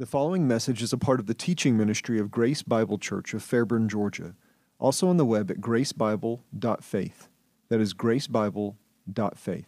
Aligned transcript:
The 0.00 0.06
following 0.06 0.48
message 0.48 0.82
is 0.82 0.94
a 0.94 0.96
part 0.96 1.20
of 1.20 1.26
the 1.26 1.34
teaching 1.34 1.76
ministry 1.76 2.18
of 2.18 2.30
Grace 2.30 2.62
Bible 2.62 2.96
Church 2.96 3.34
of 3.34 3.42
Fairburn, 3.42 3.86
Georgia. 3.86 4.34
Also 4.78 5.08
on 5.08 5.18
the 5.18 5.26
web 5.26 5.50
at 5.50 5.58
gracebible.faith. 5.58 7.28
That 7.68 7.80
is 7.82 7.92
gracebible.faith. 7.92 9.66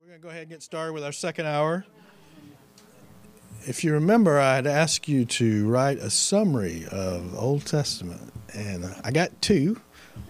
We're 0.00 0.08
going 0.08 0.18
to 0.18 0.18
go 0.20 0.28
ahead 0.28 0.40
and 0.40 0.50
get 0.50 0.60
started 0.60 0.92
with 0.92 1.04
our 1.04 1.12
second 1.12 1.46
hour. 1.46 1.86
If 3.64 3.84
you 3.84 3.92
remember, 3.92 4.40
I 4.40 4.56
had 4.56 4.66
asked 4.66 5.06
you 5.06 5.24
to 5.24 5.68
write 5.68 5.98
a 5.98 6.10
summary 6.10 6.86
of 6.90 7.38
Old 7.38 7.64
Testament, 7.64 8.32
and 8.54 8.92
I 9.04 9.12
got 9.12 9.40
two. 9.40 9.80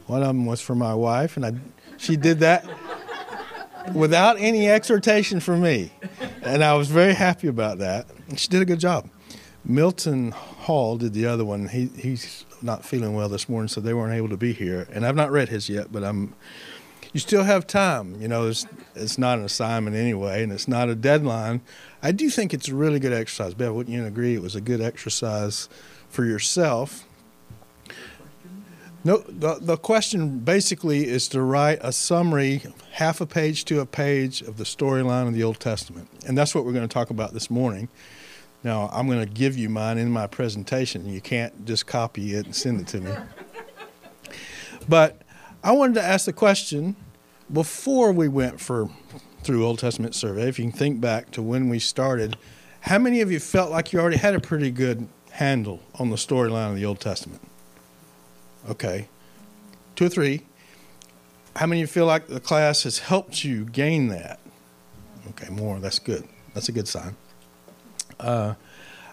One 0.07 0.21
of 0.21 0.29
them 0.29 0.45
was 0.45 0.61
for 0.61 0.75
my 0.75 0.93
wife, 0.93 1.39
and 1.39 1.47
I, 1.47 1.55
she 1.97 2.19
did 2.19 2.41
that 2.41 2.69
without 3.95 4.37
any 4.39 4.69
exhortation 4.69 5.41
from 5.41 5.63
me, 5.63 5.93
and 6.43 6.63
I 6.63 6.75
was 6.75 6.89
very 6.89 7.15
happy 7.15 7.49
about 7.49 7.79
that. 7.79 8.07
And 8.29 8.39
she 8.39 8.49
did 8.49 8.61
a 8.61 8.67
good 8.67 8.81
job. 8.81 9.09
Milton 9.65 10.31
Hall 10.33 10.99
did 10.99 11.15
the 11.15 11.27
other 11.27 11.45
one. 11.45 11.69
He 11.69 11.87
he's 11.87 12.45
not 12.61 12.85
feeling 12.85 13.15
well 13.15 13.29
this 13.29 13.49
morning, 13.49 13.69
so 13.69 13.81
they 13.81 13.95
weren't 13.95 14.15
able 14.15 14.29
to 14.29 14.37
be 14.37 14.53
here. 14.53 14.87
And 14.93 15.07
I've 15.07 15.17
not 15.17 15.31
read 15.31 15.49
his 15.49 15.69
yet, 15.69 15.91
but 15.91 16.05
I'm. 16.05 16.35
You 17.13 17.21
still 17.21 17.45
have 17.45 17.67
time. 17.67 18.21
You 18.21 18.29
know, 18.29 18.49
it's 18.49 18.67
it's 18.95 19.19
not 19.19 19.39
an 19.39 19.45
assignment 19.45 19.97
anyway, 19.97 20.43
and 20.43 20.53
it's 20.53 20.69
not 20.69 20.89
a 20.89 20.95
deadline. 20.95 21.61
I 22.03 22.13
do 22.13 22.29
think 22.29 22.53
it's 22.53 22.69
a 22.69 22.75
really 22.75 22.99
good 22.99 23.13
exercise. 23.13 23.55
Bev, 23.55 23.73
wouldn't 23.73 23.95
you 23.95 24.05
agree? 24.05 24.35
It 24.35 24.43
was 24.43 24.55
a 24.55 24.61
good 24.61 24.81
exercise 24.81 25.69
for 26.09 26.25
yourself. 26.25 27.07
No, 29.07 29.19
the, 29.29 29.59
the 29.61 29.77
question 29.77 30.39
basically 30.39 31.07
is 31.07 31.29
to 31.29 31.43
write 31.43 31.79
a 31.83 31.93
summary, 31.93 32.63
half 32.93 33.21
a 33.21 33.27
page 33.27 33.67
to 33.67 33.81
a 33.81 33.87
page 33.87 34.41
of 34.41 34.57
the 34.57 34.65
storyline 34.65 35.29
of 35.29 35.35
the 35.35 35.43
Old 35.43 35.61
Testament. 35.61 36.09
And 36.27 36.39
that's 36.39 36.55
what 36.55 36.65
we're 36.65 36.73
going 36.73 36.89
to 36.89 36.93
talk 36.93 37.11
about 37.11 37.35
this 37.35 37.51
morning. 37.51 37.91
Now, 38.65 38.89
I'm 38.93 39.07
going 39.07 39.21
to 39.21 39.33
give 39.33 39.57
you 39.57 39.69
mine 39.69 39.99
in 39.99 40.11
my 40.11 40.27
presentation. 40.27 41.07
You 41.07 41.21
can't 41.21 41.67
just 41.67 41.87
copy 41.87 42.35
it 42.35 42.47
and 42.47 42.57
send 42.57 42.81
it 42.81 42.89
to 42.89 43.01
me. 43.01 43.13
But 44.87 45.23
I 45.63 45.73
wanted 45.73 45.95
to 45.95 46.03
ask 46.03 46.27
the 46.27 46.33
question 46.35 46.95
before 47.51 48.13
we 48.13 48.29
went 48.29 48.61
for 48.61 48.91
through 49.43 49.65
Old 49.65 49.79
Testament 49.79 50.15
survey, 50.15 50.49
if 50.49 50.59
you 50.59 50.67
can 50.67 50.73
think 50.73 51.01
back 51.01 51.31
to 51.33 51.43
when 51.43 51.69
we 51.69 51.79
started, 51.79 52.37
how 52.81 52.99
many 52.99 53.21
of 53.21 53.31
you 53.31 53.41
felt 53.41 53.71
like 53.71 53.93
you 53.93 54.01
already 54.01 54.17
had 54.17 54.35
a 54.35 54.41
pretty 54.41 54.71
good 54.71 55.09
handle 55.33 55.81
on 55.99 56.11
the 56.11 56.17
storyline 56.17 56.71
of 56.71 56.77
the 56.77 56.85
Old 56.85 57.01
Testament? 57.01 57.41
Okay. 58.69 59.09
Two 59.97 60.07
or 60.07 60.09
three. 60.09 60.43
How 61.57 61.67
many 61.67 61.81
of 61.81 61.89
you 61.89 61.93
feel 61.93 62.07
like 62.07 62.27
the 62.27 62.41
class 62.41 62.83
has 62.83 62.99
helped 62.99 63.45
you 63.45 63.65
gain 63.65 64.09
that? 64.09 64.41
Okay, 65.31 65.49
more. 65.51 65.79
That's 65.79 65.99
good. 65.99 66.29
That's 66.53 66.69
a 66.69 66.73
good 66.73 66.89
sign. 66.89 67.17
Uh, 68.19 68.55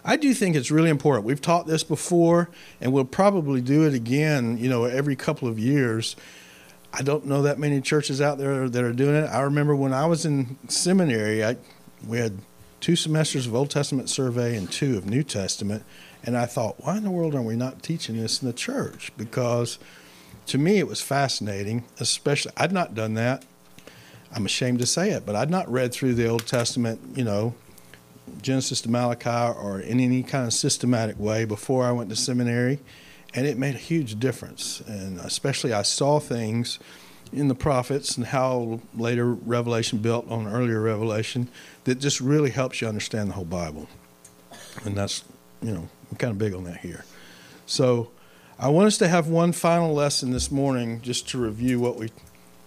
I 0.04 0.16
do 0.16 0.34
think 0.34 0.56
it's 0.56 0.70
really 0.70 0.90
important. 0.90 1.24
We've 1.24 1.40
taught 1.40 1.66
this 1.66 1.84
before, 1.84 2.50
and 2.80 2.92
we'll 2.92 3.04
probably 3.04 3.60
do 3.60 3.86
it 3.86 3.94
again, 3.94 4.58
you 4.58 4.68
know, 4.68 4.84
every 4.84 5.14
couple 5.14 5.48
of 5.48 5.58
years. 5.58 6.16
I 6.92 7.02
don't 7.02 7.26
know 7.26 7.42
that 7.42 7.58
many 7.58 7.80
churches 7.80 8.20
out 8.20 8.38
there 8.38 8.68
that 8.68 8.84
are 8.84 8.92
doing 8.92 9.14
it. 9.14 9.26
I 9.26 9.40
remember 9.40 9.76
when 9.76 9.92
I 9.92 10.06
was 10.06 10.26
in 10.26 10.58
seminary, 10.68 11.44
I, 11.44 11.56
we 12.06 12.18
had 12.18 12.38
two 12.80 12.96
semesters 12.96 13.46
of 13.46 13.54
Old 13.54 13.70
Testament 13.70 14.10
survey 14.10 14.56
and 14.56 14.70
two 14.70 14.98
of 14.98 15.06
New 15.06 15.22
Testament. 15.22 15.84
And 16.24 16.36
I 16.36 16.46
thought, 16.46 16.84
why 16.84 16.96
in 16.96 17.04
the 17.04 17.10
world 17.10 17.34
are 17.34 17.42
we 17.42 17.56
not 17.56 17.82
teaching 17.82 18.16
this 18.16 18.42
in 18.42 18.48
the 18.48 18.52
church? 18.52 19.12
Because 19.16 19.78
to 20.46 20.58
me, 20.58 20.78
it 20.78 20.88
was 20.88 21.00
fascinating, 21.00 21.84
especially, 22.00 22.52
I'd 22.56 22.72
not 22.72 22.94
done 22.94 23.14
that. 23.14 23.44
I'm 24.34 24.46
ashamed 24.46 24.80
to 24.80 24.86
say 24.86 25.10
it, 25.10 25.24
but 25.24 25.36
I'd 25.36 25.50
not 25.50 25.70
read 25.70 25.92
through 25.92 26.14
the 26.14 26.26
Old 26.26 26.46
Testament, 26.46 27.00
you 27.16 27.24
know, 27.24 27.54
Genesis 28.40 28.80
to 28.82 28.90
Malachi 28.90 29.58
or 29.58 29.80
in 29.80 30.00
any 30.00 30.22
kind 30.22 30.46
of 30.46 30.52
systematic 30.52 31.18
way 31.18 31.44
before 31.44 31.84
I 31.84 31.92
went 31.92 32.10
to 32.10 32.16
seminary. 32.16 32.80
And 33.34 33.46
it 33.46 33.56
made 33.56 33.74
a 33.74 33.78
huge 33.78 34.20
difference. 34.20 34.80
And 34.86 35.18
especially, 35.20 35.72
I 35.72 35.82
saw 35.82 36.18
things 36.20 36.78
in 37.32 37.48
the 37.48 37.54
prophets 37.54 38.16
and 38.16 38.26
how 38.26 38.80
later 38.94 39.32
Revelation 39.32 39.98
built 39.98 40.30
on 40.30 40.46
earlier 40.46 40.80
Revelation 40.80 41.48
that 41.84 41.94
just 41.96 42.20
really 42.20 42.50
helps 42.50 42.80
you 42.80 42.88
understand 42.88 43.30
the 43.30 43.34
whole 43.34 43.44
Bible. 43.44 43.88
And 44.84 44.96
that's, 44.96 45.24
you 45.62 45.72
know, 45.72 45.88
I'm 46.10 46.16
kind 46.18 46.30
of 46.30 46.38
big 46.38 46.52
on 46.54 46.64
that 46.64 46.78
here. 46.78 47.04
So 47.64 48.10
I 48.58 48.68
want 48.68 48.86
us 48.86 48.98
to 48.98 49.08
have 49.08 49.28
one 49.28 49.52
final 49.52 49.94
lesson 49.94 50.30
this 50.30 50.50
morning 50.50 51.00
just 51.00 51.28
to 51.30 51.38
review 51.38 51.80
what 51.80 51.96
we've 51.96 52.12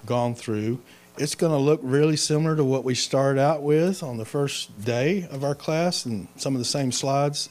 gone 0.05 0.33
through. 0.33 0.81
It's 1.17 1.35
going 1.35 1.51
to 1.51 1.57
look 1.57 1.79
really 1.81 2.17
similar 2.17 2.55
to 2.55 2.63
what 2.63 2.83
we 2.83 2.93
started 2.95 3.39
out 3.39 3.63
with 3.63 4.03
on 4.03 4.17
the 4.17 4.25
first 4.25 4.83
day 4.83 5.27
of 5.31 5.43
our 5.43 5.55
class 5.55 6.05
and 6.05 6.27
some 6.35 6.55
of 6.55 6.59
the 6.59 6.65
same 6.65 6.91
slides, 6.91 7.49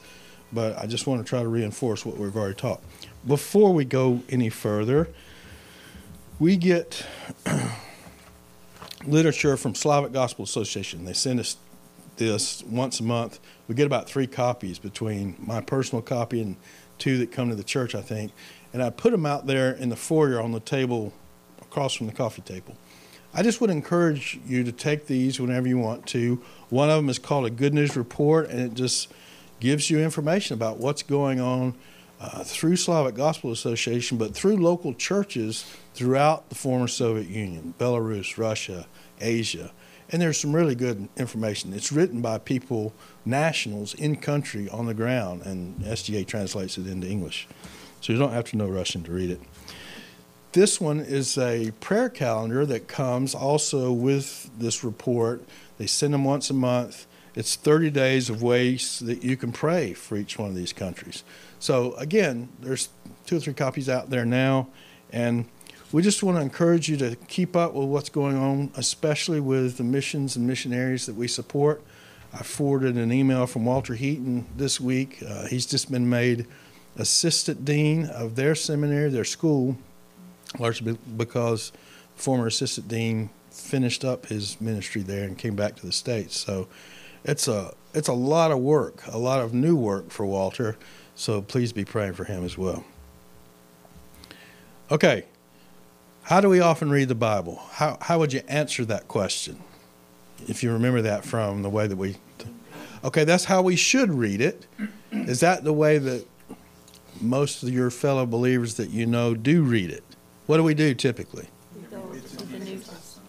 but 0.52 0.78
I 0.78 0.86
just 0.86 1.06
want 1.06 1.24
to 1.24 1.28
try 1.28 1.42
to 1.42 1.48
reinforce 1.48 2.04
what 2.04 2.18
we've 2.18 2.36
already 2.36 2.54
taught. 2.54 2.82
Before 3.26 3.72
we 3.72 3.84
go 3.84 4.22
any 4.28 4.50
further, 4.50 5.08
we 6.38 6.56
get 6.56 7.06
literature 9.06 9.56
from 9.56 9.74
Slavic 9.74 10.12
Gospel 10.12 10.44
Association. 10.44 11.06
They 11.06 11.14
send 11.14 11.40
us 11.40 11.56
this 12.16 12.62
once 12.64 13.00
a 13.00 13.02
month 13.02 13.40
we 13.66 13.74
get 13.74 13.86
about 13.86 14.08
three 14.08 14.26
copies 14.26 14.78
between 14.78 15.36
my 15.38 15.60
personal 15.60 16.02
copy 16.02 16.40
and 16.40 16.56
two 16.98 17.18
that 17.18 17.32
come 17.32 17.48
to 17.48 17.54
the 17.54 17.64
church, 17.64 17.94
I 17.94 18.02
think. 18.02 18.32
And 18.72 18.82
I 18.82 18.90
put 18.90 19.12
them 19.12 19.24
out 19.24 19.46
there 19.46 19.72
in 19.72 19.88
the 19.88 19.96
foyer 19.96 20.40
on 20.40 20.52
the 20.52 20.60
table 20.60 21.12
across 21.62 21.94
from 21.94 22.06
the 22.06 22.12
coffee 22.12 22.42
table. 22.42 22.76
I 23.36 23.42
just 23.42 23.60
would 23.60 23.70
encourage 23.70 24.38
you 24.46 24.62
to 24.62 24.70
take 24.70 25.08
these 25.08 25.40
whenever 25.40 25.66
you 25.66 25.76
want 25.76 26.06
to. 26.08 26.40
One 26.68 26.88
of 26.88 26.96
them 26.96 27.08
is 27.08 27.18
called 27.18 27.46
a 27.46 27.50
Good 27.50 27.74
News 27.74 27.96
Report, 27.96 28.48
and 28.48 28.60
it 28.60 28.74
just 28.74 29.12
gives 29.58 29.90
you 29.90 29.98
information 29.98 30.54
about 30.54 30.78
what's 30.78 31.02
going 31.02 31.40
on 31.40 31.74
uh, 32.20 32.44
through 32.44 32.76
Slavic 32.76 33.16
Gospel 33.16 33.50
Association, 33.50 34.18
but 34.18 34.36
through 34.36 34.56
local 34.58 34.94
churches 34.94 35.66
throughout 35.94 36.48
the 36.48 36.54
former 36.54 36.86
Soviet 36.86 37.26
Union, 37.26 37.74
Belarus, 37.76 38.38
Russia, 38.38 38.86
Asia. 39.20 39.72
And 40.10 40.22
there's 40.22 40.38
some 40.38 40.54
really 40.54 40.76
good 40.76 41.08
information. 41.16 41.72
It's 41.72 41.90
written 41.90 42.22
by 42.22 42.38
people 42.38 42.92
nationals 43.24 43.94
in 43.94 44.14
country 44.14 44.68
on 44.68 44.86
the 44.86 44.94
ground, 44.94 45.42
and 45.42 45.80
SGA 45.80 46.24
translates 46.24 46.78
it 46.78 46.86
into 46.86 47.08
English. 47.08 47.48
So 48.00 48.12
you 48.12 48.18
don't 48.18 48.32
have 48.32 48.44
to 48.50 48.56
know 48.56 48.68
Russian 48.68 49.02
to 49.04 49.12
read 49.12 49.30
it. 49.30 49.40
This 50.54 50.80
one 50.80 51.00
is 51.00 51.36
a 51.36 51.72
prayer 51.80 52.08
calendar 52.08 52.64
that 52.64 52.86
comes 52.86 53.34
also 53.34 53.90
with 53.90 54.48
this 54.56 54.84
report. 54.84 55.42
They 55.78 55.88
send 55.88 56.14
them 56.14 56.22
once 56.22 56.48
a 56.48 56.54
month. 56.54 57.08
It's 57.34 57.56
30 57.56 57.90
days 57.90 58.30
of 58.30 58.40
ways 58.40 59.00
that 59.00 59.24
you 59.24 59.36
can 59.36 59.50
pray 59.50 59.94
for 59.94 60.16
each 60.16 60.38
one 60.38 60.50
of 60.50 60.54
these 60.54 60.72
countries. 60.72 61.24
So 61.58 61.94
again, 61.94 62.50
there's 62.60 62.88
two 63.26 63.38
or 63.38 63.40
three 63.40 63.52
copies 63.52 63.88
out 63.88 64.10
there 64.10 64.24
now, 64.24 64.68
and 65.10 65.46
we 65.90 66.02
just 66.02 66.22
want 66.22 66.36
to 66.38 66.42
encourage 66.42 66.88
you 66.88 66.98
to 66.98 67.16
keep 67.26 67.56
up 67.56 67.74
with 67.74 67.88
what's 67.88 68.08
going 68.08 68.36
on, 68.36 68.70
especially 68.76 69.40
with 69.40 69.76
the 69.76 69.82
missions 69.82 70.36
and 70.36 70.46
missionaries 70.46 71.06
that 71.06 71.16
we 71.16 71.26
support. 71.26 71.82
I 72.32 72.44
forwarded 72.44 72.94
an 72.94 73.10
email 73.10 73.48
from 73.48 73.64
Walter 73.64 73.94
Heaton 73.96 74.46
this 74.56 74.80
week. 74.80 75.20
Uh, 75.28 75.48
he's 75.48 75.66
just 75.66 75.90
been 75.90 76.08
made 76.08 76.46
assistant 76.96 77.64
dean 77.64 78.06
of 78.06 78.36
their 78.36 78.54
seminary, 78.54 79.10
their 79.10 79.24
school, 79.24 79.76
largely 80.58 80.98
because 81.16 81.72
former 82.14 82.46
assistant 82.46 82.88
dean 82.88 83.30
finished 83.50 84.04
up 84.04 84.26
his 84.26 84.60
ministry 84.60 85.02
there 85.02 85.24
and 85.24 85.38
came 85.38 85.54
back 85.54 85.76
to 85.76 85.86
the 85.86 85.92
states. 85.92 86.36
So 86.36 86.68
it's 87.24 87.48
a 87.48 87.74
it's 87.92 88.08
a 88.08 88.12
lot 88.12 88.50
of 88.50 88.58
work, 88.58 89.06
a 89.06 89.18
lot 89.18 89.40
of 89.40 89.54
new 89.54 89.76
work 89.76 90.10
for 90.10 90.26
Walter. 90.26 90.76
So 91.14 91.42
please 91.42 91.72
be 91.72 91.84
praying 91.84 92.14
for 92.14 92.24
him 92.24 92.44
as 92.44 92.58
well. 92.58 92.84
Okay, 94.90 95.24
how 96.24 96.40
do 96.40 96.48
we 96.48 96.60
often 96.60 96.90
read 96.90 97.08
the 97.08 97.14
Bible? 97.14 97.62
How 97.72 97.98
how 98.00 98.18
would 98.18 98.32
you 98.32 98.42
answer 98.48 98.84
that 98.86 99.08
question? 99.08 99.58
If 100.48 100.62
you 100.62 100.72
remember 100.72 101.02
that 101.02 101.24
from 101.24 101.62
the 101.62 101.70
way 101.70 101.86
that 101.86 101.96
we 101.96 102.16
Okay, 103.04 103.24
that's 103.24 103.44
how 103.44 103.60
we 103.60 103.76
should 103.76 104.10
read 104.10 104.40
it. 104.40 104.66
Is 105.12 105.40
that 105.40 105.62
the 105.62 105.74
way 105.74 105.98
that 105.98 106.26
most 107.20 107.62
of 107.62 107.68
your 107.68 107.90
fellow 107.90 108.24
believers 108.24 108.74
that 108.76 108.88
you 108.88 109.04
know 109.04 109.34
do 109.34 109.62
read 109.62 109.90
it? 109.90 110.04
What 110.46 110.58
do 110.58 110.62
we 110.62 110.74
do 110.74 110.94
typically? 110.94 111.48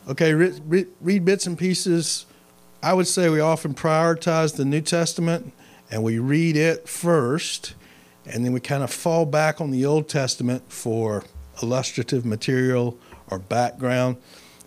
Okay, 0.07 0.33
read, 0.33 0.87
read, 1.01 1.25
bits 1.25 1.47
and 1.47 1.57
pieces. 1.57 2.25
I 2.83 2.93
would 2.93 3.07
say 3.07 3.29
we 3.29 3.39
often 3.39 3.73
prioritize 3.73 4.55
the 4.55 4.65
New 4.65 4.81
Testament 4.81 5.51
and 5.89 6.03
we 6.03 6.19
read 6.19 6.55
it 6.55 6.87
first, 6.87 7.73
and 8.25 8.45
then 8.45 8.53
we 8.53 8.59
kind 8.59 8.83
of 8.83 8.91
fall 8.91 9.25
back 9.25 9.61
on 9.61 9.71
the 9.71 9.85
Old 9.85 10.07
Testament 10.07 10.63
for 10.71 11.23
illustrative 11.61 12.25
material 12.25 12.97
or 13.31 13.39
background. 13.39 14.17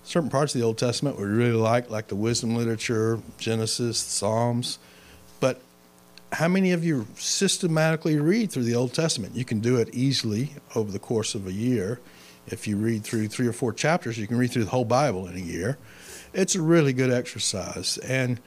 Certain 0.03 0.31
parts 0.31 0.55
of 0.55 0.61
the 0.61 0.67
Old 0.67 0.79
Testament 0.79 1.19
we 1.19 1.27
really 1.27 1.53
like, 1.53 1.91
like 1.91 2.09
the 2.09 2.17
wisdom 2.17 2.57
literature, 2.57 3.21
Genesis, 3.37 3.99
Psalms. 3.99 4.79
But 5.39 5.61
how 6.33 6.49
many 6.49 6.73
of 6.73 6.85
you 6.85 7.07
systematically 7.17 8.19
read 8.19 8.51
through 8.51 8.65
the 8.65 8.75
Old 8.75 8.95
Testament? 8.95 9.37
You 9.37 9.45
can 9.45 9.61
do 9.61 9.77
it 9.77 9.91
easily 9.93 10.53
over 10.75 10.91
the 10.91 10.99
course 10.99 11.35
of 11.35 11.47
a 11.47 11.53
year. 11.53 12.01
If 12.53 12.67
you 12.67 12.77
read 12.77 13.05
through 13.05 13.29
three 13.29 13.47
or 13.47 13.53
four 13.53 13.73
chapters, 13.73 14.19
you 14.19 14.27
can 14.27 14.39
read 14.39 14.51
through 14.51 14.65
the 14.65 14.71
whole 14.71 14.85
Bible 14.85 15.27
in 15.27 15.37
a 15.37 15.41
year. 15.41 15.79
It's 16.33 16.55
a 16.55 16.63
really 16.63 16.93
good 16.93 17.11
exercise. 17.11 17.99
And 17.99 18.41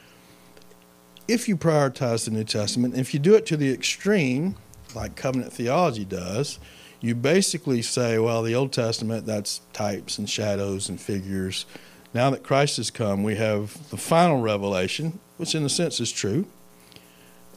if 1.28 1.48
you 1.48 1.58
prioritize 1.58 2.26
the 2.26 2.32
New 2.32 2.44
Testament, 2.44 2.96
if 2.96 3.14
you 3.14 3.20
do 3.20 3.36
it 3.36 3.46
to 3.48 3.58
the 3.58 3.72
extreme, 3.72 4.56
like 4.96 5.16
covenant 5.16 5.54
theology 5.54 6.06
does, 6.06 6.60
you 7.00 7.16
basically 7.16 7.82
say, 7.82 8.20
well, 8.20 8.44
the 8.44 8.54
Old 8.54 8.72
Testament, 8.72 9.26
that's 9.26 9.62
types 9.74 10.18
and 10.18 10.30
shadows 10.30 10.90
and 10.90 11.02
figures. 11.02 11.66
Now 12.14 12.30
that 12.30 12.44
Christ 12.44 12.78
has 12.78 12.92
come, 12.92 13.24
we 13.24 13.36
have 13.36 13.90
the 13.90 13.98
final 13.98 14.42
revelation, 14.42 15.20
which 15.38 15.56
in 15.56 15.64
a 15.64 15.70
sense 15.70 16.00
is 16.00 16.12
true. 16.12 16.46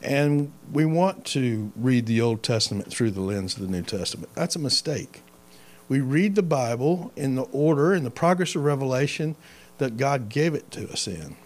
And 0.03 0.53
we 0.71 0.85
want 0.85 1.25
to 1.27 1.73
read 1.77 2.07
the 2.07 2.21
Old 2.21 2.43
Testament 2.43 2.91
through 2.91 3.11
the 3.11 3.21
lens 3.21 3.57
of 3.57 3.63
the 3.63 3.69
New 3.69 3.83
Testament. 3.83 4.35
That's 4.35 4.55
a 4.55 4.59
mistake. 4.59 5.23
We 5.89 6.01
read 6.01 6.35
the 6.35 6.43
Bible 6.43 7.13
in 7.17 7.35
the 7.35 7.43
order, 7.43 7.95
in 7.95 8.05
the 8.05 8.11
progress 8.11 8.55
of 8.55 8.65
revelation 8.65 9.37
that 9.79 9.97
God 9.97 10.29
gave 10.29 10.55
it 10.55 10.71
to 10.73 10.91
us 10.91 11.07
in. 11.07 11.37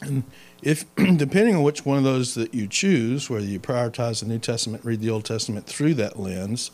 And 0.00 0.24
if, 0.62 0.84
depending 0.94 1.56
on 1.56 1.62
which 1.62 1.84
one 1.84 1.98
of 1.98 2.04
those 2.04 2.34
that 2.34 2.54
you 2.54 2.66
choose, 2.66 3.30
whether 3.30 3.44
you 3.44 3.58
prioritize 3.58 4.20
the 4.20 4.26
New 4.26 4.38
Testament, 4.38 4.84
read 4.84 5.00
the 5.00 5.10
Old 5.10 5.24
Testament 5.24 5.66
through 5.66 5.94
that 5.94 6.18
lens, 6.18 6.70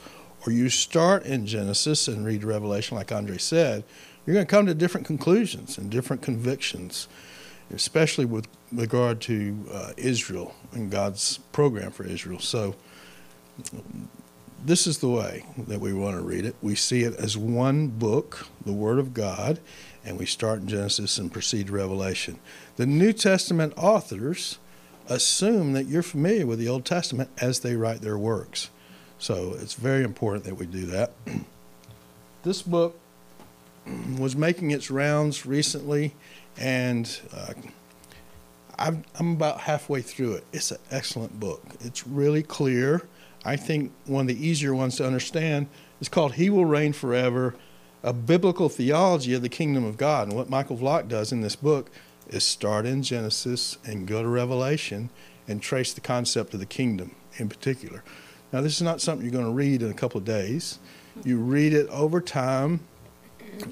or 0.46 0.52
you 0.52 0.68
start 0.68 1.24
in 1.24 1.46
Genesis 1.46 2.08
and 2.08 2.26
read 2.26 2.44
Revelation, 2.44 2.96
like 2.96 3.12
Andre 3.12 3.38
said, 3.38 3.84
you're 4.26 4.34
going 4.34 4.46
to 4.46 4.50
come 4.50 4.66
to 4.66 4.74
different 4.74 5.06
conclusions 5.06 5.78
and 5.78 5.90
different 5.90 6.22
convictions, 6.22 7.08
especially 7.72 8.24
with 8.24 8.46
regard 8.72 9.20
to 9.22 9.66
uh, 9.72 9.92
Israel 9.96 10.54
and 10.72 10.90
God's 10.90 11.38
program 11.52 11.90
for 11.90 12.04
Israel. 12.04 12.38
So, 12.38 12.74
this 14.64 14.86
is 14.86 14.98
the 14.98 15.08
way 15.08 15.44
that 15.58 15.80
we 15.80 15.92
want 15.92 16.16
to 16.16 16.22
read 16.22 16.44
it. 16.44 16.54
We 16.62 16.74
see 16.74 17.02
it 17.02 17.14
as 17.16 17.36
one 17.36 17.88
book, 17.88 18.46
the 18.64 18.72
Word 18.72 18.98
of 18.98 19.12
God, 19.12 19.58
and 20.04 20.18
we 20.18 20.26
start 20.26 20.60
in 20.60 20.68
Genesis 20.68 21.18
and 21.18 21.32
proceed 21.32 21.68
to 21.68 21.72
Revelation. 21.72 22.38
The 22.76 22.86
New 22.86 23.12
Testament 23.12 23.74
authors 23.76 24.58
assume 25.08 25.72
that 25.72 25.86
you're 25.86 26.02
familiar 26.02 26.46
with 26.46 26.58
the 26.58 26.68
Old 26.68 26.84
Testament 26.84 27.30
as 27.38 27.60
they 27.60 27.74
write 27.74 28.02
their 28.02 28.18
works. 28.18 28.70
So 29.18 29.54
it's 29.58 29.74
very 29.74 30.04
important 30.04 30.44
that 30.44 30.56
we 30.56 30.66
do 30.66 30.86
that. 30.86 31.12
This 32.44 32.60
book 32.60 32.98
was 34.18 34.34
making 34.34 34.72
its 34.72 34.90
rounds 34.90 35.46
recently, 35.46 36.16
and 36.56 37.20
uh, 37.32 37.52
i 38.76 38.88
am 38.88 39.32
about 39.34 39.60
halfway 39.60 40.02
through 40.02 40.32
it. 40.34 40.44
It's 40.52 40.72
an 40.72 40.78
excellent 40.90 41.38
book. 41.38 41.62
It's 41.80 42.04
really 42.04 42.42
clear. 42.42 43.06
I 43.44 43.56
think 43.56 43.92
one 44.06 44.22
of 44.22 44.28
the 44.28 44.46
easier 44.46 44.74
ones 44.74 44.96
to 44.96 45.06
understand 45.06 45.66
is 46.00 46.08
called 46.08 46.34
He 46.34 46.48
Will 46.50 46.64
Reign 46.64 46.92
Forever 46.92 47.54
A 48.02 48.12
Biblical 48.12 48.68
Theology 48.68 49.34
of 49.34 49.42
the 49.42 49.48
Kingdom 49.48 49.84
of 49.84 49.96
God. 49.96 50.28
And 50.28 50.36
what 50.36 50.50
Michael 50.50 50.76
Vlach 50.76 51.08
does 51.08 51.32
in 51.32 51.40
this 51.40 51.56
book 51.56 51.90
is 52.28 52.44
start 52.44 52.86
in 52.86 53.02
Genesis 53.02 53.78
and 53.84 54.06
go 54.06 54.22
to 54.22 54.28
Revelation 54.28 55.10
and 55.48 55.60
trace 55.60 55.92
the 55.92 56.00
concept 56.00 56.54
of 56.54 56.60
the 56.60 56.66
kingdom 56.66 57.14
in 57.36 57.48
particular. 57.48 58.02
Now, 58.52 58.60
this 58.60 58.76
is 58.76 58.82
not 58.82 59.00
something 59.00 59.24
you're 59.24 59.32
going 59.32 59.44
to 59.44 59.50
read 59.50 59.82
in 59.82 59.90
a 59.90 59.94
couple 59.94 60.18
of 60.18 60.24
days. 60.24 60.78
You 61.24 61.38
read 61.38 61.72
it 61.72 61.88
over 61.88 62.20
time. 62.20 62.80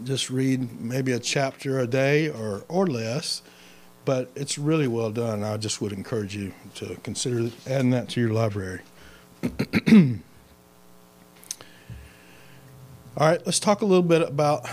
Just 0.05 0.31
read 0.31 0.81
maybe 0.81 1.13
a 1.13 1.19
chapter 1.19 1.79
a 1.79 1.87
day 1.87 2.29
or, 2.29 2.65
or 2.69 2.87
less, 2.87 3.43
but 4.05 4.31
it's 4.35 4.59
really 4.59 4.89
well 4.89 5.11
done. 5.11 5.43
I 5.43 5.57
just 5.57 5.81
would 5.81 5.93
encourage 5.93 6.35
you 6.35 6.53
to 6.77 6.97
consider 7.03 7.51
adding 7.67 7.91
that 7.91 8.09
to 8.11 8.21
your 8.21 8.31
library. 8.31 8.81
All 13.17 13.27
right, 13.27 13.45
let's 13.45 13.61
talk 13.61 13.83
a 13.83 13.87
little 13.87 14.03
bit 14.03 14.23
about 14.23 14.67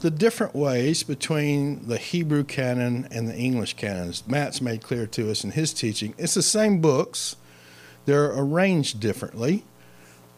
the 0.00 0.10
different 0.10 0.54
ways 0.54 1.02
between 1.02 1.86
the 1.86 1.98
Hebrew 1.98 2.44
canon 2.44 3.08
and 3.10 3.28
the 3.28 3.36
English 3.36 3.74
canons. 3.74 4.26
Matt's 4.26 4.60
made 4.60 4.82
clear 4.82 5.06
to 5.08 5.30
us 5.30 5.44
in 5.44 5.50
his 5.50 5.72
teaching. 5.74 6.14
It's 6.16 6.34
the 6.34 6.42
same 6.42 6.80
books, 6.80 7.36
they're 8.06 8.32
arranged 8.32 9.00
differently. 9.00 9.64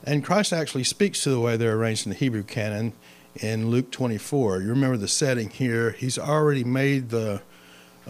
And 0.04 0.24
Christ 0.24 0.52
actually 0.52 0.84
speaks 0.84 1.22
to 1.22 1.30
the 1.30 1.38
way 1.38 1.56
they're 1.56 1.76
arranged 1.76 2.06
in 2.06 2.10
the 2.10 2.18
Hebrew 2.18 2.42
canon 2.42 2.92
in 3.36 3.70
Luke 3.70 3.92
24. 3.92 4.62
You 4.62 4.68
remember 4.68 4.96
the 4.96 5.06
setting 5.06 5.48
here. 5.48 5.92
He's 5.92 6.18
already 6.18 6.64
made 6.64 7.10
the 7.10 7.42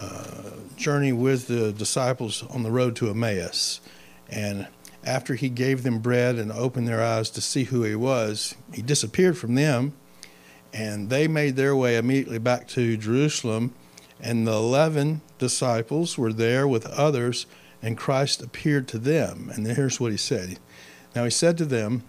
uh, 0.01 0.51
journey 0.77 1.13
with 1.13 1.49
the 1.49 1.73
disciples 1.73 2.43
on 2.45 2.63
the 2.63 2.71
road 2.71 2.97
to 2.97 3.11
Emmaus. 3.11 3.81
And 4.31 4.67
after 5.05 5.35
he 5.35 5.49
gave 5.49 5.83
them 5.83 5.99
bread 5.99 6.37
and 6.37 6.53
opened 6.53 6.87
their 6.87 7.03
eyes 7.03 7.31
to 7.31 7.41
see 7.41 7.65
who 7.65 7.83
he 7.83 7.95
was, 7.95 8.55
he 8.73 8.83
disappeared 8.83 9.37
from 9.37 9.55
them. 9.55 9.95
And 10.73 11.11
they 11.11 11.29
made 11.29 11.57
their 11.57 11.77
way 11.77 11.97
immediately 11.97 12.39
back 12.39 12.69
to 12.69 12.97
Jerusalem. 12.97 13.75
And 14.21 14.47
the 14.47 14.53
11 14.53 15.21
disciples 15.39 16.17
were 16.17 16.33
there 16.33 16.67
with 16.69 16.87
others 16.87 17.47
and 17.83 17.99
Christ 17.99 18.41
appeared 18.41 18.87
to 18.89 18.99
them. 18.99 19.51
And 19.53 19.67
here's 19.67 19.99
what 19.99 20.13
he 20.13 20.19
said. 20.19 20.59
Now 21.15 21.25
he 21.25 21.31
said 21.31 21.59
to 21.59 21.65
them, 21.65 22.05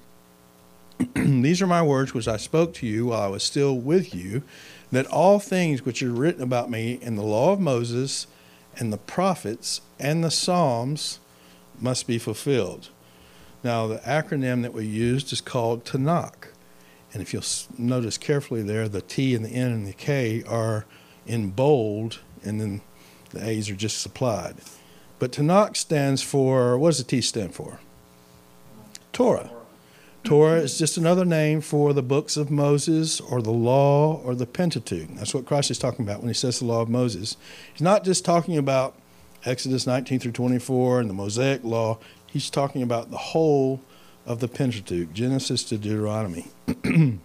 These 1.16 1.62
are 1.62 1.68
my 1.68 1.82
words 1.82 2.14
which 2.14 2.28
I 2.28 2.38
spoke 2.38 2.74
to 2.76 2.88
you 2.88 3.08
while 3.08 3.22
I 3.22 3.28
was 3.28 3.44
still 3.44 3.76
with 3.78 4.14
you, 4.14 4.44
that 4.92 5.08
all 5.08 5.40
things 5.40 5.84
which 5.84 6.04
are 6.04 6.12
written 6.12 6.44
about 6.44 6.70
me 6.70 7.00
in 7.02 7.16
the 7.16 7.24
law 7.24 7.52
of 7.52 7.60
Moses 7.60 8.28
and 8.78 8.94
the 8.94 8.98
prophets 8.98 9.82
and 10.00 10.24
the 10.24 10.32
Psalms 10.32 11.20
must 11.80 12.08
be 12.08 12.18
fulfilled. 12.18 12.90
Now, 13.64 13.88
the 13.88 14.00
acronym 14.00 14.62
that 14.62 14.74
we 14.74 14.86
used 14.86 15.32
is 15.32 15.42
called 15.42 15.86
Tanakh. 15.86 16.48
And 17.14 17.22
if 17.22 17.32
you'll 17.34 17.44
notice 17.78 18.18
carefully 18.18 18.62
there, 18.62 18.90
the 18.90 19.02
T 19.02 19.36
and 19.36 19.46
the 19.46 19.50
N 19.50 19.72
and 19.72 19.88
the 19.88 19.94
K 19.94 20.44
are 20.48 20.86
in 21.26 21.52
bold, 21.52 22.20
and 22.44 22.60
then 22.60 22.82
the 23.30 23.48
A's 23.48 23.70
are 23.70 23.76
just 23.76 24.02
supplied. 24.02 24.56
But 25.20 25.32
Tanakh 25.32 25.78
stands 25.78 26.22
for, 26.22 26.78
what 26.78 26.90
does 26.90 26.98
the 26.98 27.04
T 27.04 27.22
stand 27.22 27.56
for? 27.56 27.80
Torah. 29.14 29.52
Torah 30.24 30.60
is 30.60 30.78
just 30.78 30.98
another 30.98 31.26
name 31.26 31.62
for 31.62 31.94
the 31.94 32.02
books 32.02 32.38
of 32.38 32.50
Moses 32.50 33.20
or 33.20 33.42
the 33.42 33.52
law 33.52 34.22
or 34.24 34.36
the 34.36 34.48
Pentateuch. 34.48 35.10
That's 35.16 35.34
what 35.34 35.46
Christ 35.46 35.70
is 35.70 35.78
talking 35.78 36.06
about 36.06 36.20
when 36.20 36.30
he 36.30 36.34
says 36.34 36.60
the 36.60 36.66
law 36.66 36.82
of 36.82 36.90
Moses. 36.90 37.38
He's 37.74 37.82
not 37.82 38.04
just 38.04 38.26
talking 38.26 38.58
about 38.58 38.96
Exodus 39.46 39.86
19 39.86 40.20
through 40.20 40.32
24 40.32 41.02
and 41.02 41.10
the 41.10 41.14
Mosaic 41.14 41.64
law, 41.64 42.00
he's 42.28 42.50
talking 42.50 42.82
about 42.82 43.12
the 43.12 43.18
whole 43.18 43.82
of 44.26 44.40
the 44.40 44.48
Pentateuch, 44.48 45.12
Genesis 45.14 45.64
to 45.66 45.78
Deuteronomy. 45.78 46.48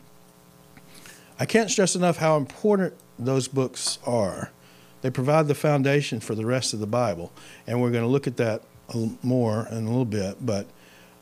I 1.40 1.46
can't 1.46 1.70
stress 1.70 1.94
enough 1.94 2.16
how 2.16 2.36
important 2.36 2.94
those 3.18 3.46
books 3.46 3.98
are. 4.04 4.50
They 5.02 5.10
provide 5.10 5.46
the 5.46 5.54
foundation 5.54 6.18
for 6.18 6.34
the 6.34 6.44
rest 6.44 6.74
of 6.74 6.80
the 6.80 6.86
Bible, 6.86 7.32
and 7.66 7.80
we're 7.80 7.92
going 7.92 8.02
to 8.02 8.10
look 8.10 8.26
at 8.26 8.36
that 8.38 8.62
more 9.22 9.68
in 9.70 9.86
a 9.86 9.88
little 9.88 10.04
bit. 10.04 10.44
But 10.44 10.66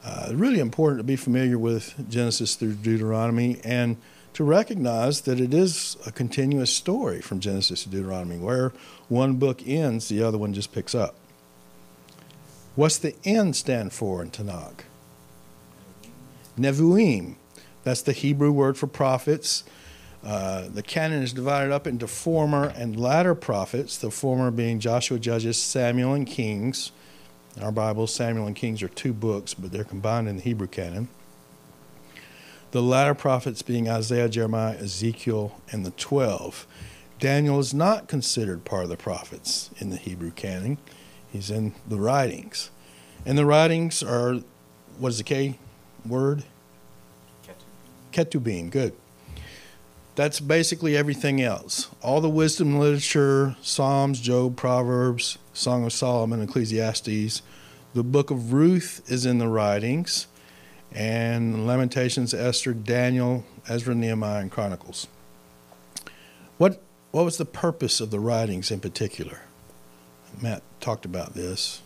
uh, 0.05 0.31
really 0.33 0.61
important 0.61 1.01
to 1.01 1.05
be 1.05 1.17
familiar 1.17 1.59
with 1.59 2.09
Genesis 2.09 2.55
through 2.55 2.75
Deuteronomy 2.75 3.61
and 3.65 3.97
to 4.35 4.45
recognize 4.45 5.23
that 5.23 5.41
it 5.41 5.53
is 5.53 5.97
a 6.07 6.13
continuous 6.13 6.73
story 6.75 7.21
from 7.21 7.41
Genesis 7.41 7.83
to 7.83 7.89
Deuteronomy. 7.89 8.39
Where 8.39 8.73
one 9.09 9.37
book 9.37 9.67
ends, 9.67 10.09
the 10.09 10.23
other 10.23 10.39
one 10.39 10.53
just 10.53 10.73
picks 10.73 10.95
up. 10.95 11.15
What's 12.75 12.99
the 12.99 13.15
N 13.25 13.53
stand 13.53 13.93
for 13.93 14.23
in 14.23 14.31
Tanakh? 14.31 14.81
Nevuim. 16.59 17.37
That's 17.85 18.03
the 18.03 18.13
Hebrew 18.13 18.53
word 18.53 18.77
for 18.77 18.87
prophets. 18.87 19.65
Uh, 20.25 20.69
the 20.69 20.83
canon 20.83 21.23
is 21.23 21.33
divided 21.33 21.73
up 21.73 21.87
into 21.87 22.07
former 22.09 22.73
and 22.77 22.99
latter 22.99 23.35
prophets, 23.35 23.97
the 23.97 24.11
former 24.11 24.51
being 24.51 24.81
Joshua, 24.81 25.19
Judges, 25.19 25.57
Samuel, 25.57 26.15
and 26.15 26.27
Kings. 26.27 26.91
In 27.57 27.63
our 27.63 27.71
Bible, 27.73 28.07
Samuel 28.07 28.47
and 28.47 28.57
Kings 28.57 28.83
are 28.83 28.89
two 28.89 29.13
books, 29.13 29.55
but 29.55 29.71
they're 29.71 29.85
combined 29.85 30.29
in 30.29 30.37
the 30.37 30.43
Hebrew 30.43 30.67
canon. 30.67 31.09
The 32.73 32.83
latter 32.83 33.15
prophets 33.15 33.63
being 33.63 33.89
Isaiah, 33.89 34.29
Jeremiah, 34.29 34.77
Ezekiel, 34.77 35.61
and 35.71 35.87
the 35.87 35.93
12. 35.93 36.67
Daniel 37.19 37.59
is 37.59 37.73
not 37.73 38.09
considered 38.09 38.65
part 38.65 38.85
of 38.85 38.91
the 38.91 38.97
prophets 38.97 39.71
in 39.79 39.91
the 39.91 39.97
Hebrew 39.97 40.31
canon. 40.31 40.79
He's 41.33 41.51
in 41.51 41.75
the 41.89 41.99
writings. 41.99 42.71
And 43.25 43.37
the 43.37 43.47
writings 43.47 44.03
are, 44.03 44.41
what 44.99 45.09
is 45.09 45.19
the 45.19 45.25
K 45.25 45.59
word? 46.07 46.45
Ketubim. 48.13 48.71
Good 48.71 48.95
that's 50.17 50.41
basically 50.41 50.97
everything 50.97 51.43
else. 51.43 51.89
All 52.03 52.21
the 52.21 52.29
wisdom 52.29 52.79
literature, 52.79 53.55
Psalms, 53.61 54.19
Job, 54.19 54.57
Proverbs, 54.57 55.39
Song 55.53 55.85
of 55.85 55.93
Solomon, 55.93 56.41
Ecclesiastes. 56.41 57.43
The 57.95 58.03
book 58.03 58.31
of 58.31 58.53
Ruth 58.53 59.03
is 59.07 59.27
in 59.27 59.39
the 59.39 59.47
writings, 59.47 60.27
and 60.91 61.67
Lamentations, 61.67 62.33
Esther, 62.33 62.73
Daniel, 62.73 63.45
Ezra, 63.69 63.95
Nehemiah, 63.95 64.41
and 64.41 64.51
Chronicles. 64.51 65.07
What, 66.57 66.83
what 67.17 67.25
was 67.25 67.39
the 67.39 67.47
purpose 67.47 67.99
of 68.03 68.11
the 68.11 68.21
writings 68.21 68.71
in 68.71 68.79
particular? 68.79 69.41
Matt 70.43 70.63
talked 70.81 71.07
about 71.07 71.33
this. 71.33 71.81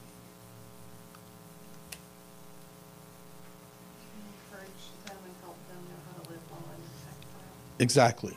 Exactly. 7.79 8.37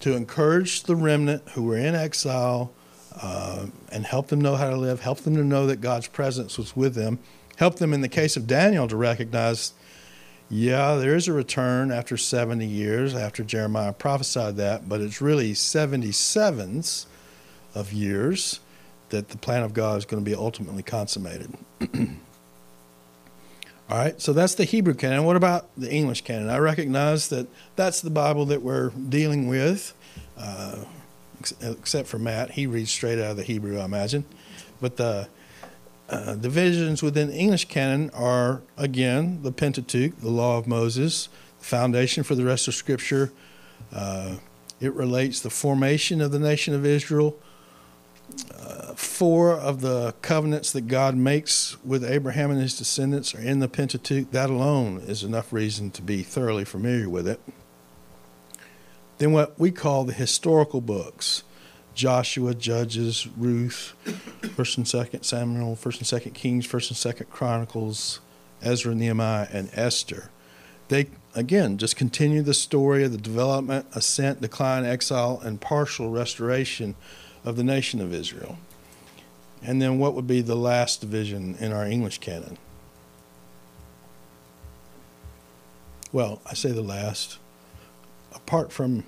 To 0.00 0.16
encourage 0.16 0.84
the 0.84 0.96
remnant 0.96 1.46
who 1.50 1.64
were 1.64 1.76
in 1.76 1.94
exile 1.94 2.72
uh, 3.20 3.66
and 3.92 4.06
help 4.06 4.28
them 4.28 4.40
know 4.40 4.56
how 4.56 4.70
to 4.70 4.76
live, 4.76 5.00
help 5.00 5.18
them 5.18 5.36
to 5.36 5.44
know 5.44 5.66
that 5.66 5.82
God's 5.82 6.08
presence 6.08 6.56
was 6.56 6.74
with 6.74 6.94
them, 6.94 7.18
help 7.56 7.76
them 7.76 7.92
in 7.92 8.00
the 8.00 8.08
case 8.08 8.38
of 8.38 8.46
Daniel 8.46 8.88
to 8.88 8.96
recognize, 8.96 9.74
yeah, 10.48 10.94
there 10.94 11.16
is 11.16 11.26
a 11.26 11.32
return 11.32 11.90
after 11.90 12.16
70 12.16 12.66
years, 12.66 13.14
after 13.14 13.42
Jeremiah 13.42 13.92
prophesied 13.92 14.56
that, 14.56 14.88
but 14.88 15.00
it's 15.00 15.20
really 15.20 15.52
77s 15.52 17.06
of 17.74 17.92
years 17.92 18.60
that 19.08 19.28
the 19.28 19.38
plan 19.38 19.62
of 19.62 19.74
God 19.74 19.98
is 19.98 20.04
going 20.04 20.24
to 20.24 20.28
be 20.28 20.34
ultimately 20.36 20.82
consummated. 20.82 21.52
All 23.88 23.96
right, 23.96 24.20
so 24.20 24.32
that's 24.32 24.56
the 24.56 24.64
Hebrew 24.64 24.94
canon. 24.94 25.24
What 25.24 25.36
about 25.36 25.68
the 25.76 25.90
English 25.90 26.22
canon? 26.22 26.48
I 26.48 26.58
recognize 26.58 27.28
that 27.28 27.46
that's 27.76 28.00
the 28.00 28.10
Bible 28.10 28.44
that 28.46 28.62
we're 28.62 28.90
dealing 28.90 29.46
with, 29.46 29.94
uh, 30.36 30.84
except 31.60 32.08
for 32.08 32.18
Matt. 32.18 32.52
He 32.52 32.66
reads 32.66 32.90
straight 32.90 33.20
out 33.20 33.32
of 33.32 33.36
the 33.36 33.44
Hebrew, 33.44 33.78
I 33.78 33.84
imagine. 33.84 34.24
But 34.80 34.96
the 34.96 35.28
uh, 36.08 36.34
divisions 36.34 37.02
within 37.02 37.28
the 37.28 37.36
English 37.36 37.66
canon 37.66 38.10
are, 38.14 38.62
again, 38.76 39.42
the 39.42 39.52
Pentateuch, 39.52 40.20
the 40.20 40.30
Law 40.30 40.58
of 40.58 40.66
Moses, 40.66 41.28
the 41.58 41.64
foundation 41.64 42.22
for 42.22 42.34
the 42.34 42.44
rest 42.44 42.68
of 42.68 42.74
Scripture. 42.74 43.32
Uh, 43.92 44.36
it 44.80 44.92
relates 44.92 45.40
the 45.40 45.50
formation 45.50 46.20
of 46.20 46.30
the 46.30 46.38
nation 46.38 46.74
of 46.74 46.84
Israel 46.84 47.36
uh, 48.54 48.94
four 48.94 49.52
of 49.52 49.80
the 49.80 50.14
covenants 50.22 50.72
that 50.72 50.82
God 50.82 51.16
makes 51.16 51.82
with 51.84 52.04
Abraham 52.04 52.50
and 52.50 52.60
his 52.60 52.76
descendants 52.76 53.34
are 53.34 53.40
in 53.40 53.60
the 53.60 53.68
Pentateuch. 53.68 54.30
That 54.32 54.50
alone 54.50 54.98
is 55.06 55.22
enough 55.22 55.52
reason 55.52 55.90
to 55.92 56.02
be 56.02 56.22
thoroughly 56.22 56.64
familiar 56.64 57.08
with 57.08 57.28
it. 57.28 57.40
Then, 59.18 59.32
what 59.32 59.58
we 59.58 59.70
call 59.70 60.04
the 60.04 60.12
historical 60.12 60.80
books 60.80 61.42
Joshua, 61.96 62.54
Judges, 62.54 63.26
Ruth, 63.38 63.94
1st 64.04 64.76
and 64.76 64.86
2nd 64.86 65.24
Samuel, 65.24 65.74
1st 65.74 66.12
and 66.12 66.22
2nd 66.22 66.34
Kings, 66.34 66.68
1st 66.68 67.06
and 67.06 67.16
2nd 67.16 67.30
Chronicles, 67.30 68.20
Ezra, 68.62 68.94
Nehemiah, 68.94 69.48
and 69.50 69.70
Esther. 69.72 70.30
They, 70.88 71.06
again, 71.34 71.78
just 71.78 71.96
continue 71.96 72.42
the 72.42 72.52
story 72.52 73.02
of 73.02 73.12
the 73.12 73.18
development, 73.18 73.86
ascent, 73.94 74.42
decline, 74.42 74.84
exile, 74.84 75.40
and 75.42 75.58
partial 75.58 76.10
restoration 76.10 76.94
of 77.44 77.56
the 77.56 77.64
nation 77.64 78.00
of 78.02 78.12
Israel. 78.12 78.58
And 79.62 79.80
then 79.80 79.98
what 79.98 80.12
would 80.12 80.26
be 80.26 80.42
the 80.42 80.54
last 80.54 81.00
division 81.00 81.56
in 81.58 81.72
our 81.72 81.86
English 81.86 82.18
canon? 82.18 82.58
Well, 86.12 86.42
I 86.44 86.52
say 86.52 86.72
the 86.72 86.82
last. 86.82 87.38
Apart 88.34 88.70
from. 88.70 89.04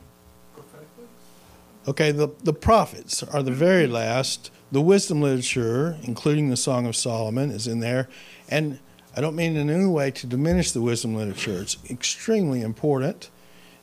Okay, 1.88 2.10
the, 2.10 2.28
the 2.44 2.52
prophets 2.52 3.22
are 3.22 3.42
the 3.42 3.50
very 3.50 3.86
last. 3.86 4.50
The 4.70 4.82
wisdom 4.82 5.22
literature, 5.22 5.96
including 6.02 6.50
the 6.50 6.56
Song 6.58 6.84
of 6.84 6.94
Solomon, 6.94 7.50
is 7.50 7.66
in 7.66 7.80
there. 7.80 8.10
And 8.46 8.78
I 9.16 9.22
don't 9.22 9.34
mean 9.34 9.56
in 9.56 9.70
any 9.70 9.86
way 9.86 10.10
to 10.10 10.26
diminish 10.26 10.72
the 10.72 10.82
wisdom 10.82 11.14
literature. 11.14 11.62
It's 11.62 11.78
extremely 11.88 12.60
important. 12.60 13.30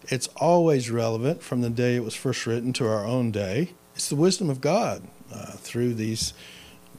It's 0.03 0.27
always 0.35 0.91
relevant 0.91 1.41
from 1.41 1.61
the 1.61 1.71
day 1.71 1.95
it 1.95 2.03
was 2.03 2.13
first 2.13 2.45
written 2.45 2.73
to 2.73 2.87
our 2.87 3.03
own 3.03 3.31
day. 3.31 3.71
It's 3.95 4.09
the 4.09 4.15
wisdom 4.15 4.51
of 4.51 4.61
God 4.61 5.01
uh, 5.33 5.53
through 5.53 5.95
these, 5.95 6.35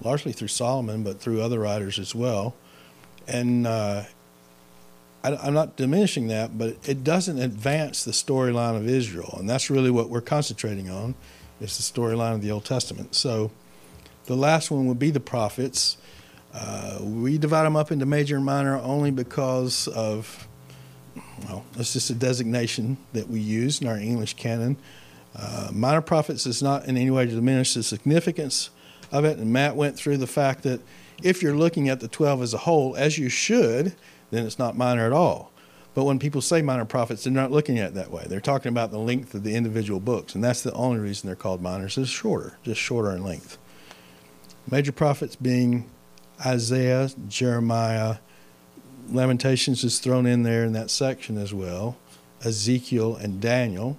largely 0.03 0.33
through 0.33 0.49
Solomon, 0.49 1.05
but 1.05 1.21
through 1.21 1.41
other 1.41 1.61
writers 1.61 2.01
as 2.01 2.17
well. 2.17 2.57
And 3.29 3.65
uh, 3.65 4.03
I, 5.35 5.49
am 5.49 5.54
not 5.54 5.76
diminishing 5.76 6.28
that, 6.28 6.56
but 6.56 6.76
it 6.88 7.02
doesn't 7.02 7.38
advance 7.38 8.04
the 8.04 8.12
storyline 8.12 8.76
of 8.76 8.88
Israel, 8.88 9.37
and 9.38 9.49
that's 9.49 9.71
really 9.71 9.90
what 9.90 10.09
we're 10.09 10.21
concentrating 10.21 10.88
on, 10.88 11.14
is 11.61 11.76
the 11.76 11.83
storyline 11.83 12.35
of 12.35 12.42
the 12.42 12.50
Old 12.50 12.64
Testament. 12.64 13.14
So, 13.14 13.50
the 14.26 14.37
last 14.37 14.71
one 14.71 14.87
would 14.87 14.99
be 14.99 15.11
the 15.11 15.21
prophets. 15.21 15.97
Uh, 16.52 16.99
we 17.00 17.38
divide 17.38 17.64
them 17.64 17.76
up 17.76 17.92
into 17.92 18.06
major 18.06 18.37
and 18.37 18.45
minor 18.45 18.76
only 18.78 19.11
because 19.11 19.88
of, 19.88 20.49
well, 21.49 21.64
it's 21.76 21.92
just 21.92 22.11
a 22.11 22.14
designation 22.14 22.97
that 23.12 23.28
we 23.28 23.40
use 23.40 23.80
in 23.80 23.87
our 23.87 23.99
English 23.99 24.35
canon. 24.35 24.76
Uh, 25.35 25.68
minor 25.73 26.00
prophets 26.00 26.47
is 26.47 26.62
not 26.62 26.87
in 26.87 26.97
any 26.97 27.11
way 27.11 27.26
to 27.26 27.35
diminish 27.35 27.75
the 27.75 27.83
significance 27.83 28.71
of 29.12 29.25
it. 29.25 29.38
And 29.38 29.52
Matt 29.52 29.76
went 29.76 29.97
through 29.97 30.16
the 30.16 30.26
fact 30.26 30.62
that 30.64 30.80
if 31.23 31.42
you're 31.42 31.54
looking 31.54 31.88
at 31.88 32.00
the 32.00 32.09
12 32.09 32.42
as 32.42 32.54
a 32.54 32.59
whole, 32.59 32.97
as 32.97 33.18
you 33.18 33.28
should, 33.28 33.95
then 34.30 34.47
it's 34.47 34.59
not 34.59 34.76
minor 34.76 35.06
at 35.06 35.12
all. 35.12 35.52
But 35.95 36.04
when 36.04 36.18
people 36.18 36.42
say 36.42 36.61
minor 36.61 36.85
prophets, 36.85 37.25
they're 37.25 37.33
not 37.33 37.50
looking 37.50 37.78
at 37.78 37.88
it 37.88 37.95
that 37.95 38.11
way. 38.11 38.26
They're 38.28 38.40
talking 38.40 38.68
about 38.68 38.90
the 38.90 38.99
length 38.99 39.35
of 39.35 39.45
the 39.45 39.54
individual 39.54 39.99
books, 39.99 40.35
and 40.35 40.45
that's 40.45 40.62
the 40.62 40.73
only 40.73 40.99
reason 40.99 41.26
they're 41.26 41.37
called 41.37 41.62
minors. 41.62 41.97
Is 41.97 42.11
shorter, 42.11 42.59
just 42.62 42.80
shorter 42.80 43.12
in 43.12 43.23
length. 43.23 43.56
Major 44.71 44.92
prophets 44.92 45.37
being 45.37 45.88
Isaiah, 46.45 47.09
Jeremiah, 47.28 48.16
Lamentations 49.09 49.85
is 49.85 49.99
thrown 49.99 50.26
in 50.26 50.42
there 50.42 50.64
in 50.64 50.73
that 50.73 50.90
section 50.90 51.38
as 51.38 51.54
well, 51.54 51.97
Ezekiel 52.45 53.16
and 53.16 53.40
Daniel. 53.40 53.97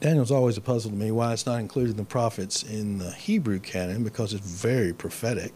Daniel's 0.00 0.30
always 0.30 0.56
a 0.56 0.60
puzzle 0.60 0.92
to 0.92 0.96
me 0.96 1.10
why 1.10 1.32
it's 1.32 1.44
not 1.44 1.58
included 1.58 1.92
in 1.92 1.96
the 1.96 2.04
prophets 2.04 2.62
in 2.62 2.98
the 2.98 3.10
Hebrew 3.10 3.58
canon 3.58 4.04
because 4.04 4.32
it's 4.32 4.46
very 4.46 4.92
prophetic. 4.92 5.52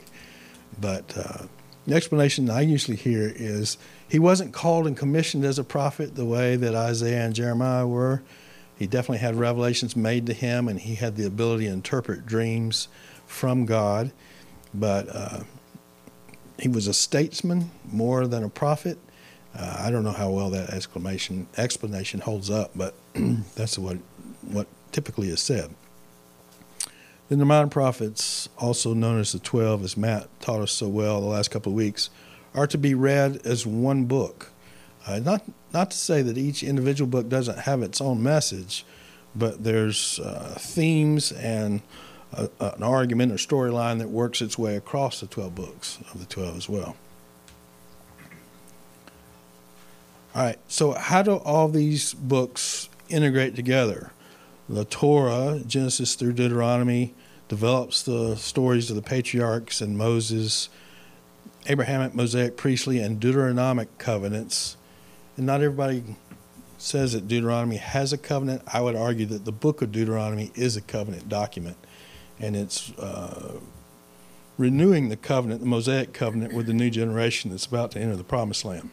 But 0.80 1.16
uh, 1.16 1.46
the 1.86 1.94
explanation 1.94 2.48
I 2.48 2.60
usually 2.60 2.96
hear 2.96 3.32
is 3.34 3.76
he 4.08 4.18
wasn't 4.18 4.52
called 4.52 4.86
and 4.86 4.96
commissioned 4.96 5.44
as 5.44 5.58
a 5.58 5.64
prophet 5.64 6.14
the 6.14 6.24
way 6.24 6.56
that 6.56 6.74
Isaiah 6.74 7.24
and 7.24 7.34
Jeremiah 7.34 7.86
were. 7.86 8.22
He 8.78 8.86
definitely 8.86 9.18
had 9.18 9.36
revelations 9.36 9.96
made 9.96 10.26
to 10.26 10.32
him, 10.32 10.68
and 10.68 10.80
he 10.80 10.94
had 10.94 11.16
the 11.16 11.26
ability 11.26 11.66
to 11.66 11.72
interpret 11.72 12.26
dreams 12.26 12.88
from 13.26 13.66
God. 13.66 14.12
But 14.74 15.08
uh, 15.14 15.40
he 16.58 16.68
was 16.68 16.86
a 16.86 16.94
statesman 16.94 17.70
more 17.90 18.26
than 18.26 18.44
a 18.44 18.48
prophet. 18.48 18.98
Uh, 19.54 19.76
I 19.80 19.90
don't 19.90 20.04
know 20.04 20.12
how 20.12 20.30
well 20.30 20.50
that 20.50 20.70
explanation 20.70 21.46
explanation 21.56 22.20
holds 22.20 22.48
up, 22.50 22.70
but 22.74 22.94
that's 23.54 23.78
what 23.78 23.98
what 24.42 24.66
typically 24.92 25.28
is 25.28 25.40
said. 25.40 25.74
Then 27.32 27.38
the 27.38 27.46
minor 27.46 27.68
prophets, 27.68 28.50
also 28.58 28.92
known 28.92 29.18
as 29.18 29.32
the 29.32 29.38
12, 29.38 29.84
as 29.84 29.96
Matt 29.96 30.28
taught 30.42 30.60
us 30.60 30.70
so 30.70 30.86
well 30.86 31.18
the 31.18 31.28
last 31.28 31.50
couple 31.50 31.72
of 31.72 31.76
weeks, 31.76 32.10
are 32.52 32.66
to 32.66 32.76
be 32.76 32.92
read 32.92 33.40
as 33.46 33.64
one 33.64 34.04
book. 34.04 34.50
Uh, 35.06 35.18
not, 35.18 35.42
not 35.72 35.92
to 35.92 35.96
say 35.96 36.20
that 36.20 36.36
each 36.36 36.62
individual 36.62 37.08
book 37.08 37.30
doesn't 37.30 37.60
have 37.60 37.80
its 37.80 38.02
own 38.02 38.22
message, 38.22 38.84
but 39.34 39.64
there's 39.64 40.20
uh, 40.20 40.56
themes 40.58 41.32
and 41.32 41.80
a, 42.34 42.50
an 42.60 42.82
argument 42.82 43.32
or 43.32 43.36
storyline 43.36 43.96
that 44.00 44.10
works 44.10 44.42
its 44.42 44.58
way 44.58 44.76
across 44.76 45.20
the 45.20 45.26
12 45.26 45.54
books 45.54 46.00
of 46.12 46.20
the 46.20 46.26
12 46.26 46.58
as 46.58 46.68
well. 46.68 46.96
All 50.34 50.42
right, 50.44 50.58
so 50.68 50.92
how 50.92 51.22
do 51.22 51.36
all 51.36 51.68
these 51.68 52.12
books 52.12 52.90
integrate 53.08 53.56
together? 53.56 54.12
the 54.68 54.84
Torah, 54.84 55.60
Genesis 55.66 56.14
through 56.14 56.32
Deuteronomy, 56.32 57.14
develops 57.52 58.02
the 58.04 58.34
stories 58.36 58.88
of 58.88 58.96
the 58.96 59.02
patriarchs 59.02 59.82
and 59.82 59.98
Moses, 59.98 60.70
Abrahamic, 61.66 62.14
Mosaic, 62.14 62.56
priestly, 62.56 62.98
and 62.98 63.20
Deuteronomic 63.20 63.88
covenants. 63.98 64.78
And 65.36 65.44
not 65.44 65.60
everybody 65.60 66.02
says 66.78 67.12
that 67.12 67.28
Deuteronomy 67.28 67.76
has 67.76 68.10
a 68.10 68.16
covenant. 68.16 68.62
I 68.72 68.80
would 68.80 68.96
argue 68.96 69.26
that 69.26 69.44
the 69.44 69.52
book 69.52 69.82
of 69.82 69.92
Deuteronomy 69.92 70.50
is 70.54 70.78
a 70.78 70.80
covenant 70.80 71.28
document, 71.28 71.76
and 72.40 72.56
it's 72.56 72.90
uh, 72.92 73.60
renewing 74.56 75.10
the 75.10 75.16
covenant, 75.18 75.60
the 75.60 75.66
Mosaic 75.66 76.14
covenant, 76.14 76.54
with 76.54 76.64
the 76.64 76.72
new 76.72 76.88
generation 76.88 77.50
that's 77.50 77.66
about 77.66 77.90
to 77.90 78.00
enter 78.00 78.16
the 78.16 78.24
promised 78.24 78.64
land. 78.64 78.88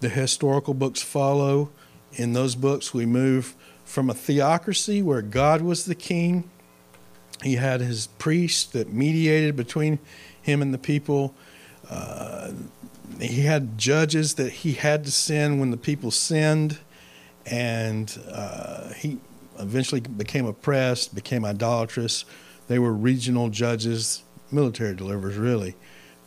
The 0.00 0.08
historical 0.08 0.72
books 0.72 1.02
follow. 1.02 1.68
In 2.14 2.32
those 2.32 2.54
books, 2.54 2.94
we 2.94 3.04
move 3.04 3.54
from 3.84 4.08
a 4.08 4.14
theocracy 4.14 5.02
where 5.02 5.20
God 5.20 5.60
was 5.60 5.84
the 5.84 5.94
king. 5.94 6.50
He 7.42 7.56
had 7.56 7.80
his 7.80 8.08
priests 8.18 8.64
that 8.72 8.92
mediated 8.92 9.56
between 9.56 9.98
him 10.40 10.62
and 10.62 10.74
the 10.74 10.78
people. 10.78 11.34
Uh, 11.88 12.52
he 13.20 13.42
had 13.42 13.78
judges 13.78 14.34
that 14.34 14.50
he 14.50 14.72
had 14.72 15.04
to 15.04 15.12
send 15.12 15.60
when 15.60 15.70
the 15.70 15.76
people 15.76 16.10
sinned, 16.10 16.78
and 17.46 18.18
uh, 18.30 18.92
he 18.94 19.18
eventually 19.58 20.00
became 20.00 20.46
oppressed, 20.46 21.14
became 21.14 21.44
idolatrous. 21.44 22.24
They 22.66 22.78
were 22.78 22.92
regional 22.92 23.48
judges, 23.48 24.22
military 24.50 24.94
deliverers, 24.94 25.36
really, 25.36 25.76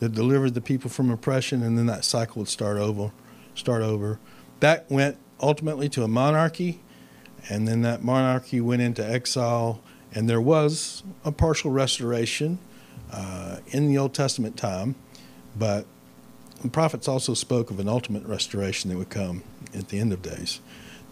that 0.00 0.12
delivered 0.12 0.54
the 0.54 0.60
people 0.60 0.90
from 0.90 1.10
oppression, 1.10 1.62
and 1.62 1.78
then 1.78 1.86
that 1.86 2.04
cycle 2.04 2.40
would 2.40 2.48
start 2.48 2.78
over. 2.78 3.12
Start 3.54 3.82
over. 3.82 4.18
That 4.60 4.90
went 4.90 5.18
ultimately 5.40 5.88
to 5.90 6.04
a 6.04 6.08
monarchy 6.08 6.80
and 7.48 7.66
then 7.66 7.82
that 7.82 8.02
monarchy 8.02 8.60
went 8.60 8.82
into 8.82 9.04
exile, 9.08 9.82
and 10.14 10.28
there 10.28 10.40
was 10.40 11.02
a 11.24 11.32
partial 11.32 11.70
restoration 11.70 12.58
uh, 13.12 13.58
in 13.68 13.88
the 13.88 13.98
Old 13.98 14.14
Testament 14.14 14.56
time, 14.56 14.94
but 15.58 15.86
the 16.62 16.68
prophets 16.68 17.08
also 17.08 17.34
spoke 17.34 17.70
of 17.70 17.78
an 17.80 17.88
ultimate 17.88 18.24
restoration 18.24 18.90
that 18.90 18.96
would 18.96 19.10
come 19.10 19.42
at 19.74 19.88
the 19.88 19.98
end 19.98 20.12
of 20.12 20.22
days. 20.22 20.60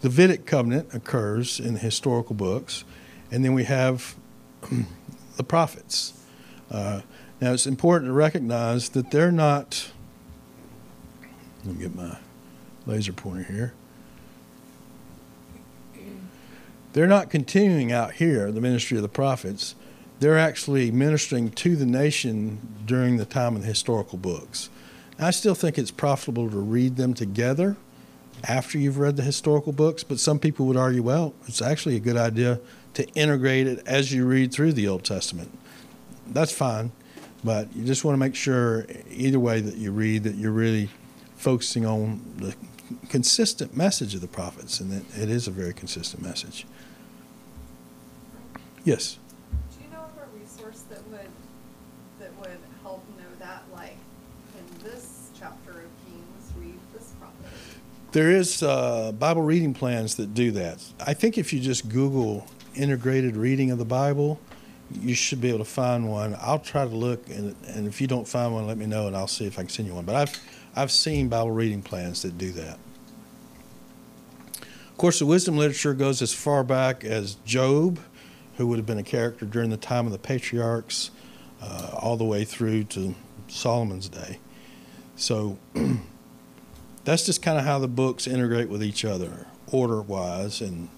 The 0.01 0.09
Davidic 0.09 0.45
covenant 0.45 0.93
occurs 0.93 1.59
in 1.59 1.73
the 1.73 1.79
historical 1.79 2.35
books, 2.35 2.83
and 3.31 3.45
then 3.45 3.53
we 3.53 3.65
have 3.65 4.15
the 5.37 5.43
prophets. 5.43 6.13
Uh, 6.69 7.01
now, 7.39 7.53
it's 7.53 7.67
important 7.67 8.07
to 8.07 8.13
recognize 8.13 8.89
that 8.89 9.11
they're 9.11 9.31
not. 9.31 9.91
Let 11.65 11.75
me 11.75 11.81
get 11.81 11.95
my 11.95 12.17
laser 12.85 13.13
pointer 13.13 13.51
here. 13.51 13.73
They're 16.93 17.07
not 17.07 17.29
continuing 17.29 17.91
out 17.91 18.13
here, 18.13 18.51
the 18.51 18.61
ministry 18.61 18.97
of 18.97 19.03
the 19.03 19.09
prophets. 19.09 19.75
They're 20.19 20.37
actually 20.37 20.91
ministering 20.91 21.51
to 21.51 21.75
the 21.75 21.85
nation 21.85 22.59
during 22.85 23.17
the 23.17 23.25
time 23.25 23.55
of 23.55 23.61
the 23.61 23.67
historical 23.67 24.17
books. 24.17 24.69
I 25.17 25.31
still 25.31 25.55
think 25.55 25.77
it's 25.77 25.91
profitable 25.91 26.49
to 26.49 26.57
read 26.57 26.97
them 26.97 27.13
together 27.13 27.77
after 28.43 28.77
you've 28.77 28.97
read 28.97 29.17
the 29.17 29.23
historical 29.23 29.71
books, 29.71 30.03
but 30.03 30.19
some 30.19 30.39
people 30.39 30.65
would 30.65 30.77
argue, 30.77 31.03
well, 31.03 31.33
it's 31.47 31.61
actually 31.61 31.95
a 31.95 31.99
good 31.99 32.17
idea 32.17 32.59
to 32.95 33.07
integrate 33.09 33.67
it 33.67 33.83
as 33.85 34.11
you 34.11 34.25
read 34.25 34.51
through 34.51 34.73
the 34.73 34.87
Old 34.87 35.03
Testament. 35.03 35.57
That's 36.27 36.51
fine, 36.51 36.91
but 37.43 37.73
you 37.75 37.85
just 37.85 38.03
want 38.03 38.15
to 38.15 38.19
make 38.19 38.35
sure 38.35 38.85
either 39.11 39.39
way 39.39 39.61
that 39.61 39.75
you 39.75 39.91
read 39.91 40.23
that 40.23 40.35
you're 40.35 40.51
really 40.51 40.89
focusing 41.35 41.85
on 41.85 42.21
the 42.37 42.55
consistent 43.09 43.75
message 43.77 44.15
of 44.15 44.21
the 44.21 44.27
prophets, 44.27 44.79
and 44.79 44.91
it, 44.91 45.03
it 45.17 45.29
is 45.29 45.47
a 45.47 45.51
very 45.51 45.73
consistent 45.73 46.21
message. 46.21 46.65
Yes. 48.83 49.17
Do 49.71 49.83
you 49.83 49.91
know 49.91 49.99
of 49.99 50.11
a 50.17 50.39
resource 50.39 50.83
that 50.89 51.05
would, 51.09 51.29
that 52.19 52.35
would 52.39 52.57
help 52.81 53.03
know 53.17 53.23
that, 53.39 53.63
like, 53.73 53.97
in 54.57 54.83
this 54.83 55.29
chapter 55.37 55.71
of 55.71 55.89
Kings, 56.05 56.51
read 56.57 56.79
this 56.93 57.13
prophet? 57.19 57.35
There 58.11 58.31
is 58.31 58.63
uh, 58.63 59.11
Bible 59.13 59.43
reading 59.43 59.73
plans 59.73 60.15
that 60.15 60.33
do 60.33 60.51
that. 60.51 60.83
I 60.99 61.13
think 61.13 61.37
if 61.37 61.53
you 61.53 61.59
just 61.59 61.89
Google 61.89 62.47
integrated 62.75 63.35
reading 63.35 63.71
of 63.71 63.77
the 63.77 63.85
Bible, 63.85 64.39
you 64.91 65.13
should 65.13 65.39
be 65.39 65.49
able 65.49 65.59
to 65.59 65.65
find 65.65 66.09
one. 66.09 66.35
I'll 66.41 66.59
try 66.59 66.83
to 66.83 66.95
look, 66.95 67.29
and, 67.29 67.55
and 67.67 67.87
if 67.87 68.01
you 68.01 68.07
don't 68.07 68.27
find 68.27 68.53
one, 68.53 68.67
let 68.67 68.77
me 68.77 68.85
know, 68.85 69.07
and 69.07 69.15
I'll 69.15 69.27
see 69.27 69.45
if 69.45 69.57
I 69.57 69.61
can 69.61 69.69
send 69.69 69.87
you 69.87 69.93
one. 69.95 70.05
But 70.05 70.15
I've 70.15 70.39
I've 70.75 70.91
seen 70.91 71.29
Bible 71.29 71.51
reading 71.51 71.81
plans 71.81 72.21
that 72.23 72.37
do 72.37 72.51
that. 72.51 72.77
Of 74.61 74.97
course, 74.97 75.19
the 75.19 75.25
wisdom 75.25 75.57
literature 75.57 75.93
goes 75.93 76.21
as 76.21 76.33
far 76.33 76.63
back 76.63 77.03
as 77.03 77.35
Job, 77.45 77.99
who 78.57 78.67
would 78.67 78.77
have 78.77 78.85
been 78.85 78.97
a 78.97 79.03
character 79.03 79.45
during 79.45 79.69
the 79.69 79.77
time 79.77 80.05
of 80.05 80.11
the 80.11 80.19
patriarchs, 80.19 81.11
uh, 81.61 81.91
all 81.93 82.17
the 82.17 82.25
way 82.25 82.43
through 82.43 82.83
to 82.85 83.15
Solomon's 83.47 84.09
day. 84.09 84.39
So 85.15 85.57
that's 87.03 87.25
just 87.25 87.41
kind 87.41 87.57
of 87.57 87.65
how 87.65 87.79
the 87.79 87.87
books 87.87 88.27
integrate 88.27 88.69
with 88.69 88.83
each 88.83 89.05
other, 89.05 89.47
order 89.71 90.01
wise 90.01 90.61
and, 90.61 90.89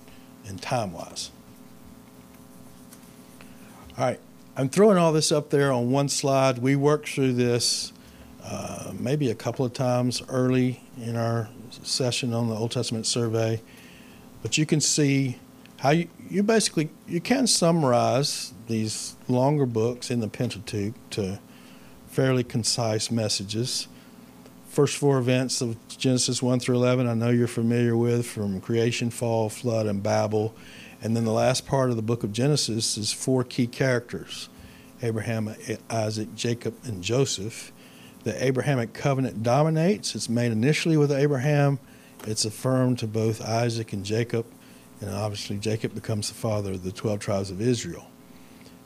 and 0.47 0.61
time 0.61 0.93
wise. 0.93 1.31
All 3.97 4.05
right, 4.05 4.19
I'm 4.55 4.69
throwing 4.69 4.97
all 4.97 5.11
this 5.13 5.31
up 5.31 5.49
there 5.49 5.71
on 5.71 5.91
one 5.91 6.09
slide. 6.09 6.57
We 6.59 6.75
worked 6.75 7.09
through 7.09 7.33
this 7.33 7.93
uh, 8.43 8.91
maybe 8.97 9.29
a 9.29 9.35
couple 9.35 9.65
of 9.65 9.73
times 9.73 10.21
early 10.29 10.83
in 11.01 11.15
our 11.15 11.49
session 11.69 12.33
on 12.33 12.49
the 12.49 12.55
Old 12.55 12.71
Testament 12.71 13.05
survey, 13.05 13.61
but 14.41 14.57
you 14.57 14.65
can 14.65 14.81
see 14.81 15.37
how 15.77 15.91
you, 15.91 16.07
you 16.33 16.41
basically 16.41 16.89
you 17.07 17.21
can 17.21 17.45
summarize 17.45 18.53
these 18.67 19.15
longer 19.27 19.67
books 19.67 20.09
in 20.09 20.19
the 20.19 20.27
Pentateuch 20.27 20.95
to 21.11 21.39
fairly 22.07 22.43
concise 22.43 23.11
messages. 23.11 23.87
First 24.67 24.97
four 24.97 25.19
events 25.19 25.61
of 25.61 25.77
Genesis 25.87 26.41
1 26.41 26.59
through 26.59 26.77
11, 26.77 27.07
I 27.07 27.13
know 27.13 27.29
you're 27.29 27.47
familiar 27.47 27.95
with 27.95 28.25
from 28.25 28.59
creation, 28.61 29.11
fall, 29.11 29.47
flood, 29.47 29.85
and 29.85 30.01
Babel. 30.01 30.55
And 31.03 31.15
then 31.15 31.23
the 31.23 31.31
last 31.31 31.67
part 31.67 31.91
of 31.91 31.97
the 31.97 32.01
book 32.01 32.23
of 32.23 32.33
Genesis 32.33 32.97
is 32.97 33.13
four 33.13 33.43
key 33.43 33.67
characters 33.67 34.49
Abraham, 35.03 35.53
Isaac, 35.91 36.33
Jacob, 36.33 36.73
and 36.83 37.03
Joseph. 37.03 37.71
The 38.23 38.43
Abrahamic 38.43 38.93
covenant 38.93 39.43
dominates. 39.43 40.15
It's 40.15 40.29
made 40.29 40.51
initially 40.51 40.97
with 40.97 41.11
Abraham, 41.11 41.77
it's 42.25 42.45
affirmed 42.45 42.97
to 42.99 43.07
both 43.07 43.41
Isaac 43.41 43.93
and 43.93 44.03
Jacob, 44.03 44.45
and 45.03 45.15
obviously 45.15 45.57
Jacob 45.57 45.93
becomes 45.93 46.29
the 46.29 46.35
father 46.35 46.71
of 46.71 46.83
the 46.83 46.91
12 46.91 47.19
tribes 47.19 47.51
of 47.51 47.61
Israel. 47.61 48.07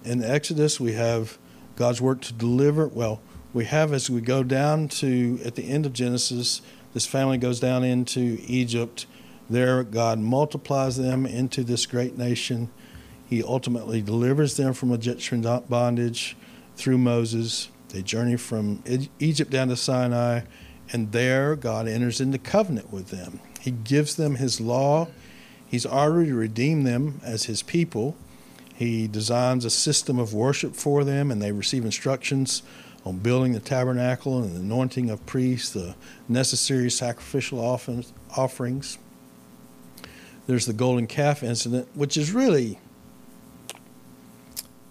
In 0.04 0.24
Exodus, 0.24 0.80
we 0.80 0.94
have 0.94 1.38
God's 1.76 2.02
work 2.02 2.22
to 2.22 2.34
deliver. 2.34 2.88
Well, 2.88 3.22
we 3.54 3.66
have 3.66 3.94
as 3.94 4.10
we 4.10 4.22
go 4.22 4.44
down 4.44 4.88
to, 4.90 5.40
at 5.46 5.56
the 5.56 5.70
end 5.70 5.86
of 5.86 5.94
Genesis, 5.94 6.62
this 6.94 7.06
family 7.06 7.38
goes 7.38 7.60
down 7.60 7.84
into 7.84 8.38
Egypt 8.48 9.06
there, 9.50 9.84
God 9.84 10.20
multiplies 10.20 10.98
them 10.98 11.26
into 11.26 11.64
this 11.64 11.86
great 11.86 12.18
nation. 12.18 12.70
He 13.26 13.44
ultimately 13.44 14.02
delivers 14.02 14.58
them 14.58 14.74
from 14.74 14.92
Egyptian 14.92 15.42
bondage 15.42 16.36
through 16.76 16.98
Moses. 16.98 17.70
They 17.90 18.02
journey 18.02 18.36
from 18.36 18.84
Egypt 19.20 19.52
down 19.52 19.70
to 19.70 19.78
Sinai, 19.78 20.42
and 20.92 21.12
there 21.12 21.56
God 21.56 21.88
enters 21.88 22.20
into 22.20 22.38
covenant 22.38 22.92
with 22.92 23.08
them. 23.08 23.40
He 23.62 23.72
gives 23.72 24.16
them 24.16 24.36
His 24.36 24.60
law. 24.60 25.08
He's 25.68 25.86
already 25.86 26.32
redeemed 26.32 26.88
them 26.88 27.20
as 27.24 27.46
His 27.46 27.62
people. 27.62 28.16
He 28.74 29.08
designs 29.08 29.66
a 29.66 29.70
system 29.70 30.20
of 30.20 30.34
worship 30.34 30.76
for 30.76 31.04
them, 31.04 31.32
and 31.32 31.42
they 31.42 31.52
receive 31.52 31.84
instructions 31.84 32.64
on 33.06 33.18
building 33.20 33.54
the 33.54 33.60
tabernacle 33.60 34.42
and 34.42 34.56
the 34.56 34.60
anointing 34.60 35.10
of 35.10 35.26
priests, 35.26 35.72
the 35.72 35.96
necessary 36.28 36.90
sacrificial 36.90 37.60
offerings. 37.60 38.98
There's 40.46 40.66
the 40.66 40.74
golden 40.74 41.08
calf 41.08 41.44
incident, 41.44 41.88
which 41.94 42.18
is 42.18 42.32
really 42.32 42.80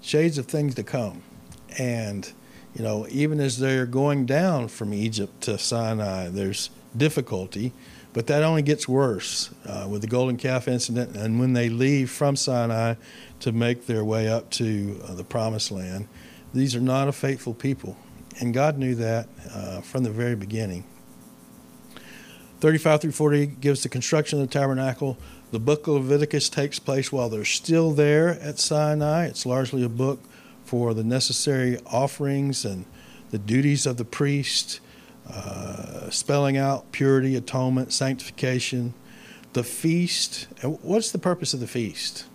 shades 0.02 0.38
of 0.38 0.46
things 0.46 0.74
to 0.74 0.82
come. 0.82 1.22
And, 1.78 2.30
you 2.74 2.82
know, 2.82 3.06
even 3.10 3.40
as 3.40 3.58
they're 3.58 3.86
going 3.86 4.26
down 4.26 4.68
from 4.68 4.92
Egypt 4.92 5.42
to 5.42 5.58
Sinai, 5.58 6.28
there's 6.28 6.70
difficulty, 6.96 7.72
but 8.16 8.28
that 8.28 8.42
only 8.42 8.62
gets 8.62 8.88
worse 8.88 9.50
uh, 9.66 9.86
with 9.90 10.00
the 10.00 10.06
golden 10.06 10.38
calf 10.38 10.68
incident. 10.68 11.14
And 11.14 11.38
when 11.38 11.52
they 11.52 11.68
leave 11.68 12.10
from 12.10 12.34
Sinai 12.34 12.94
to 13.40 13.52
make 13.52 13.84
their 13.84 14.06
way 14.06 14.26
up 14.26 14.48
to 14.52 14.98
uh, 15.06 15.12
the 15.12 15.22
promised 15.22 15.70
land, 15.70 16.08
these 16.54 16.74
are 16.74 16.80
not 16.80 17.08
a 17.08 17.12
faithful 17.12 17.52
people. 17.52 17.94
And 18.40 18.54
God 18.54 18.78
knew 18.78 18.94
that 18.94 19.28
uh, 19.52 19.82
from 19.82 20.02
the 20.02 20.10
very 20.10 20.34
beginning. 20.34 20.84
35 22.60 23.02
through 23.02 23.12
40 23.12 23.46
gives 23.48 23.82
the 23.82 23.90
construction 23.90 24.40
of 24.40 24.48
the 24.48 24.52
tabernacle. 24.52 25.18
The 25.50 25.60
book 25.60 25.86
of 25.86 25.96
Leviticus 25.96 26.48
takes 26.48 26.78
place 26.78 27.12
while 27.12 27.28
they're 27.28 27.44
still 27.44 27.92
there 27.92 28.40
at 28.40 28.58
Sinai. 28.58 29.26
It's 29.26 29.44
largely 29.44 29.82
a 29.82 29.90
book 29.90 30.20
for 30.64 30.94
the 30.94 31.04
necessary 31.04 31.78
offerings 31.84 32.64
and 32.64 32.86
the 33.30 33.38
duties 33.38 33.84
of 33.84 33.98
the 33.98 34.06
priest, 34.06 34.80
uh, 35.30 36.10
spelling 36.10 36.56
out 36.56 36.90
purity, 36.92 37.36
atonement, 37.36 37.92
sanctification, 37.92 38.94
the 39.52 39.64
feast. 39.64 40.46
And 40.62 40.78
what's 40.82 41.10
the 41.10 41.18
purpose 41.18 41.54
of 41.54 41.60
the 41.60 41.66
feast? 41.66 42.26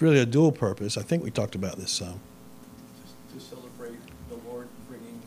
Really, 0.00 0.18
a 0.18 0.26
dual 0.26 0.52
purpose. 0.52 0.98
I 0.98 1.02
think 1.02 1.24
we 1.24 1.30
talked 1.30 1.54
about 1.54 1.76
this 1.76 1.90
some. 1.90 2.20
to 3.32 3.40
celebrate 3.40 3.98
the 4.28 4.36
Lord 4.48 4.68
bringing, 4.88 5.20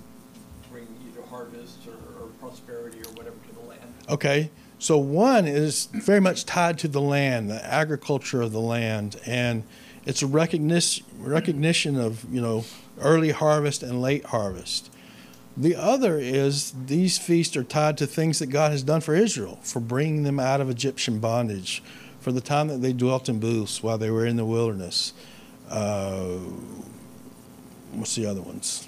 bringing 0.72 0.96
either 1.08 1.26
harvest 1.28 1.80
or, 1.88 2.24
or 2.24 2.28
prosperity 2.40 3.00
or 3.00 3.12
whatever 3.14 3.36
to 3.48 3.56
the 3.56 3.68
land. 3.68 3.94
Okay, 4.08 4.52
so 4.78 4.98
one 4.98 5.48
is 5.48 5.88
very 5.92 6.20
much 6.20 6.46
tied 6.46 6.78
to 6.80 6.88
the 6.88 7.02
land, 7.02 7.50
the 7.50 7.66
agriculture 7.66 8.42
of 8.42 8.52
the 8.52 8.62
land, 8.62 9.20
and 9.26 9.64
it's 10.06 10.22
a 10.22 10.28
recognition 10.28 11.06
recognition 11.18 12.00
of 12.00 12.32
you 12.34 12.42
know 12.42 12.64
early 13.02 13.32
harvest 13.32 13.82
and 13.82 14.02
late 14.02 14.26
harvest. 14.26 14.92
The 15.60 15.76
other 15.76 16.17
is 16.17 16.72
these 16.86 17.17
feasts 17.17 17.58
are 17.58 17.65
tied 17.65 17.98
to 17.98 18.08
things 18.08 18.39
that 18.39 18.48
God 18.48 18.72
has 18.72 18.82
done 18.82 19.02
for 19.02 19.13
Israel, 19.13 19.60
for 19.62 19.82
bringing 19.82 20.24
them 20.24 20.39
out 20.39 20.62
of 20.62 20.69
Egyptian 20.69 21.19
bondage, 21.19 21.84
for 22.22 22.32
the 22.32 22.39
time 22.39 22.69
that 22.69 22.82
they 22.82 22.93
dwelt 22.93 23.28
in 23.28 23.41
booths 23.41 23.84
while 23.84 23.98
they 23.98 24.10
were 24.10 24.26
in 24.26 24.38
the 24.38 24.45
wilderness. 24.45 25.12
Uh, 25.69 26.38
what's 27.91 28.15
the 28.15 28.26
other 28.26 28.41
ones? 28.41 28.88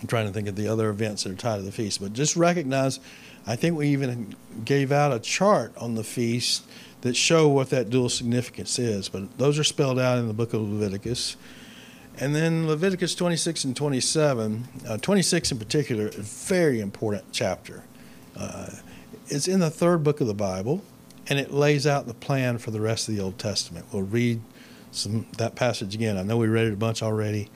I'm 0.00 0.08
trying 0.08 0.26
to 0.26 0.32
think 0.32 0.48
of 0.48 0.56
the 0.56 0.66
other 0.66 0.90
events 0.90 1.22
that 1.22 1.32
are 1.32 1.36
tied 1.36 1.58
to 1.58 1.62
the 1.62 1.70
feast, 1.70 2.00
but 2.00 2.12
just 2.12 2.34
recognize 2.34 2.98
I 3.46 3.54
think 3.54 3.76
we 3.76 3.88
even 3.88 4.34
gave 4.64 4.90
out 4.90 5.12
a 5.12 5.20
chart 5.20 5.76
on 5.76 5.94
the 5.94 6.04
feast 6.04 6.64
that 7.02 7.16
show 7.16 7.48
what 7.48 7.70
that 7.70 7.88
dual 7.88 8.08
significance 8.08 8.80
is, 8.80 9.08
but 9.08 9.38
those 9.38 9.60
are 9.60 9.64
spelled 9.64 10.00
out 10.00 10.18
in 10.18 10.26
the 10.26 10.34
book 10.34 10.54
of 10.54 10.60
Leviticus. 10.60 11.36
And 12.18 12.34
then 12.34 12.66
Leviticus 12.66 13.14
26 13.14 13.64
and 13.64 13.76
27, 13.76 14.68
uh, 14.88 14.96
26 14.98 15.52
in 15.52 15.58
particular, 15.58 16.08
a 16.08 16.10
very 16.10 16.80
important 16.80 17.24
chapter. 17.32 17.84
Uh, 18.36 18.70
it's 19.28 19.48
in 19.48 19.60
the 19.60 19.70
third 19.70 20.04
book 20.04 20.20
of 20.20 20.26
the 20.26 20.34
Bible, 20.34 20.82
and 21.28 21.38
it 21.38 21.52
lays 21.52 21.86
out 21.86 22.06
the 22.06 22.14
plan 22.14 22.58
for 22.58 22.70
the 22.70 22.80
rest 22.80 23.08
of 23.08 23.16
the 23.16 23.22
Old 23.22 23.38
Testament. 23.38 23.86
We'll 23.92 24.02
read 24.02 24.40
some 24.90 25.26
that 25.38 25.54
passage 25.54 25.94
again. 25.94 26.18
I 26.18 26.22
know 26.22 26.36
we 26.36 26.48
read 26.48 26.66
it 26.66 26.74
a 26.74 26.76
bunch 26.76 27.02
already, 27.02 27.48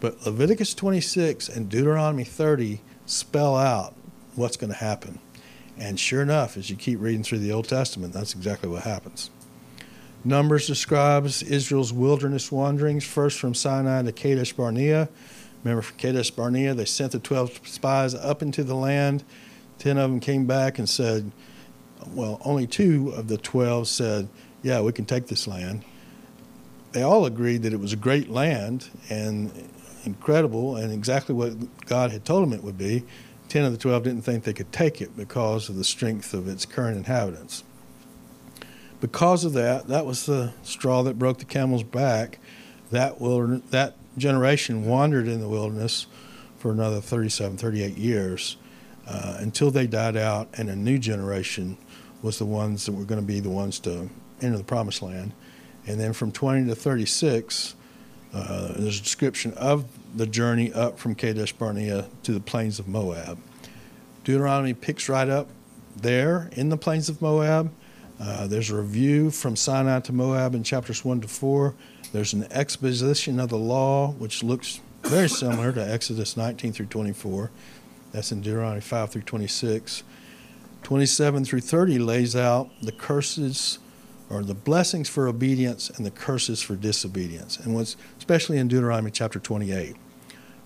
but 0.00 0.24
Leviticus 0.24 0.74
26 0.74 1.48
and 1.48 1.68
Deuteronomy 1.68 2.24
30 2.24 2.80
spell 3.06 3.56
out 3.56 3.94
what's 4.36 4.56
going 4.56 4.72
to 4.72 4.78
happen. 4.78 5.18
And 5.76 5.98
sure 5.98 6.22
enough, 6.22 6.56
as 6.56 6.70
you 6.70 6.76
keep 6.76 7.00
reading 7.00 7.24
through 7.24 7.38
the 7.38 7.50
Old 7.50 7.68
Testament, 7.68 8.12
that's 8.12 8.34
exactly 8.34 8.68
what 8.68 8.84
happens. 8.84 9.30
Numbers 10.24 10.66
describes 10.66 11.42
Israel's 11.42 11.92
wilderness 11.92 12.50
wanderings, 12.50 13.04
first 13.04 13.38
from 13.38 13.52
Sinai 13.52 14.02
to 14.02 14.12
Kadesh 14.12 14.54
Barnea. 14.54 15.10
Remember, 15.62 15.82
from 15.82 15.98
Kadesh 15.98 16.30
Barnea, 16.30 16.72
they 16.72 16.86
sent 16.86 17.12
the 17.12 17.18
12 17.18 17.68
spies 17.68 18.14
up 18.14 18.40
into 18.40 18.64
the 18.64 18.74
land. 18.74 19.22
Ten 19.78 19.98
of 19.98 20.10
them 20.10 20.20
came 20.20 20.46
back 20.46 20.78
and 20.78 20.88
said, 20.88 21.30
well, 22.08 22.40
only 22.42 22.66
two 22.66 23.12
of 23.14 23.28
the 23.28 23.36
12 23.36 23.86
said, 23.86 24.28
yeah, 24.62 24.80
we 24.80 24.92
can 24.92 25.04
take 25.04 25.26
this 25.26 25.46
land. 25.46 25.84
They 26.92 27.02
all 27.02 27.26
agreed 27.26 27.62
that 27.62 27.72
it 27.72 27.80
was 27.80 27.92
a 27.92 27.96
great 27.96 28.30
land 28.30 28.88
and 29.10 29.68
incredible 30.04 30.76
and 30.76 30.92
exactly 30.92 31.34
what 31.34 31.54
God 31.86 32.12
had 32.12 32.24
told 32.24 32.44
them 32.44 32.52
it 32.52 32.64
would 32.64 32.78
be. 32.78 33.04
Ten 33.48 33.64
of 33.64 33.72
the 33.72 33.78
12 33.78 34.04
didn't 34.04 34.22
think 34.22 34.44
they 34.44 34.52
could 34.52 34.72
take 34.72 35.02
it 35.02 35.16
because 35.16 35.68
of 35.68 35.76
the 35.76 35.84
strength 35.84 36.32
of 36.32 36.48
its 36.48 36.64
current 36.64 36.96
inhabitants. 36.96 37.64
Because 39.04 39.44
of 39.44 39.52
that, 39.52 39.88
that 39.88 40.06
was 40.06 40.24
the 40.24 40.54
straw 40.62 41.02
that 41.02 41.18
broke 41.18 41.36
the 41.36 41.44
camel's 41.44 41.82
back. 41.82 42.38
That, 42.90 43.18
that 43.70 43.96
generation 44.16 44.86
wandered 44.86 45.28
in 45.28 45.42
the 45.42 45.48
wilderness 45.48 46.06
for 46.56 46.72
another 46.72 47.02
37, 47.02 47.58
38 47.58 47.98
years 47.98 48.56
uh, 49.06 49.36
until 49.40 49.70
they 49.70 49.86
died 49.86 50.16
out, 50.16 50.48
and 50.54 50.70
a 50.70 50.74
new 50.74 50.96
generation 50.98 51.76
was 52.22 52.38
the 52.38 52.46
ones 52.46 52.86
that 52.86 52.92
were 52.92 53.04
going 53.04 53.20
to 53.20 53.26
be 53.26 53.40
the 53.40 53.50
ones 53.50 53.78
to 53.80 54.08
enter 54.40 54.56
the 54.56 54.64
promised 54.64 55.02
land. 55.02 55.34
And 55.86 56.00
then 56.00 56.14
from 56.14 56.32
20 56.32 56.66
to 56.68 56.74
36, 56.74 57.74
uh, 58.32 58.72
there's 58.78 59.00
a 59.00 59.02
description 59.02 59.52
of 59.52 59.84
the 60.16 60.26
journey 60.26 60.72
up 60.72 60.98
from 60.98 61.14
Kadesh 61.14 61.52
Barnea 61.52 62.06
to 62.22 62.32
the 62.32 62.40
plains 62.40 62.78
of 62.78 62.88
Moab. 62.88 63.38
Deuteronomy 64.24 64.72
picks 64.72 65.10
right 65.10 65.28
up 65.28 65.48
there 65.94 66.48
in 66.52 66.70
the 66.70 66.78
plains 66.78 67.10
of 67.10 67.20
Moab. 67.20 67.70
Uh, 68.20 68.46
there's 68.46 68.70
a 68.70 68.76
review 68.76 69.30
from 69.30 69.56
Sinai 69.56 70.00
to 70.00 70.12
Moab 70.12 70.54
in 70.54 70.62
chapters 70.62 71.04
1 71.04 71.22
to 71.22 71.28
4. 71.28 71.74
There's 72.12 72.32
an 72.32 72.46
exposition 72.52 73.40
of 73.40 73.48
the 73.48 73.58
law, 73.58 74.12
which 74.12 74.42
looks 74.42 74.80
very 75.02 75.28
similar 75.28 75.72
to 75.72 75.92
Exodus 75.92 76.36
19 76.36 76.72
through 76.72 76.86
24. 76.86 77.50
That's 78.12 78.30
in 78.30 78.40
Deuteronomy 78.40 78.80
5 78.80 79.10
through 79.10 79.22
26. 79.22 80.04
27 80.84 81.44
through 81.44 81.60
30 81.60 81.98
lays 81.98 82.36
out 82.36 82.70
the 82.82 82.92
curses 82.92 83.78
or 84.30 84.42
the 84.42 84.54
blessings 84.54 85.08
for 85.08 85.26
obedience 85.26 85.90
and 85.90 86.06
the 86.06 86.10
curses 86.10 86.62
for 86.62 86.76
disobedience, 86.76 87.58
and 87.58 87.74
what's 87.74 87.96
especially 88.18 88.58
in 88.58 88.68
Deuteronomy 88.68 89.10
chapter 89.10 89.38
28. 89.38 89.96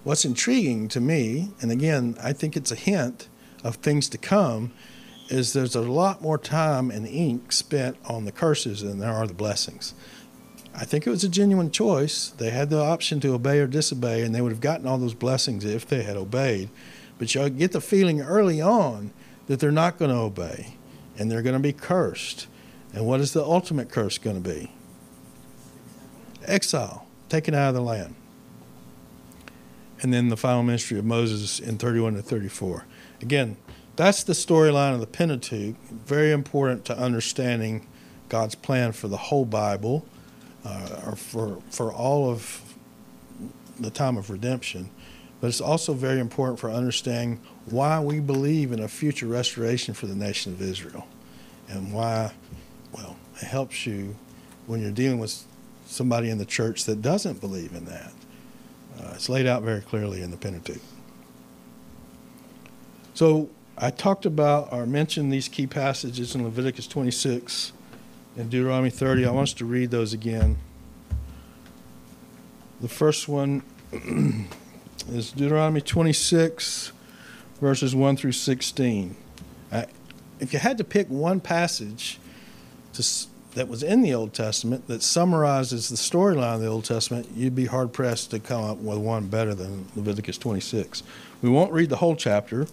What's 0.04 0.24
intriguing 0.24 0.88
to 0.88 1.00
me, 1.00 1.50
and 1.60 1.70
again, 1.70 2.16
I 2.22 2.32
think 2.32 2.56
it's 2.56 2.70
a 2.70 2.76
hint 2.76 3.28
of 3.64 3.76
things 3.76 4.08
to 4.10 4.18
come, 4.18 4.72
is 5.28 5.52
there's 5.52 5.74
a 5.74 5.80
lot 5.82 6.22
more 6.22 6.38
time 6.38 6.90
and 6.90 7.06
ink 7.06 7.52
spent 7.52 7.96
on 8.06 8.24
the 8.24 8.32
curses 8.32 8.82
than 8.82 8.98
there 8.98 9.12
are 9.12 9.26
the 9.26 9.34
blessings. 9.34 9.94
I 10.74 10.84
think 10.84 11.06
it 11.06 11.10
was 11.10 11.24
a 11.24 11.28
genuine 11.28 11.70
choice. 11.70 12.28
They 12.28 12.50
had 12.50 12.70
the 12.70 12.80
option 12.80 13.20
to 13.20 13.34
obey 13.34 13.58
or 13.60 13.66
disobey, 13.66 14.22
and 14.22 14.34
they 14.34 14.40
would 14.40 14.52
have 14.52 14.60
gotten 14.60 14.86
all 14.86 14.98
those 14.98 15.14
blessings 15.14 15.64
if 15.64 15.86
they 15.86 16.02
had 16.02 16.16
obeyed. 16.16 16.70
But 17.18 17.34
you 17.34 17.48
get 17.50 17.72
the 17.72 17.80
feeling 17.80 18.20
early 18.20 18.60
on 18.60 19.12
that 19.48 19.60
they're 19.60 19.72
not 19.72 19.98
going 19.98 20.10
to 20.10 20.16
obey 20.16 20.76
and 21.18 21.30
they're 21.30 21.42
going 21.42 21.56
to 21.56 21.60
be 21.60 21.72
cursed. 21.72 22.46
And 22.94 23.06
what 23.06 23.20
is 23.20 23.32
the 23.32 23.42
ultimate 23.42 23.90
curse 23.90 24.18
going 24.18 24.40
to 24.40 24.48
be? 24.48 24.72
Exile, 26.46 27.06
taken 27.28 27.54
out 27.54 27.70
of 27.70 27.74
the 27.74 27.80
land. 27.80 28.14
And 30.00 30.14
then 30.14 30.28
the 30.28 30.36
final 30.36 30.62
ministry 30.62 30.96
of 30.98 31.04
Moses 31.04 31.58
in 31.58 31.76
31 31.76 32.14
to 32.14 32.22
34. 32.22 32.86
Again, 33.20 33.56
that's 33.98 34.22
the 34.22 34.32
storyline 34.32 34.94
of 34.94 35.00
the 35.00 35.08
Pentateuch. 35.08 35.74
Very 35.90 36.30
important 36.30 36.84
to 36.84 36.96
understanding 36.96 37.84
God's 38.28 38.54
plan 38.54 38.92
for 38.92 39.08
the 39.08 39.16
whole 39.16 39.44
Bible, 39.44 40.06
uh, 40.64 41.02
or 41.04 41.16
for 41.16 41.60
for 41.70 41.92
all 41.92 42.30
of 42.30 42.62
the 43.80 43.90
time 43.90 44.16
of 44.16 44.30
redemption. 44.30 44.88
But 45.40 45.48
it's 45.48 45.60
also 45.60 45.94
very 45.94 46.20
important 46.20 46.60
for 46.60 46.70
understanding 46.70 47.40
why 47.66 47.98
we 47.98 48.20
believe 48.20 48.70
in 48.70 48.78
a 48.78 48.86
future 48.86 49.26
restoration 49.26 49.94
for 49.94 50.06
the 50.06 50.14
nation 50.14 50.52
of 50.52 50.62
Israel, 50.62 51.08
and 51.68 51.92
why, 51.92 52.32
well, 52.92 53.16
it 53.42 53.46
helps 53.46 53.84
you 53.84 54.14
when 54.68 54.80
you're 54.80 54.92
dealing 54.92 55.18
with 55.18 55.42
somebody 55.86 56.30
in 56.30 56.38
the 56.38 56.46
church 56.46 56.84
that 56.84 57.02
doesn't 57.02 57.40
believe 57.40 57.72
in 57.74 57.84
that. 57.86 58.12
Uh, 59.00 59.12
it's 59.14 59.28
laid 59.28 59.46
out 59.46 59.62
very 59.62 59.80
clearly 59.80 60.22
in 60.22 60.30
the 60.30 60.36
Pentateuch. 60.36 60.82
So 63.14 63.50
I 63.80 63.90
talked 63.90 64.26
about 64.26 64.72
or 64.72 64.86
mentioned 64.86 65.32
these 65.32 65.46
key 65.46 65.68
passages 65.68 66.34
in 66.34 66.42
Leviticus 66.42 66.88
26 66.88 67.72
and 68.36 68.50
Deuteronomy 68.50 68.90
30. 68.90 69.24
I 69.24 69.30
want 69.30 69.50
us 69.50 69.52
to 69.54 69.64
read 69.64 69.92
those 69.92 70.12
again. 70.12 70.56
The 72.80 72.88
first 72.88 73.28
one 73.28 73.62
is 75.08 75.30
Deuteronomy 75.30 75.80
26, 75.80 76.90
verses 77.60 77.94
1 77.94 78.16
through 78.16 78.32
16. 78.32 79.16
I, 79.70 79.86
if 80.40 80.52
you 80.52 80.58
had 80.58 80.76
to 80.78 80.84
pick 80.84 81.06
one 81.06 81.38
passage 81.38 82.18
to, 82.94 83.06
that 83.54 83.68
was 83.68 83.84
in 83.84 84.02
the 84.02 84.12
Old 84.12 84.34
Testament 84.34 84.88
that 84.88 85.04
summarizes 85.04 85.88
the 85.88 85.96
storyline 85.96 86.56
of 86.56 86.60
the 86.62 86.66
Old 86.66 86.84
Testament, 86.84 87.28
you'd 87.32 87.54
be 87.54 87.66
hard 87.66 87.92
pressed 87.92 88.32
to 88.32 88.40
come 88.40 88.64
up 88.64 88.78
with 88.78 88.98
one 88.98 89.28
better 89.28 89.54
than 89.54 89.86
Leviticus 89.94 90.36
26. 90.36 91.04
We 91.42 91.48
won't 91.48 91.72
read 91.72 91.90
the 91.90 91.96
whole 91.96 92.16
chapter, 92.16 92.66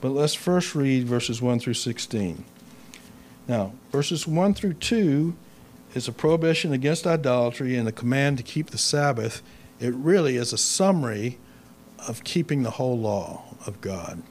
but 0.00 0.10
let's 0.10 0.34
first 0.34 0.74
read 0.74 1.06
verses 1.06 1.42
1 1.42 1.60
through 1.60 1.74
16. 1.74 2.44
Now, 3.48 3.72
verses 3.90 4.26
1 4.26 4.54
through 4.54 4.74
2 4.74 5.34
is 5.94 6.08
a 6.08 6.12
prohibition 6.12 6.72
against 6.72 7.06
idolatry 7.06 7.76
and 7.76 7.88
a 7.88 7.92
command 7.92 8.38
to 8.38 8.44
keep 8.44 8.70
the 8.70 8.78
Sabbath. 8.78 9.42
It 9.78 9.94
really 9.94 10.36
is 10.36 10.52
a 10.52 10.58
summary 10.58 11.38
of 12.06 12.24
keeping 12.24 12.62
the 12.62 12.70
whole 12.70 12.98
law 12.98 13.42
of 13.66 13.80
God. 13.80 14.22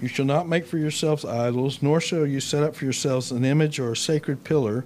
You 0.00 0.08
shall 0.08 0.26
not 0.26 0.48
make 0.48 0.66
for 0.66 0.78
yourselves 0.78 1.24
idols, 1.24 1.82
nor 1.82 2.00
shall 2.00 2.26
you 2.26 2.40
set 2.40 2.62
up 2.62 2.76
for 2.76 2.84
yourselves 2.84 3.30
an 3.30 3.44
image 3.44 3.78
or 3.78 3.92
a 3.92 3.96
sacred 3.96 4.44
pillar, 4.44 4.84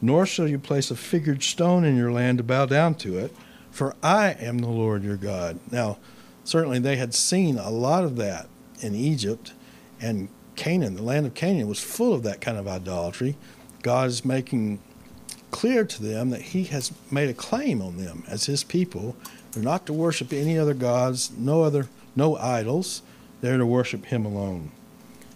nor 0.00 0.26
shall 0.26 0.48
you 0.48 0.58
place 0.58 0.90
a 0.90 0.96
figured 0.96 1.42
stone 1.42 1.84
in 1.84 1.96
your 1.96 2.10
land 2.10 2.38
to 2.38 2.44
bow 2.44 2.66
down 2.66 2.94
to 2.96 3.18
it, 3.18 3.34
for 3.70 3.94
I 4.02 4.30
am 4.32 4.58
the 4.58 4.68
Lord 4.68 5.04
your 5.04 5.16
God. 5.16 5.58
Now, 5.70 5.98
certainly 6.48 6.78
they 6.78 6.96
had 6.96 7.12
seen 7.12 7.58
a 7.58 7.70
lot 7.70 8.04
of 8.04 8.16
that 8.16 8.48
in 8.80 8.94
Egypt, 8.94 9.52
and 10.00 10.30
Canaan, 10.56 10.94
the 10.94 11.02
land 11.02 11.26
of 11.26 11.34
Canaan, 11.34 11.68
was 11.68 11.78
full 11.78 12.14
of 12.14 12.22
that 12.22 12.40
kind 12.40 12.56
of 12.56 12.66
idolatry. 12.66 13.36
God 13.82 14.08
is 14.08 14.24
making 14.24 14.80
clear 15.50 15.84
to 15.84 16.02
them 16.02 16.30
that 16.30 16.40
He 16.40 16.64
has 16.64 16.90
made 17.10 17.28
a 17.28 17.34
claim 17.34 17.82
on 17.82 17.98
them 17.98 18.24
as 18.26 18.46
His 18.46 18.64
people, 18.64 19.14
they're 19.52 19.62
not 19.62 19.84
to 19.86 19.92
worship 19.92 20.32
any 20.32 20.58
other 20.58 20.72
gods, 20.72 21.30
no 21.36 21.62
other, 21.62 21.88
no 22.16 22.36
idols. 22.36 23.02
They're 23.40 23.58
to 23.58 23.66
worship 23.66 24.06
Him 24.06 24.24
alone. 24.24 24.70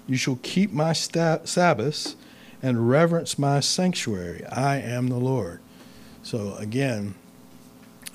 You 0.07 0.17
shall 0.17 0.39
keep 0.43 0.73
my 0.73 0.93
sta- 0.93 1.45
Sabbaths 1.45 2.17
and 2.63 2.89
reverence 2.89 3.39
my 3.39 3.61
sanctuary. 3.61 4.45
I 4.47 4.77
am 4.77 5.09
the 5.09 5.17
Lord. 5.17 5.61
So 6.23 6.55
again, 6.57 7.15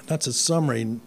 that's 0.06 0.28
a 0.28 0.34
summary. 0.34 1.00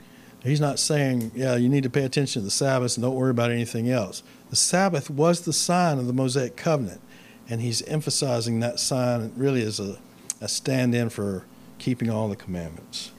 He's 0.43 0.61
not 0.61 0.79
saying, 0.79 1.33
yeah, 1.35 1.57
you 1.57 1.69
need 1.69 1.83
to 1.83 1.91
pay 1.91 2.05
attention 2.05 2.41
to 2.41 2.45
the 2.45 2.51
Sabbath 2.51 2.97
and 2.97 3.03
don't 3.03 3.15
worry 3.15 3.31
about 3.31 3.51
anything 3.51 3.91
else. 3.91 4.23
The 4.49 4.57
Sabbath 4.57 5.11
was 5.11 5.43
the 5.43 5.53
sign 5.53 5.99
of 5.99 6.07
the 6.07 6.13
Mosaic 6.13 6.57
covenant, 6.57 7.01
and 7.49 7.61
he's 7.61 7.83
emphasizing 7.83 8.61
that 8.61 8.81
sign 8.81 9.33
really 9.37 9.63
as 9.63 9.79
a, 9.79 9.99
a 10.41 10.49
stand 10.49 10.95
in 10.95 11.11
for 11.11 11.45
keeping 11.79 12.11
all 12.11 12.29
the 12.29 12.37
commandments. 12.37 13.13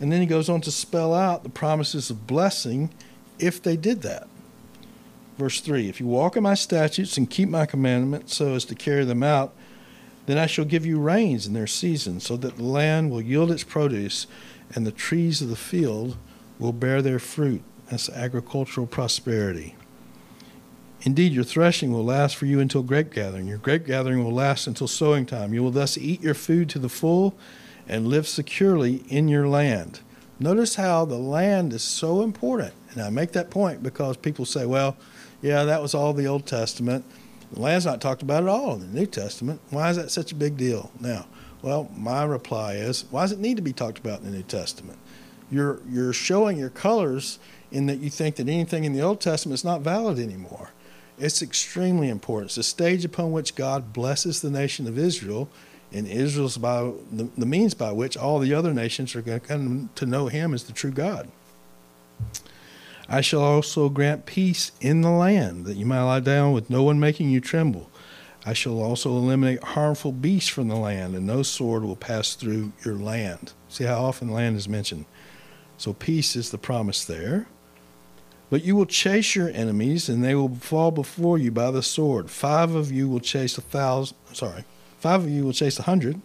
And 0.00 0.10
then 0.10 0.20
he 0.20 0.26
goes 0.26 0.48
on 0.48 0.60
to 0.62 0.72
spell 0.72 1.14
out 1.14 1.44
the 1.44 1.48
promises 1.48 2.10
of 2.10 2.26
blessing 2.26 2.90
if 3.38 3.62
they 3.62 3.76
did 3.76 4.02
that. 4.02 4.26
Verse 5.38 5.60
3 5.60 5.88
If 5.88 6.00
you 6.00 6.06
walk 6.06 6.36
in 6.36 6.42
my 6.42 6.54
statutes 6.54 7.16
and 7.16 7.30
keep 7.30 7.48
my 7.48 7.66
commandments 7.66 8.36
so 8.36 8.54
as 8.54 8.64
to 8.66 8.74
carry 8.74 9.04
them 9.04 9.22
out, 9.22 9.54
then 10.26 10.38
I 10.38 10.46
shall 10.46 10.64
give 10.64 10.86
you 10.86 10.98
rains 10.98 11.46
in 11.46 11.52
their 11.52 11.66
season, 11.66 12.18
so 12.20 12.36
that 12.38 12.56
the 12.56 12.64
land 12.64 13.10
will 13.10 13.20
yield 13.20 13.50
its 13.50 13.64
produce, 13.64 14.26
and 14.74 14.86
the 14.86 14.92
trees 14.92 15.40
of 15.40 15.48
the 15.48 15.56
field 15.56 16.16
will 16.58 16.72
bear 16.72 17.02
their 17.02 17.18
fruit. 17.18 17.62
That's 17.90 18.08
agricultural 18.08 18.86
prosperity. 18.86 19.76
Indeed, 21.02 21.32
your 21.32 21.44
threshing 21.44 21.92
will 21.92 22.04
last 22.04 22.34
for 22.34 22.46
you 22.46 22.60
until 22.60 22.82
grape 22.82 23.12
gathering. 23.12 23.46
Your 23.46 23.58
grape 23.58 23.86
gathering 23.86 24.24
will 24.24 24.32
last 24.32 24.66
until 24.66 24.88
sowing 24.88 25.26
time. 25.26 25.52
You 25.52 25.62
will 25.62 25.70
thus 25.70 25.98
eat 25.98 26.22
your 26.22 26.34
food 26.34 26.70
to 26.70 26.78
the 26.78 26.88
full 26.88 27.34
and 27.86 28.08
live 28.08 28.26
securely 28.26 29.04
in 29.08 29.28
your 29.28 29.46
land. 29.46 30.00
Notice 30.40 30.76
how 30.76 31.04
the 31.04 31.18
land 31.18 31.74
is 31.74 31.82
so 31.82 32.22
important. 32.22 32.72
And 32.90 33.02
I 33.02 33.10
make 33.10 33.32
that 33.32 33.50
point 33.50 33.82
because 33.82 34.16
people 34.16 34.46
say, 34.46 34.64
well, 34.64 34.96
yeah, 35.42 35.64
that 35.64 35.82
was 35.82 35.94
all 35.94 36.14
the 36.14 36.26
Old 36.26 36.46
Testament. 36.46 37.04
The 37.52 37.60
land's 37.60 37.84
not 37.84 38.00
talked 38.00 38.22
about 38.22 38.44
at 38.44 38.48
all 38.48 38.74
in 38.74 38.80
the 38.80 38.98
New 39.00 39.06
Testament. 39.06 39.60
Why 39.68 39.90
is 39.90 39.96
that 39.96 40.10
such 40.10 40.32
a 40.32 40.34
big 40.34 40.56
deal 40.56 40.90
now? 40.98 41.26
Well, 41.64 41.90
my 41.96 42.24
reply 42.24 42.74
is, 42.74 43.06
why 43.10 43.22
does 43.22 43.32
it 43.32 43.38
need 43.38 43.56
to 43.56 43.62
be 43.62 43.72
talked 43.72 43.98
about 43.98 44.18
in 44.20 44.26
the 44.26 44.32
New 44.32 44.42
Testament? 44.42 44.98
You're, 45.50 45.80
you're 45.88 46.12
showing 46.12 46.58
your 46.58 46.68
colors 46.68 47.38
in 47.72 47.86
that 47.86 48.00
you 48.00 48.10
think 48.10 48.36
that 48.36 48.50
anything 48.50 48.84
in 48.84 48.92
the 48.92 49.00
Old 49.00 49.18
Testament 49.18 49.54
is 49.54 49.64
not 49.64 49.80
valid 49.80 50.18
anymore. 50.18 50.72
It's 51.18 51.40
extremely 51.40 52.10
important. 52.10 52.50
It's 52.50 52.56
the 52.56 52.62
stage 52.64 53.06
upon 53.06 53.32
which 53.32 53.54
God 53.54 53.94
blesses 53.94 54.42
the 54.42 54.50
nation 54.50 54.86
of 54.86 54.98
Israel 54.98 55.48
And 55.94 56.08
Israel's 56.08 56.58
by 56.58 56.90
the, 57.12 57.28
the 57.38 57.46
means 57.46 57.72
by 57.72 57.92
which 57.92 58.16
all 58.16 58.40
the 58.40 58.52
other 58.52 58.74
nations 58.74 59.14
are 59.14 59.22
going 59.22 59.40
to 59.40 59.46
come 59.46 59.90
to 59.94 60.04
know 60.04 60.26
him 60.26 60.52
as 60.52 60.64
the 60.64 60.72
true 60.72 60.90
God. 60.90 61.28
I 63.08 63.20
shall 63.20 63.42
also 63.42 63.88
grant 63.88 64.26
peace 64.26 64.72
in 64.80 65.02
the 65.02 65.10
land, 65.10 65.66
that 65.66 65.76
you 65.76 65.86
might 65.86 66.02
lie 66.02 66.20
down 66.20 66.52
with 66.52 66.68
no 66.68 66.82
one 66.82 66.98
making 66.98 67.30
you 67.30 67.40
tremble. 67.40 67.90
I 68.46 68.52
shall 68.52 68.82
also 68.82 69.10
eliminate 69.10 69.62
harmful 69.62 70.12
beasts 70.12 70.50
from 70.50 70.68
the 70.68 70.76
land, 70.76 71.14
and 71.14 71.26
no 71.26 71.42
sword 71.42 71.82
will 71.82 71.96
pass 71.96 72.34
through 72.34 72.72
your 72.84 72.94
land. 72.94 73.52
See 73.68 73.84
how 73.84 74.04
often 74.04 74.30
land 74.30 74.56
is 74.56 74.68
mentioned. 74.68 75.06
So 75.78 75.94
peace 75.94 76.36
is 76.36 76.50
the 76.50 76.58
promise 76.58 77.04
there. 77.04 77.46
But 78.50 78.62
you 78.62 78.76
will 78.76 78.86
chase 78.86 79.34
your 79.34 79.48
enemies, 79.48 80.08
and 80.08 80.22
they 80.22 80.34
will 80.34 80.54
fall 80.56 80.90
before 80.90 81.38
you 81.38 81.50
by 81.50 81.70
the 81.70 81.82
sword. 81.82 82.30
Five 82.30 82.74
of 82.74 82.92
you 82.92 83.08
will 83.08 83.20
chase 83.20 83.56
a 83.56 83.62
thousand. 83.62 84.16
Sorry, 84.32 84.64
five 84.98 85.24
of 85.24 85.30
you 85.30 85.44
will 85.44 85.54
chase 85.54 85.78
a 85.78 85.84
hundred, 85.84 86.20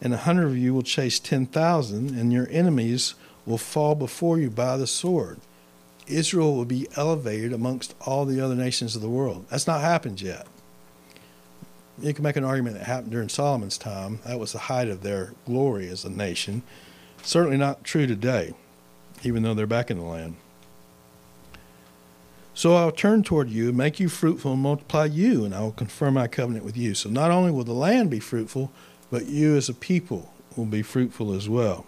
and 0.00 0.14
a 0.14 0.18
hundred 0.18 0.46
of 0.46 0.56
you 0.56 0.72
will 0.72 0.82
chase 0.82 1.18
ten 1.18 1.44
thousand, 1.44 2.10
and 2.10 2.32
your 2.32 2.46
enemies 2.50 3.14
will 3.44 3.58
fall 3.58 3.96
before 3.96 4.38
you 4.38 4.48
by 4.48 4.76
the 4.76 4.86
sword. 4.86 5.40
Israel 6.06 6.54
will 6.54 6.64
be 6.64 6.86
elevated 6.96 7.52
amongst 7.52 7.94
all 8.06 8.24
the 8.24 8.40
other 8.40 8.54
nations 8.54 8.94
of 8.94 9.02
the 9.02 9.10
world. 9.10 9.44
That's 9.50 9.66
not 9.66 9.80
happened 9.80 10.22
yet. 10.22 10.46
You 12.00 12.14
can 12.14 12.22
make 12.22 12.36
an 12.36 12.44
argument 12.44 12.76
that 12.78 12.84
happened 12.84 13.10
during 13.10 13.28
Solomon's 13.28 13.76
time. 13.78 14.20
That 14.24 14.38
was 14.38 14.52
the 14.52 14.58
height 14.58 14.88
of 14.88 15.02
their 15.02 15.32
glory 15.46 15.88
as 15.88 16.04
a 16.04 16.10
nation. 16.10 16.62
Certainly 17.22 17.56
not 17.56 17.82
true 17.82 18.06
today, 18.06 18.54
even 19.24 19.42
though 19.42 19.54
they're 19.54 19.66
back 19.66 19.90
in 19.90 19.98
the 19.98 20.04
land. 20.04 20.36
So 22.54 22.74
I'll 22.74 22.92
turn 22.92 23.22
toward 23.22 23.50
you, 23.50 23.72
make 23.72 24.00
you 24.00 24.08
fruitful, 24.08 24.52
and 24.52 24.62
multiply 24.62 25.04
you, 25.04 25.44
and 25.44 25.54
I 25.54 25.60
will 25.60 25.72
confirm 25.72 26.14
my 26.14 26.26
covenant 26.26 26.64
with 26.64 26.76
you. 26.76 26.94
So 26.94 27.08
not 27.08 27.30
only 27.30 27.52
will 27.52 27.64
the 27.64 27.72
land 27.72 28.10
be 28.10 28.20
fruitful, 28.20 28.72
but 29.10 29.26
you 29.26 29.56
as 29.56 29.68
a 29.68 29.74
people 29.74 30.32
will 30.56 30.66
be 30.66 30.82
fruitful 30.82 31.32
as 31.32 31.48
well. 31.48 31.86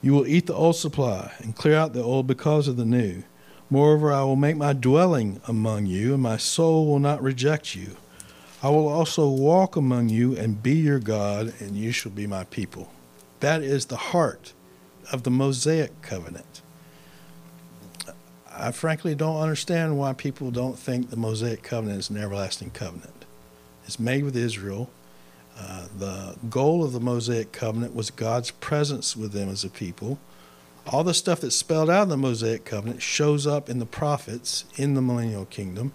You 0.00 0.12
will 0.12 0.26
eat 0.26 0.46
the 0.46 0.54
old 0.54 0.76
supply 0.76 1.32
and 1.38 1.56
clear 1.56 1.76
out 1.76 1.92
the 1.92 2.02
old 2.02 2.26
because 2.26 2.68
of 2.68 2.76
the 2.76 2.84
new. 2.84 3.24
Moreover, 3.70 4.12
I 4.12 4.22
will 4.22 4.36
make 4.36 4.56
my 4.56 4.72
dwelling 4.72 5.40
among 5.48 5.86
you, 5.86 6.14
and 6.14 6.22
my 6.22 6.36
soul 6.36 6.86
will 6.86 6.98
not 6.98 7.22
reject 7.22 7.74
you. 7.74 7.96
I 8.62 8.68
will 8.68 8.88
also 8.88 9.28
walk 9.28 9.76
among 9.76 10.08
you 10.08 10.36
and 10.36 10.62
be 10.62 10.74
your 10.74 10.98
God, 10.98 11.52
and 11.60 11.76
you 11.76 11.92
shall 11.92 12.12
be 12.12 12.26
my 12.26 12.44
people. 12.44 12.92
That 13.40 13.62
is 13.62 13.86
the 13.86 13.96
heart 13.96 14.52
of 15.12 15.22
the 15.22 15.30
Mosaic 15.30 16.00
covenant. 16.02 16.62
I 18.50 18.70
frankly 18.70 19.14
don't 19.14 19.40
understand 19.40 19.98
why 19.98 20.12
people 20.12 20.50
don't 20.50 20.78
think 20.78 21.10
the 21.10 21.16
Mosaic 21.16 21.62
covenant 21.62 21.98
is 21.98 22.10
an 22.10 22.16
everlasting 22.16 22.70
covenant. 22.70 23.24
It's 23.84 23.98
made 23.98 24.24
with 24.24 24.36
Israel. 24.36 24.90
Uh, 25.58 25.86
the 25.98 26.36
goal 26.48 26.84
of 26.84 26.92
the 26.92 27.00
Mosaic 27.00 27.52
covenant 27.52 27.94
was 27.94 28.10
God's 28.10 28.50
presence 28.50 29.16
with 29.16 29.32
them 29.32 29.48
as 29.48 29.64
a 29.64 29.68
people. 29.68 30.18
All 30.86 31.02
the 31.02 31.14
stuff 31.14 31.40
that's 31.40 31.56
spelled 31.56 31.88
out 31.88 32.04
in 32.04 32.08
the 32.10 32.16
Mosaic 32.16 32.64
covenant 32.64 33.00
shows 33.00 33.46
up 33.46 33.70
in 33.70 33.78
the 33.78 33.86
prophets 33.86 34.66
in 34.76 34.94
the 34.94 35.02
millennial 35.02 35.46
kingdom. 35.46 35.92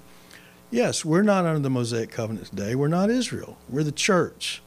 Yes, 0.71 1.05
we're 1.05 1.21
not 1.21 1.45
under 1.45 1.59
the 1.59 1.69
Mosaic 1.69 2.11
covenant 2.11 2.47
today. 2.47 2.75
We're 2.75 2.87
not 2.87 3.09
Israel. 3.09 3.57
We're 3.69 3.83
the 3.83 3.91
church. 3.91 4.61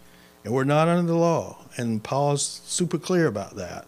And 0.44 0.52
we're 0.52 0.64
not 0.64 0.88
under 0.88 1.11
the 1.11 1.18
law. 1.18 1.66
And 1.76 2.02
Paul's 2.02 2.62
super 2.64 2.98
clear 2.98 3.26
about 3.26 3.56
that. 3.56 3.87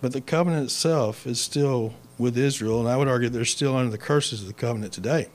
But 0.00 0.12
the 0.12 0.20
covenant 0.20 0.64
itself 0.64 1.26
is 1.26 1.40
still 1.40 1.94
with 2.18 2.36
Israel, 2.36 2.80
and 2.80 2.88
I 2.88 2.96
would 2.96 3.08
argue 3.08 3.28
they're 3.28 3.44
still 3.44 3.76
under 3.76 3.90
the 3.90 3.98
curses 3.98 4.42
of 4.42 4.46
the 4.46 4.52
covenant 4.54 4.92
today. 4.92 5.28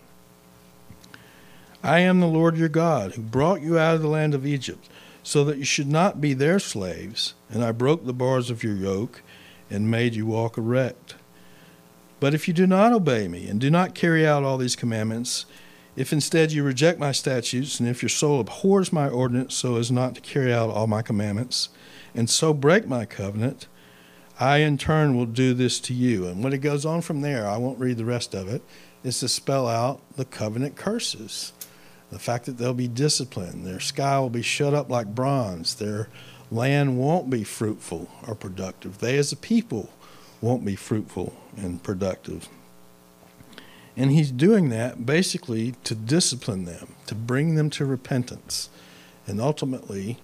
I 1.84 2.00
am 2.00 2.20
the 2.20 2.28
Lord 2.28 2.58
your 2.58 2.70
God, 2.70 3.14
who 3.14 3.22
brought 3.22 3.62
you 3.62 3.78
out 3.78 3.96
of 3.96 4.02
the 4.02 4.08
land 4.08 4.34
of 4.34 4.46
Egypt, 4.46 4.90
so 5.22 5.44
that 5.44 5.58
you 5.58 5.66
should 5.66 5.88
not 5.88 6.22
be 6.22 6.34
their 6.34 6.60
slaves, 6.60 7.36
and 7.50 7.64
I 7.64 7.72
broke 7.72 8.06
the 8.06 8.14
bars 8.14 8.50
of 8.50 8.64
your 8.64 8.76
yoke 8.76 9.22
and 9.70 9.90
made 9.90 10.16
you 10.16 10.26
walk 10.26 10.58
erect. 10.58 11.16
But 12.20 12.34
if 12.34 12.48
you 12.48 12.54
do 12.54 12.66
not 12.66 12.94
obey 12.94 13.28
me 13.28 13.48
and 13.48 13.60
do 13.60 13.70
not 13.70 13.96
carry 13.96 14.26
out 14.26 14.44
all 14.44 14.58
these 14.58 14.76
commandments, 14.76 15.46
if 15.96 16.12
instead 16.12 16.52
you 16.52 16.64
reject 16.64 17.00
my 17.00 17.12
statutes, 17.12 17.80
and 17.80 17.88
if 17.88 18.02
your 18.02 18.10
soul 18.10 18.40
abhors 18.40 18.92
my 18.92 19.08
ordinance 19.08 19.56
so 19.56 19.78
as 19.78 19.92
not 19.92 20.16
to 20.16 20.22
carry 20.22 20.54
out 20.54 20.70
all 20.70 20.88
my 20.88 21.02
commandments, 21.02 21.70
and 22.14 22.30
so 22.30 22.54
break 22.54 22.88
my 22.88 23.06
covenant, 23.06 23.68
I 24.40 24.58
in 24.58 24.78
turn 24.78 25.16
will 25.16 25.26
do 25.26 25.54
this 25.54 25.80
to 25.82 25.94
you. 25.94 26.28
And 26.28 26.44
when 26.44 26.52
it 26.52 26.58
goes 26.58 26.86
on 26.86 27.02
from 27.02 27.22
there, 27.22 27.48
I 27.48 27.58
won't 27.58 27.80
read 27.80 27.98
the 27.98 28.06
rest 28.06 28.34
of 28.34 28.50
it, 28.50 28.62
is 29.04 29.20
to 29.20 29.30
spell 29.30 29.68
out 29.68 30.02
the 30.18 30.26
covenant 30.26 30.76
curses. 30.76 31.54
The 32.12 32.20
fact 32.20 32.46
that 32.46 32.58
they'll 32.58 32.74
be 32.74 32.88
disciplined, 32.88 33.66
their 33.66 33.80
sky 33.80 34.20
will 34.20 34.30
be 34.30 34.42
shut 34.42 34.74
up 34.74 34.90
like 34.90 35.16
bronze, 35.16 35.76
their 35.76 36.10
land 36.52 36.98
won't 36.98 37.30
be 37.30 37.44
fruitful 37.44 38.10
or 38.28 38.36
productive. 38.36 39.00
They 39.00 39.18
as 39.18 39.32
a 39.32 39.38
people 39.38 39.90
won't 40.42 40.66
be 40.66 40.76
fruitful 40.76 41.36
and 41.58 41.82
productive. 41.82 42.50
And 43.98 44.12
he's 44.12 44.32
doing 44.32 44.70
that 44.70 45.06
basically 45.06 45.74
to 45.86 45.96
discipline 45.96 46.66
them, 46.66 46.96
to 47.08 47.16
bring 47.16 47.56
them 47.56 47.70
to 47.72 47.86
repentance, 47.86 48.70
and 49.26 49.40
ultimately 49.40 50.20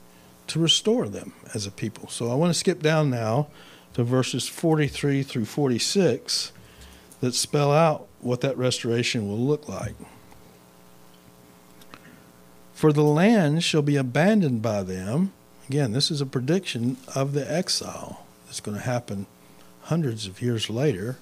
to 0.48 0.60
restore 0.60 1.08
them 1.08 1.34
as 1.54 1.66
a 1.66 1.72
people. 1.72 2.10
So 2.10 2.30
I 2.30 2.36
want 2.36 2.52
to 2.52 2.60
skip 2.60 2.82
down 2.82 3.10
now 3.10 3.48
to 3.94 4.04
verses 4.04 4.48
43 4.48 5.24
through 5.24 5.46
46 5.46 6.52
that 7.22 7.34
spell 7.34 7.72
out 7.72 8.08
what 8.20 8.42
that 8.42 8.58
restoration 8.58 9.28
will 9.28 9.40
look 9.40 9.70
like. 9.70 9.96
For 12.74 12.92
the 12.92 13.04
land 13.04 13.64
shall 13.64 13.82
be 13.82 13.96
abandoned 13.96 14.62
by 14.62 14.84
them. 14.84 15.34
Again, 15.72 15.94
this 15.94 16.12
is 16.12 16.20
a 16.20 16.26
prediction 16.26 16.98
of 17.16 17.32
the 17.32 17.50
exile 17.50 18.26
that's 18.46 18.60
going 18.60 18.76
to 18.76 18.84
happen 18.84 19.26
hundreds 19.84 20.28
of 20.28 20.42
years 20.42 20.70
later, 20.70 21.18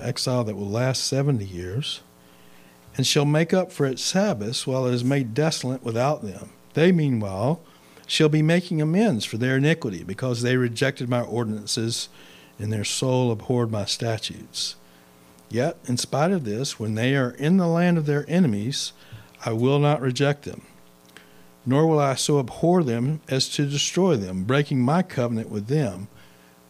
exile 0.00 0.44
that 0.44 0.56
will 0.56 0.70
last 0.70 1.04
70 1.04 1.44
years, 1.44 2.00
and 2.96 3.06
shall 3.06 3.26
make 3.26 3.52
up 3.52 3.70
for 3.70 3.84
its 3.84 4.00
Sabbaths 4.00 4.66
while 4.66 4.86
it 4.86 4.94
is 4.94 5.04
made 5.04 5.34
desolate 5.34 5.82
without 5.82 6.22
them. 6.22 6.52
They, 6.72 6.90
meanwhile, 6.90 7.60
shall 8.06 8.30
be 8.30 8.40
making 8.40 8.80
amends 8.80 9.26
for 9.26 9.36
their 9.36 9.58
iniquity, 9.58 10.02
because 10.02 10.40
they 10.40 10.56
rejected 10.56 11.10
my 11.10 11.20
ordinances, 11.20 12.08
and 12.58 12.72
their 12.72 12.82
soul 12.82 13.30
abhorred 13.30 13.70
my 13.70 13.84
statutes. 13.84 14.76
Yet, 15.50 15.76
in 15.84 15.98
spite 15.98 16.30
of 16.30 16.44
this, 16.44 16.80
when 16.80 16.94
they 16.94 17.14
are 17.14 17.32
in 17.32 17.58
the 17.58 17.68
land 17.68 17.98
of 17.98 18.06
their 18.06 18.24
enemies, 18.26 18.94
I 19.44 19.52
will 19.52 19.78
not 19.78 20.00
reject 20.00 20.44
them, 20.44 20.62
nor 21.66 21.86
will 21.86 21.98
I 21.98 22.14
so 22.14 22.38
abhor 22.38 22.84
them 22.84 23.20
as 23.28 23.48
to 23.50 23.66
destroy 23.66 24.16
them, 24.16 24.44
breaking 24.44 24.80
my 24.80 25.02
covenant 25.02 25.50
with 25.50 25.66
them, 25.66 26.06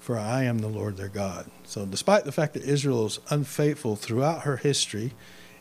for 0.00 0.18
I 0.18 0.44
am 0.44 0.58
the 0.58 0.68
Lord 0.68 0.96
their 0.96 1.08
God. 1.08 1.50
So, 1.64 1.84
despite 1.84 2.24
the 2.24 2.32
fact 2.32 2.54
that 2.54 2.62
Israel 2.62 3.06
is 3.06 3.20
unfaithful 3.28 3.94
throughout 3.94 4.42
her 4.42 4.56
history, 4.56 5.12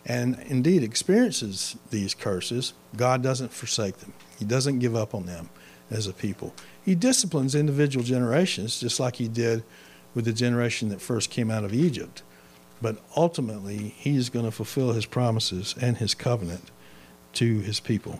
and 0.05 0.39
indeed 0.47 0.83
experiences 0.83 1.75
these 1.89 2.13
curses, 2.13 2.73
God 2.95 3.21
doesn't 3.21 3.51
forsake 3.51 3.97
them. 3.97 4.13
He 4.37 4.45
doesn't 4.45 4.79
give 4.79 4.95
up 4.95 5.13
on 5.13 5.25
them 5.25 5.49
as 5.89 6.07
a 6.07 6.13
people. 6.13 6.53
He 6.83 6.95
disciplines 6.95 7.55
individual 7.55 8.05
generations 8.05 8.79
just 8.79 8.99
like 8.99 9.15
he 9.15 9.27
did 9.27 9.63
with 10.13 10.25
the 10.25 10.33
generation 10.33 10.89
that 10.89 11.01
first 11.01 11.29
came 11.29 11.51
out 11.51 11.63
of 11.63 11.73
Egypt. 11.73 12.23
But 12.81 12.97
ultimately, 13.17 13.95
he 13.97 14.15
is 14.15 14.29
going 14.29 14.45
to 14.45 14.51
fulfill 14.51 14.93
his 14.93 15.05
promises 15.05 15.75
and 15.81 15.97
his 15.97 16.13
covenant 16.13 16.71
to 17.33 17.59
his 17.59 17.79
people. 17.79 18.19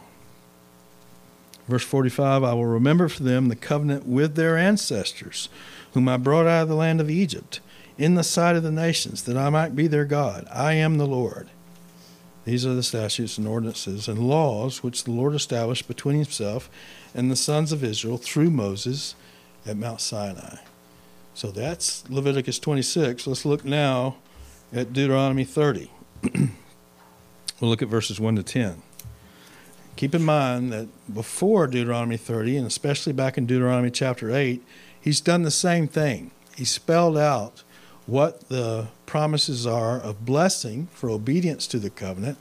Verse 1.68 1.84
45 1.84 2.44
I 2.44 2.54
will 2.54 2.66
remember 2.66 3.08
for 3.08 3.24
them 3.24 3.48
the 3.48 3.56
covenant 3.56 4.06
with 4.06 4.36
their 4.36 4.58
ancestors, 4.58 5.50
whom 5.94 6.08
I 6.08 6.18
brought 6.18 6.48
out 6.48 6.64
of 6.64 6.70
the 6.70 6.76
land 6.76 7.02
of 7.02 7.10
Egypt, 7.10 7.60
in 7.98 8.16
the 8.16 8.24
sight 8.24 8.56
of 8.56 8.64
the 8.64 8.72
nations, 8.72 9.24
that 9.24 9.38
I 9.38 9.50
might 9.50 9.76
be 9.76 9.88
their 9.88 10.06
God. 10.06 10.48
I 10.52 10.74
am 10.74 10.98
the 10.98 11.08
Lord. 11.08 11.50
These 12.44 12.66
are 12.66 12.76
the 12.76 12.84
statutes 12.84 13.40
and 13.40 13.48
ordinances 13.48 14.08
and 14.08 14.20
laws 14.20 14.84
which 14.84 15.04
the 15.04 15.12
Lord 15.12 15.34
established 15.34 15.88
between 15.88 16.18
himself 16.18 16.70
and 17.16 17.32
the 17.32 17.36
sons 17.36 17.72
of 17.72 17.84
Israel 17.84 18.18
through 18.18 18.52
Moses 18.52 19.16
at 19.66 19.78
Mount 19.78 20.00
Sinai. 20.00 20.58
So 21.34 21.50
that's 21.50 22.08
Leviticus 22.10 22.60
26. 22.60 23.26
Let's 23.26 23.46
look 23.46 23.66
now 23.66 24.18
at 24.72 24.94
Deuteronomy 24.94 25.44
30. 25.44 25.90
we'll 26.34 26.50
look 27.62 27.82
at 27.82 27.88
verses 27.88 28.20
1 28.20 28.36
to 28.36 28.44
10. 28.44 28.82
Keep 29.96 30.16
in 30.16 30.24
mind 30.24 30.74
that 30.74 30.88
before 31.14 31.68
Deuteronomy 31.68 32.18
30, 32.18 32.58
and 32.58 32.68
especially 32.68 33.14
back 33.14 33.38
in 33.38 33.46
Deuteronomy 33.46 33.90
chapter 33.90 34.36
8, 34.36 34.62
he's 35.00 35.22
done 35.22 35.44
the 35.44 35.52
same 35.52 35.88
thing. 35.88 36.32
He 36.56 36.66
spelled 36.66 37.18
out 37.18 37.64
what 38.06 38.50
the 38.50 38.88
promises 39.06 39.66
are 39.66 40.00
of 40.00 40.26
blessing 40.26 40.88
for 40.92 41.10
obedience 41.10 41.66
to 41.68 41.80
the 41.80 41.90
covenant 41.90 42.38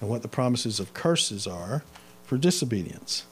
and 0.00 0.08
what 0.08 0.22
the 0.22 0.28
promises 0.28 0.80
of 0.80 0.94
curses 0.94 1.46
are 1.46 1.84
for 2.24 2.38
disobedience. 2.38 3.24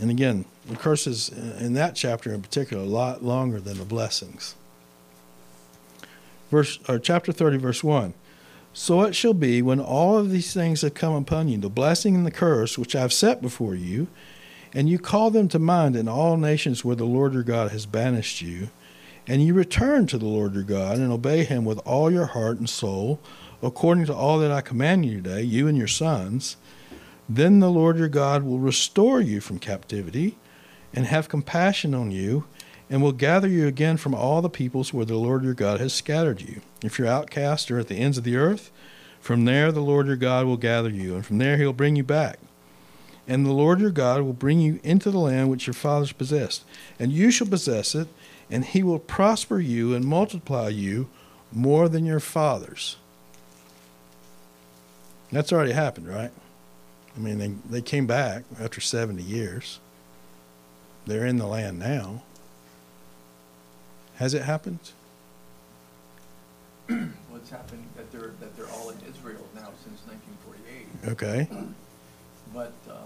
And 0.00 0.10
again, 0.10 0.44
the 0.66 0.76
curses 0.76 1.28
in 1.28 1.74
that 1.74 1.94
chapter 1.94 2.32
in 2.32 2.42
particular 2.42 2.82
a 2.82 2.86
lot 2.86 3.22
longer 3.22 3.60
than 3.60 3.78
the 3.78 3.84
blessings. 3.84 4.54
Verse 6.50 6.78
or 6.88 6.98
chapter 6.98 7.32
30 7.32 7.58
verse 7.58 7.84
1. 7.84 8.14
So 8.78 9.00
it 9.04 9.14
shall 9.14 9.32
be 9.32 9.62
when 9.62 9.80
all 9.80 10.18
of 10.18 10.28
these 10.28 10.52
things 10.52 10.82
have 10.82 10.92
come 10.92 11.14
upon 11.14 11.48
you, 11.48 11.56
the 11.56 11.70
blessing 11.70 12.14
and 12.14 12.26
the 12.26 12.30
curse 12.30 12.76
which 12.76 12.94
I 12.94 13.00
have 13.00 13.12
set 13.12 13.40
before 13.40 13.74
you, 13.74 14.06
and 14.74 14.86
you 14.86 14.98
call 14.98 15.30
them 15.30 15.48
to 15.48 15.58
mind 15.58 15.96
in 15.96 16.08
all 16.08 16.36
nations 16.36 16.84
where 16.84 16.94
the 16.94 17.06
Lord 17.06 17.32
your 17.32 17.42
God 17.42 17.70
has 17.70 17.86
banished 17.86 18.42
you, 18.42 18.68
and 19.26 19.42
you 19.42 19.54
return 19.54 20.06
to 20.08 20.18
the 20.18 20.26
Lord 20.26 20.52
your 20.52 20.62
God 20.62 20.98
and 20.98 21.10
obey 21.10 21.44
him 21.44 21.64
with 21.64 21.78
all 21.86 22.10
your 22.10 22.26
heart 22.26 22.58
and 22.58 22.68
soul, 22.68 23.18
according 23.62 24.04
to 24.06 24.14
all 24.14 24.38
that 24.40 24.52
I 24.52 24.60
command 24.60 25.06
you 25.06 25.22
today, 25.22 25.40
you 25.40 25.68
and 25.68 25.78
your 25.78 25.86
sons, 25.86 26.58
then 27.30 27.60
the 27.60 27.70
Lord 27.70 27.96
your 27.96 28.08
God 28.08 28.42
will 28.42 28.58
restore 28.58 29.22
you 29.22 29.40
from 29.40 29.58
captivity 29.58 30.36
and 30.92 31.06
have 31.06 31.30
compassion 31.30 31.94
on 31.94 32.10
you 32.10 32.44
and 32.88 33.02
will 33.02 33.12
gather 33.12 33.48
you 33.48 33.66
again 33.66 33.96
from 33.96 34.14
all 34.14 34.40
the 34.40 34.48
peoples 34.48 34.92
where 34.92 35.04
the 35.04 35.16
Lord 35.16 35.42
your 35.42 35.54
God 35.54 35.80
has 35.80 35.92
scattered 35.92 36.40
you. 36.40 36.60
If 36.82 36.98
you're 36.98 37.08
outcast 37.08 37.70
or 37.70 37.78
at 37.78 37.88
the 37.88 37.96
ends 37.96 38.18
of 38.18 38.24
the 38.24 38.36
earth, 38.36 38.70
from 39.20 39.44
there 39.44 39.72
the 39.72 39.80
Lord 39.80 40.06
your 40.06 40.16
God 40.16 40.46
will 40.46 40.56
gather 40.56 40.88
you, 40.88 41.14
and 41.16 41.26
from 41.26 41.38
there 41.38 41.56
he'll 41.56 41.72
bring 41.72 41.96
you 41.96 42.04
back. 42.04 42.38
And 43.26 43.44
the 43.44 43.52
Lord 43.52 43.80
your 43.80 43.90
God 43.90 44.22
will 44.22 44.32
bring 44.32 44.60
you 44.60 44.78
into 44.84 45.10
the 45.10 45.18
land 45.18 45.50
which 45.50 45.66
your 45.66 45.74
fathers 45.74 46.12
possessed, 46.12 46.64
and 46.98 47.10
you 47.10 47.32
shall 47.32 47.48
possess 47.48 47.94
it, 47.94 48.06
and 48.48 48.64
he 48.64 48.84
will 48.84 49.00
prosper 49.00 49.58
you 49.58 49.94
and 49.94 50.04
multiply 50.04 50.68
you 50.68 51.08
more 51.52 51.88
than 51.88 52.06
your 52.06 52.20
fathers. 52.20 52.96
That's 55.32 55.52
already 55.52 55.72
happened, 55.72 56.08
right? 56.08 56.30
I 57.16 57.18
mean, 57.18 57.38
they, 57.38 57.48
they 57.68 57.82
came 57.82 58.06
back 58.06 58.44
after 58.60 58.80
70 58.80 59.22
years. 59.22 59.80
They're 61.06 61.26
in 61.26 61.38
the 61.38 61.46
land 61.46 61.78
now. 61.78 62.22
Has 64.16 64.34
it 64.34 64.42
happened? 64.42 64.78
What's 66.86 67.50
happened, 67.50 67.84
that 67.96 68.10
they're, 68.12 68.32
that 68.40 68.56
they're 68.56 68.68
all 68.70 68.90
in 68.90 68.98
Israel 69.10 69.46
now 69.54 69.68
since 69.84 70.00
nineteen 70.06 70.36
forty-eight, 70.44 71.10
Okay. 71.12 71.48
but, 72.54 72.72
um, 72.88 72.96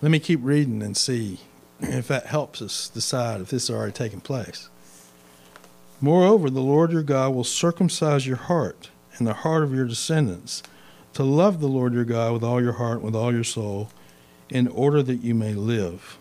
Let 0.00 0.10
me 0.10 0.18
keep 0.20 0.40
reading 0.42 0.82
and 0.82 0.96
see 0.96 1.40
if 1.80 2.06
that 2.08 2.26
helps 2.26 2.62
us 2.62 2.88
decide 2.88 3.40
if 3.40 3.50
this 3.50 3.68
has 3.68 3.76
already 3.76 3.92
taken 3.92 4.20
place. 4.20 4.68
Moreover, 6.00 6.48
the 6.48 6.60
Lord 6.60 6.92
your 6.92 7.02
God 7.02 7.34
will 7.34 7.44
circumcise 7.44 8.26
your 8.26 8.36
heart 8.36 8.90
and 9.16 9.26
the 9.26 9.34
heart 9.34 9.62
of 9.62 9.74
your 9.74 9.86
descendants 9.86 10.62
to 11.14 11.24
love 11.24 11.60
the 11.60 11.68
Lord 11.68 11.92
your 11.94 12.04
God 12.04 12.34
with 12.34 12.44
all 12.44 12.62
your 12.62 12.74
heart, 12.74 12.96
and 12.96 13.04
with 13.06 13.16
all 13.16 13.32
your 13.32 13.44
soul, 13.44 13.88
in 14.50 14.68
order 14.68 15.02
that 15.02 15.22
you 15.22 15.34
may 15.34 15.54
live. 15.54 16.18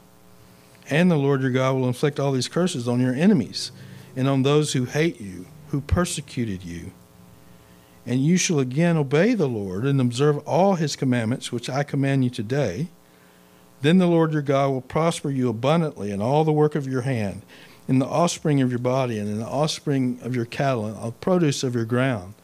And 0.90 1.10
the 1.10 1.18
Lord 1.18 1.42
your 1.42 1.52
God 1.52 1.76
will 1.76 1.88
inflict 1.88 2.20
all 2.20 2.32
these 2.32 2.48
curses 2.48 2.88
on 2.88 3.00
your 3.00 3.14
enemies 3.14 3.72
and 4.16 4.28
on 4.28 4.44
those 4.44 4.74
who 4.74 4.86
hate 4.86 5.20
you, 5.20 5.48
who 5.70 5.82
persecuted 5.82 6.64
you. 6.64 6.92
And 8.06 8.24
you 8.24 8.38
shall 8.38 8.60
again 8.60 8.98
obey 8.98 9.34
the 9.34 9.48
Lord 9.48 9.84
and 9.84 10.00
observe 10.00 10.38
all 10.48 10.76
his 10.76 10.96
commandments, 10.96 11.52
which 11.52 11.70
I 11.70 11.84
command 11.84 12.24
you 12.24 12.30
today. 12.30 12.88
Then 13.82 13.98
the 13.98 14.08
Lord 14.08 14.32
your 14.32 14.44
God 14.44 14.70
will 14.70 14.82
prosper 14.82 15.30
you 15.30 15.50
abundantly 15.50 16.12
in 16.12 16.22
all 16.22 16.44
the 16.44 16.52
work 16.52 16.76
of 16.76 16.88
your 16.88 17.02
hand, 17.02 17.42
in 17.88 18.00
the 18.00 18.06
offspring 18.06 18.62
of 18.62 18.70
your 18.70 18.80
body, 18.80 19.18
and 19.18 19.28
in 19.28 19.40
the 19.40 19.48
offspring 19.48 20.20
of 20.22 20.36
your 20.36 20.46
cattle, 20.46 20.86
and 20.86 20.96
the 20.96 21.12
produce 21.12 21.64
of 21.64 21.76
your 21.76 21.86
ground. 21.86 22.36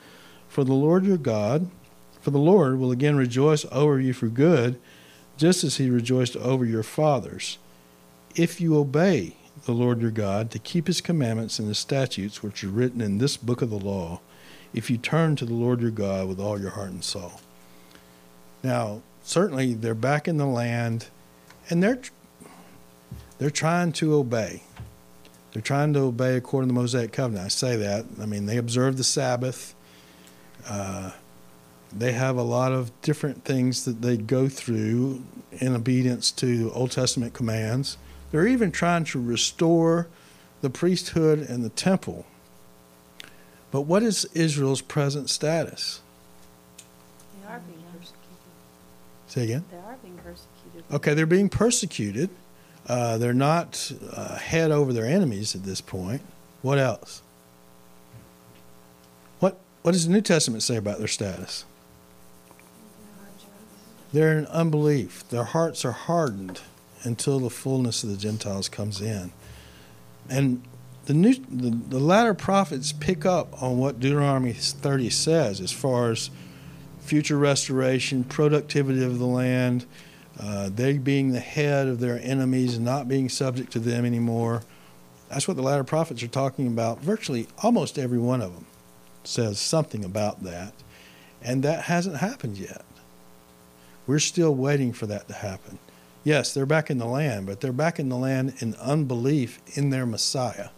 For 0.49 0.63
the 0.63 0.73
Lord 0.73 1.05
your 1.05 1.17
God, 1.17 1.69
for 2.21 2.31
the 2.31 2.39
Lord 2.39 2.79
will 2.79 2.91
again 2.91 3.15
rejoice 3.15 3.65
over 3.71 3.99
you 3.99 4.13
for 4.13 4.27
good, 4.27 4.79
just 5.37 5.63
as 5.63 5.77
he 5.77 5.89
rejoiced 5.89 6.35
over 6.37 6.65
your 6.65 6.83
fathers, 6.83 7.57
if 8.35 8.61
you 8.61 8.77
obey 8.77 9.35
the 9.65 9.71
Lord 9.71 10.01
your 10.01 10.11
God 10.11 10.51
to 10.51 10.59
keep 10.59 10.87
his 10.87 11.01
commandments 11.01 11.59
and 11.59 11.67
his 11.67 11.77
statutes 11.77 12.41
which 12.41 12.63
are 12.63 12.69
written 12.69 13.01
in 13.01 13.17
this 13.17 13.37
book 13.37 13.61
of 13.61 13.69
the 13.69 13.79
law, 13.79 14.21
if 14.73 14.89
you 14.89 14.97
turn 14.97 15.35
to 15.35 15.45
the 15.45 15.53
Lord 15.53 15.81
your 15.81 15.91
God 15.91 16.27
with 16.27 16.39
all 16.39 16.59
your 16.59 16.71
heart 16.71 16.89
and 16.89 17.03
soul. 17.03 17.41
Now, 18.63 19.01
certainly 19.23 19.73
they're 19.73 19.93
back 19.93 20.27
in 20.27 20.37
the 20.37 20.45
land 20.45 21.07
and 21.69 21.81
they're 21.81 22.01
they're 23.37 23.49
trying 23.49 23.91
to 23.93 24.13
obey. 24.13 24.61
They're 25.51 25.63
trying 25.63 25.93
to 25.93 26.01
obey 26.01 26.35
according 26.35 26.69
to 26.69 26.73
the 26.73 26.79
Mosaic 26.79 27.11
covenant. 27.11 27.45
I 27.45 27.49
say 27.49 27.75
that. 27.75 28.05
I 28.21 28.27
mean, 28.27 28.45
they 28.45 28.57
observe 28.57 28.97
the 28.97 29.03
Sabbath. 29.03 29.73
Uh, 30.67 31.11
they 31.91 32.11
have 32.11 32.37
a 32.37 32.43
lot 32.43 32.71
of 32.71 32.91
different 33.01 33.43
things 33.43 33.83
that 33.85 34.01
they 34.01 34.15
go 34.15 34.47
through 34.47 35.23
in 35.53 35.75
obedience 35.75 36.31
to 36.31 36.71
Old 36.73 36.91
Testament 36.91 37.33
commands. 37.33 37.97
They're 38.31 38.47
even 38.47 38.71
trying 38.71 39.03
to 39.05 39.21
restore 39.21 40.07
the 40.61 40.69
priesthood 40.69 41.39
and 41.39 41.63
the 41.63 41.69
temple. 41.69 42.25
But 43.71 43.81
what 43.81 44.03
is 44.03 44.25
Israel's 44.33 44.81
present 44.81 45.29
status? 45.29 46.01
They 47.41 47.47
are 47.47 47.59
being 47.59 47.83
persecuted. 47.91 48.17
Say 49.27 49.43
again. 49.43 49.65
They 49.71 49.77
are 49.77 49.97
being 50.01 50.17
persecuted. 50.17 50.83
Okay, 50.91 51.13
they're 51.13 51.25
being 51.25 51.49
persecuted. 51.49 52.29
Uh, 52.87 53.17
they're 53.17 53.33
not 53.33 53.91
uh, 54.11 54.37
head 54.37 54.71
over 54.71 54.91
their 54.91 55.05
enemies 55.05 55.55
at 55.55 55.63
this 55.63 55.81
point. 55.81 56.21
What 56.61 56.77
else? 56.79 57.21
What 59.39 59.57
What 59.81 59.91
does 59.91 60.05
the 60.05 60.13
New 60.13 60.21
Testament 60.21 60.63
say 60.63 60.77
about 60.77 60.99
their 60.99 61.07
status? 61.07 61.65
They're 64.13 64.37
in 64.37 64.45
unbelief. 64.47 65.27
Their 65.29 65.45
hearts 65.45 65.85
are 65.85 65.93
hardened 65.93 66.61
until 67.03 67.39
the 67.39 67.49
fullness 67.49 68.03
of 68.03 68.09
the 68.09 68.17
Gentiles 68.17 68.69
comes 68.69 69.01
in. 69.01 69.31
And 70.29 70.63
the 71.05 71.13
new 71.13 71.33
the, 71.33 71.69
the 71.69 71.99
latter 71.99 72.33
prophets 72.33 72.91
pick 72.91 73.25
up 73.25 73.61
on 73.61 73.77
what 73.77 73.99
Deuteronomy 73.99 74.53
30 74.53 75.09
says 75.09 75.59
as 75.59 75.71
far 75.71 76.11
as 76.11 76.29
future 76.99 77.37
restoration, 77.37 78.23
productivity 78.23 79.03
of 79.03 79.19
the 79.19 79.25
land, 79.25 79.85
uh, 80.39 80.69
they 80.69 80.97
being 80.97 81.31
the 81.31 81.39
head 81.39 81.87
of 81.87 81.99
their 81.99 82.19
enemies 82.21 82.79
not 82.79 83.07
being 83.07 83.29
subject 83.29 83.71
to 83.73 83.79
them 83.79 84.05
anymore. 84.05 84.63
That's 85.29 85.47
what 85.47 85.57
the 85.57 85.63
latter 85.63 85.83
prophets 85.83 86.21
are 86.23 86.27
talking 86.27 86.67
about. 86.67 86.99
Virtually 87.01 87.47
almost 87.63 87.97
every 87.97 88.19
one 88.19 88.41
of 88.41 88.53
them 88.53 88.65
says 89.23 89.59
something 89.59 90.05
about 90.05 90.43
that. 90.43 90.73
And 91.41 91.63
that 91.63 91.83
hasn't 91.83 92.17
happened 92.17 92.57
yet. 92.57 92.85
We're 94.07 94.19
still 94.19 94.53
waiting 94.53 94.93
for 94.93 95.05
that 95.07 95.27
to 95.27 95.33
happen. 95.33 95.79
Yes, 96.23 96.53
they're 96.53 96.65
back 96.65 96.89
in 96.89 96.99
the 96.99 97.05
land, 97.05 97.47
but 97.47 97.61
they're 97.61 97.71
back 97.71 97.99
in 97.99 98.09
the 98.09 98.17
land 98.17 98.53
in 98.59 98.75
unbelief 98.75 99.59
in 99.73 99.89
their 99.89 100.05
Messiah. 100.05 100.69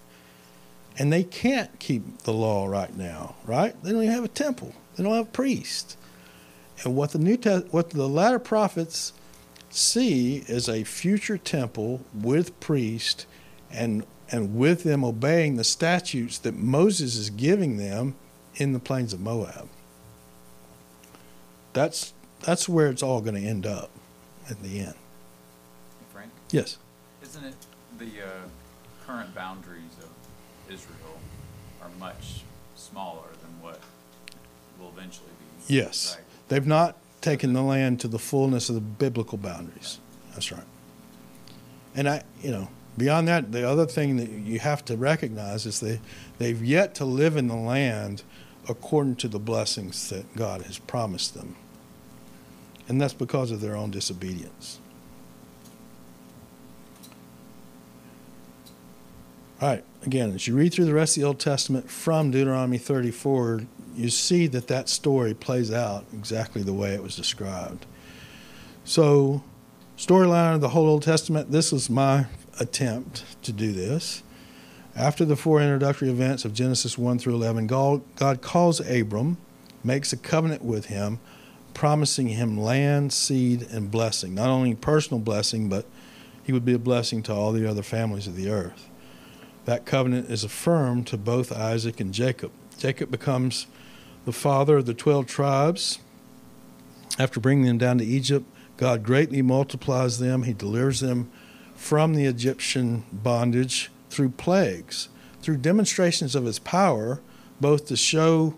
And 0.98 1.12
they 1.12 1.24
can't 1.24 1.80
keep 1.80 2.20
the 2.20 2.34
law 2.34 2.66
right 2.66 2.96
now, 2.96 3.36
right? 3.46 3.76
They 3.84 3.92
don't 3.92 4.04
even 4.04 4.14
have 4.14 4.24
a 4.24 4.30
temple. 4.30 4.74
They 4.96 5.04
don't 5.04 5.16
have 5.16 5.28
a 5.28 5.32
priest. 5.32 5.98
And 6.84 6.96
what 6.96 7.12
the 7.12 7.20
New 7.20 7.38
Test- 7.38 7.68
what 7.72 7.90
the 7.90 8.08
latter 8.08 8.40
prophets 8.40 9.14
see 9.70 10.44
is 10.48 10.70
a 10.70 10.84
future 10.84 11.38
temple 11.38 12.02
with 12.14 12.60
priest 12.60 13.26
and 13.72 14.06
and 14.32 14.56
with 14.56 14.84
them 14.84 15.04
obeying 15.04 15.58
the 15.58 15.64
statutes 15.64 16.38
that 16.40 16.56
Moses 16.56 17.16
is 17.16 17.30
giving 17.30 17.78
them 17.78 18.16
in 18.56 18.74
the 18.74 18.80
plains 18.80 19.14
of 19.14 19.20
Moab. 19.20 19.68
That's 21.74 22.14
that's 22.42 22.70
where 22.70 22.90
it's 22.90 23.04
all 23.04 23.22
going 23.22 23.42
to 23.42 23.48
end 23.48 23.66
up 23.66 23.90
at 24.50 24.62
the 24.62 24.80
end. 24.80 24.96
Yes. 26.54 26.78
isn't 27.24 27.44
it 27.44 27.56
the 27.98 28.06
uh, 28.06 28.28
current 29.08 29.34
boundaries 29.34 29.98
of 29.98 30.72
Israel 30.72 31.18
are 31.82 31.89
much 32.00 32.42
smaller 32.76 33.28
than 33.42 33.50
what 33.60 33.80
will 34.80 34.89
eventually 34.96 35.32
be? 35.39 35.74
Yes. 35.74 36.16
Right. 36.16 36.26
They've 36.50 36.68
not 36.68 36.98
taken 37.22 37.54
the 37.54 37.63
land 37.63 38.00
to 38.02 38.08
the 38.08 38.20
fullness 38.20 38.70
of 38.70 38.76
the 38.76 38.82
biblical 38.82 39.39
boundaries. 39.39 40.00
That's 40.34 40.52
right. 40.52 40.63
And 41.96 42.08
I, 42.08 42.24
you 42.44 42.52
know, 42.52 42.70
beyond 43.00 43.28
that, 43.30 43.52
the 43.52 43.68
other 43.68 43.88
thing 43.88 44.18
that 44.18 44.30
you 44.30 44.60
have 44.60 44.86
to 44.86 44.96
recognize 44.96 45.66
is 45.66 45.80
they, 45.80 46.00
they've 46.38 46.63
yet 46.63 46.94
to 46.96 47.06
live 47.06 47.36
in 47.36 47.48
the 47.48 47.56
land 47.56 48.22
according 48.70 49.16
to 49.18 49.28
the 49.28 49.39
blessings 49.39 50.10
that 50.10 50.36
God 50.36 50.62
has 50.63 50.78
promised 50.78 51.34
them. 51.34 51.56
And 52.88 53.02
that's 53.02 53.13
because 53.13 53.50
of 53.50 53.60
their 53.60 53.76
own 53.76 53.89
disobedience. 53.89 54.80
All 59.64 59.70
right, 59.70 59.86
again, 60.05 60.34
as 60.34 60.45
you 60.45 60.55
read 60.57 60.74
through 60.74 60.84
the 60.84 60.93
rest 60.93 61.16
of 61.16 61.22
the 61.22 61.28
Old 61.28 61.39
Testament 61.39 61.89
from 61.89 62.32
Deuteronomy 62.32 62.78
34, 62.78 63.61
you 63.95 64.09
see 64.09 64.45
that 64.47 64.68
that 64.68 64.89
story 64.89 65.34
plays 65.34 65.72
out 65.72 66.03
exactly 66.11 66.61
the 66.64 66.74
way 66.74 66.93
it 66.93 67.01
was 67.01 67.16
described. 67.16 67.86
So, 68.84 69.41
storyline 69.97 70.55
of 70.55 70.59
the 70.59 70.68
whole 70.68 70.89
Old 70.89 71.03
Testament, 71.03 71.53
this 71.53 71.72
was 71.72 71.89
my 71.89 72.26
attempt 72.59 73.41
to 73.43 73.53
do 73.53 73.72
this. 73.72 74.22
After 74.97 75.24
the 75.24 75.38
four 75.38 75.61
introductory 75.61 76.09
events 76.09 76.43
of 76.43 76.53
Genesis 76.53 76.97
1 76.97 77.20
through 77.20 77.36
11, 77.36 77.68
God, 77.68 78.01
God 78.18 78.41
calls 78.41 78.82
Abram, 78.82 79.38
makes 79.82 80.11
a 80.11 80.18
covenant 80.18 80.61
with 80.61 80.88
him, 80.88 81.22
promising 81.74 82.28
him 82.28 82.59
land, 82.59 83.14
seed, 83.14 83.61
and 83.72 83.89
blessing. 83.89 84.36
Not 84.36 84.49
only 84.49 84.76
personal 84.76 85.22
blessing, 85.22 85.70
but 85.70 85.86
he 86.43 86.51
would 86.51 86.66
be 86.66 86.74
a 86.74 86.80
blessing 86.80 87.24
to 87.24 87.34
all 87.34 87.53
the 87.53 87.66
other 87.66 87.82
families 87.82 88.28
of 88.28 88.36
the 88.36 88.49
earth. 88.49 88.89
That 89.66 89.86
covenant 89.86 90.30
is 90.30 90.43
affirmed 90.43 91.07
to 91.07 91.18
both 91.18 91.51
Isaac 91.51 91.99
and 91.99 92.14
Jacob. 92.14 92.51
Jacob 92.78 93.09
becomes 93.09 93.68
the 94.26 94.34
father 94.34 94.78
of 94.78 94.86
the 94.86 94.93
12 94.93 95.26
tribes. 95.26 95.99
After 97.18 97.39
bringing 97.39 97.66
them 97.66 97.78
down 97.78 97.97
to 97.99 98.05
Egypt, 98.05 98.45
God 98.78 99.03
greatly 99.03 99.41
multiplies 99.41 100.20
them. 100.20 100.43
He 100.43 100.53
delivers 100.53 100.99
them 100.99 101.32
from 101.76 102.16
the 102.16 102.26
Egyptian 102.26 103.03
bondage 103.11 103.91
through 104.09 104.30
plagues, 104.30 105.09
through 105.41 105.57
demonstrations 105.57 106.36
of 106.36 106.45
his 106.45 106.59
power, 106.59 107.22
both 107.61 107.88
to 107.88 107.95
show 107.95 108.55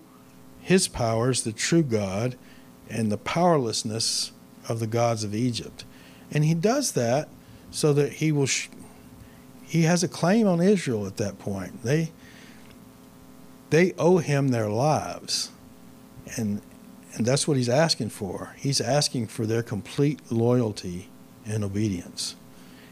his 0.61 0.87
powers, 0.87 1.43
the 1.43 1.51
true 1.51 1.83
God 1.83 2.35
and 2.89 3.11
the 3.11 3.17
powerlessness 3.17 4.31
of 4.67 4.79
the 4.79 4.87
gods 4.87 5.23
of 5.23 5.35
Egypt. 5.35 5.85
And 6.31 6.43
he 6.43 6.53
does 6.53 6.93
that 6.93 7.29
so 7.71 7.93
that 7.93 8.13
he 8.13 8.31
will 8.31 8.45
sh- 8.45 8.69
he 9.67 9.83
has 9.83 10.03
a 10.03 10.07
claim 10.07 10.47
on 10.47 10.61
Israel 10.61 11.05
at 11.07 11.17
that 11.17 11.39
point. 11.39 11.83
They 11.83 12.11
they 13.69 13.93
owe 13.97 14.19
him 14.19 14.49
their 14.49 14.69
lives. 14.69 15.51
And 16.37 16.61
and 17.13 17.25
that's 17.25 17.47
what 17.47 17.57
he's 17.57 17.69
asking 17.69 18.09
for. 18.09 18.53
He's 18.57 18.81
asking 18.81 19.27
for 19.27 19.45
their 19.45 19.63
complete 19.63 20.19
loyalty 20.29 21.09
and 21.45 21.63
obedience. 21.63 22.35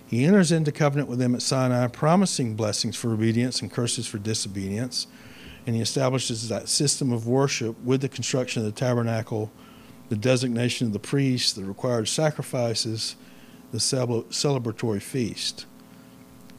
He 0.07 0.23
enters 0.23 0.51
into 0.51 0.71
covenant 0.71 1.09
with 1.09 1.19
them 1.19 1.35
at 1.35 1.41
Sinai, 1.41 1.87
promising 1.87 2.55
blessings 2.55 2.95
for 2.95 3.11
obedience 3.11 3.61
and 3.61 3.71
curses 3.71 4.07
for 4.07 4.19
disobedience. 4.19 5.07
And 5.65 5.75
he 5.75 5.81
establishes 5.81 6.47
that 6.49 6.69
system 6.69 7.11
of 7.11 7.27
worship 7.27 7.81
with 7.83 8.01
the 8.01 8.09
construction 8.09 8.65
of 8.65 8.73
the 8.73 8.79
tabernacle, 8.79 9.51
the 10.09 10.15
designation 10.15 10.87
of 10.87 10.93
the 10.93 10.99
priests, 10.99 11.51
the 11.53 11.65
required 11.65 12.07
sacrifices, 12.07 13.15
the 13.71 13.79
celebratory 13.79 15.01
feast. 15.01 15.65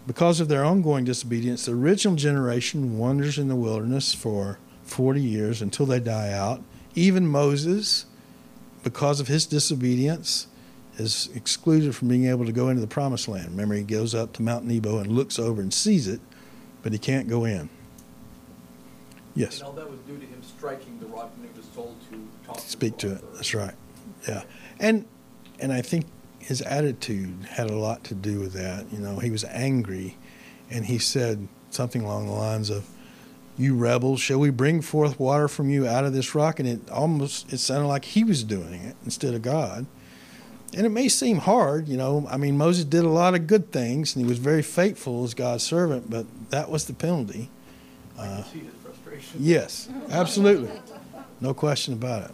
Because 0.07 0.40
of 0.40 0.48
their 0.48 0.64
ongoing 0.64 1.05
disobedience, 1.05 1.64
the 1.64 1.72
original 1.72 2.16
generation 2.16 2.98
wanders 2.98 3.38
in 3.38 3.48
the 3.48 3.57
wilderness 3.57 4.12
for 4.12 4.59
40 4.82 5.20
years 5.20 5.62
until 5.62 5.86
they 5.86 6.00
die 6.00 6.30
out 6.30 6.62
even 6.94 7.26
Moses, 7.26 8.07
because 8.82 9.20
of 9.20 9.28
his 9.28 9.46
disobedience, 9.46 10.46
is 10.96 11.28
excluded 11.34 11.94
from 11.94 12.09
being 12.09 12.26
able 12.26 12.46
to 12.46 12.52
go 12.52 12.68
into 12.68 12.80
the 12.80 12.86
promised 12.86 13.26
land. 13.26 13.48
Remember, 13.48 13.74
he 13.74 13.82
goes 13.82 14.14
up 14.14 14.32
to 14.34 14.42
Mount 14.42 14.64
Nebo 14.64 14.98
and 14.98 15.11
looks 15.11 15.38
over 15.38 15.61
and 15.61 15.74
sees 15.74 16.07
it, 16.07 16.20
but 16.82 16.92
he 16.92 16.98
can't 16.98 17.28
go 17.28 17.44
in. 17.44 17.68
Yes. 19.34 19.59
And 19.59 19.66
all 19.66 19.72
that 19.72 19.90
was 19.90 19.98
due 20.00 20.16
to 20.16 20.26
him 20.26 20.40
striking 20.42 21.00
the 21.00 21.07
rock 21.07 21.32
when 21.36 21.50
he 21.50 21.59
was 21.59 21.66
told 21.68 21.96
to 22.11 22.28
talk 22.46 22.61
Speak 22.61 22.96
to, 22.98 23.09
to 23.09 23.14
it. 23.16 23.34
That's 23.34 23.52
right. 23.55 23.74
Yeah. 24.28 24.44
And 24.78 25.07
and 25.59 25.72
I 25.72 25.82
think 25.82 26.07
his 26.45 26.61
attitude 26.62 27.47
had 27.49 27.70
a 27.70 27.76
lot 27.76 28.05
to 28.05 28.14
do 28.14 28.38
with 28.38 28.53
that. 28.53 28.84
You 28.92 28.99
know, 28.99 29.18
he 29.18 29.30
was 29.30 29.45
angry 29.45 30.18
and 30.70 30.84
he 30.84 30.99
said 30.99 31.49
something 31.70 32.03
along 32.03 32.26
the 32.26 32.32
lines 32.32 32.68
of, 32.68 32.86
you 33.57 33.76
rebels, 33.76 34.20
shall 34.20 34.38
we 34.40 34.51
bring 34.51 34.82
forth 34.82 35.18
water 35.18 35.49
from 35.49 35.70
you 35.70 35.86
out 35.86 36.05
of 36.05 36.12
this 36.12 36.34
rock? 36.34 36.59
And 36.59 36.68
it 36.68 36.90
almost 36.90 37.53
it 37.53 37.59
sounded 37.59 37.86
like 37.86 38.05
he 38.05 38.24
was 38.24 38.45
doing 38.45 38.82
it 38.82 38.97
instead 39.05 39.32
of 39.32 39.42
God. 39.42 39.86
And 40.76 40.84
it 40.84 40.90
may 40.90 41.09
seem 41.09 41.38
hard, 41.38 41.88
you 41.88 41.97
know. 41.97 42.26
I 42.28 42.36
mean, 42.36 42.59
Moses 42.59 42.84
did 42.84 43.05
a 43.05 43.09
lot 43.09 43.34
of 43.34 43.47
good 43.47 43.70
things, 43.70 44.16
and 44.16 44.24
he 44.24 44.28
was 44.28 44.38
very 44.38 44.62
faithful 44.62 45.22
as 45.22 45.32
God's 45.32 45.62
servant, 45.62 46.11
but 46.11 46.26
that 46.51 46.68
was 46.68 46.86
the 46.86 46.95
penalty. 46.95 47.49
I 48.18 48.26
can 48.26 48.32
uh, 48.32 48.45
see 48.45 48.59
his 48.59 48.74
frustration. 48.82 49.38
Yes, 49.38 49.88
absolutely, 50.11 50.72
no 51.40 51.55
question 51.55 51.95
about 51.95 52.24
it. 52.24 52.30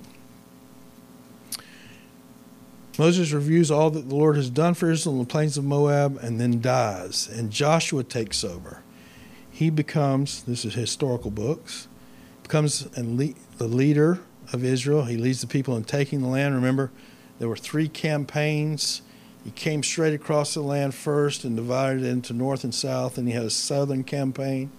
Moses 3.01 3.32
reviews 3.32 3.70
all 3.70 3.88
that 3.88 4.11
the 4.11 4.14
Lord 4.14 4.36
has 4.36 4.51
done 4.51 4.74
for 4.74 4.90
Israel 4.90 5.14
in 5.14 5.20
the 5.20 5.26
plains 5.26 5.57
of 5.57 5.64
Moab, 5.64 6.18
and 6.18 6.38
then 6.38 6.61
dies, 6.61 7.30
and 7.32 7.51
Joshua 7.51 8.05
takes 8.05 8.44
over 8.44 8.82
he 9.51 9.70
becomes, 9.70 10.42
this 10.42 10.66
is 10.66 10.74
historical 10.74 11.30
books, 11.30 11.88
becomes 12.42 12.84
the 12.90 13.34
leader 13.59 14.20
of 14.53 14.64
Israel. 14.64 15.07
He 15.07 15.16
leads 15.16 15.40
the 15.40 15.46
people 15.46 15.78
in 15.78 15.84
taking 15.84 16.20
the 16.20 16.28
land. 16.28 16.55
Remember, 16.55 16.90
there 17.38 17.48
were 17.48 17.57
three 17.57 17.88
campaigns. 17.88 19.01
He 19.44 19.51
came 19.51 19.82
straight 19.82 20.12
across 20.12 20.53
the 20.53 20.61
land 20.61 20.94
first 20.94 21.42
and 21.44 21.57
divided 21.57 22.05
it 22.05 22.09
into 22.09 22.34
north 22.34 22.64
and 22.64 22.74
south, 22.74 23.16
and 23.16 23.26
he 23.26 23.32
had 23.32 23.44
a 23.44 23.51
southern 23.51 24.05
campaign 24.05 24.70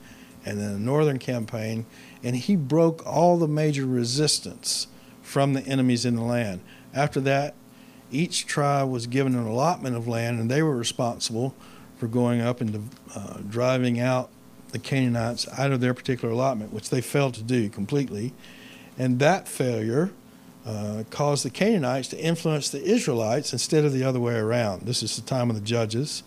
and 0.46 0.60
then 0.60 0.76
a 0.76 0.80
northern 0.80 1.18
campaign, 1.18 1.88
and 2.24 2.36
he 2.36 2.56
broke 2.56 3.04
all 3.04 3.38
the 3.38 3.48
major 3.48 3.88
resistance 3.88 4.86
from 5.24 5.54
the 5.54 5.62
enemies 5.66 6.06
in 6.06 6.16
the 6.16 6.24
land. 6.24 6.62
After 6.94 7.20
that, 7.22 7.56
each 8.12 8.46
tribe 8.46 8.90
was 8.90 9.08
given 9.08 9.36
an 9.36 9.46
allotment 9.46 9.96
of 9.96 10.08
land, 10.08 10.40
and 10.40 10.50
they 10.50 10.62
were 10.62 10.76
responsible 10.76 11.56
for 11.98 12.08
going 12.08 12.42
up 12.42 12.62
and 12.62 12.90
uh, 13.16 13.38
driving 13.48 14.00
out 14.00 14.30
the 14.72 14.80
Canaanites 14.80 15.48
out 15.58 15.72
of 15.72 15.82
their 15.82 15.94
particular 15.94 16.34
allotment, 16.34 16.74
which 16.74 16.90
they 16.90 17.02
failed 17.02 17.34
to 17.36 17.44
do 17.44 17.70
completely. 17.70 18.34
And 18.98 19.20
that 19.20 19.48
failure 19.48 20.12
uh, 20.66 21.04
caused 21.10 21.44
the 21.44 21.50
Canaanites 21.50 22.08
to 22.10 22.20
influence 22.20 22.70
the 22.70 22.84
Israelites 22.84 23.54
instead 23.54 23.86
of 23.86 23.94
the 23.94 24.04
other 24.04 24.20
way 24.20 24.36
around. 24.36 24.84
This 24.84 25.04
is 25.04 25.16
the 25.16 25.22
time 25.22 25.50
of 25.50 25.56
the 25.56 25.62
judges. 25.62 26.24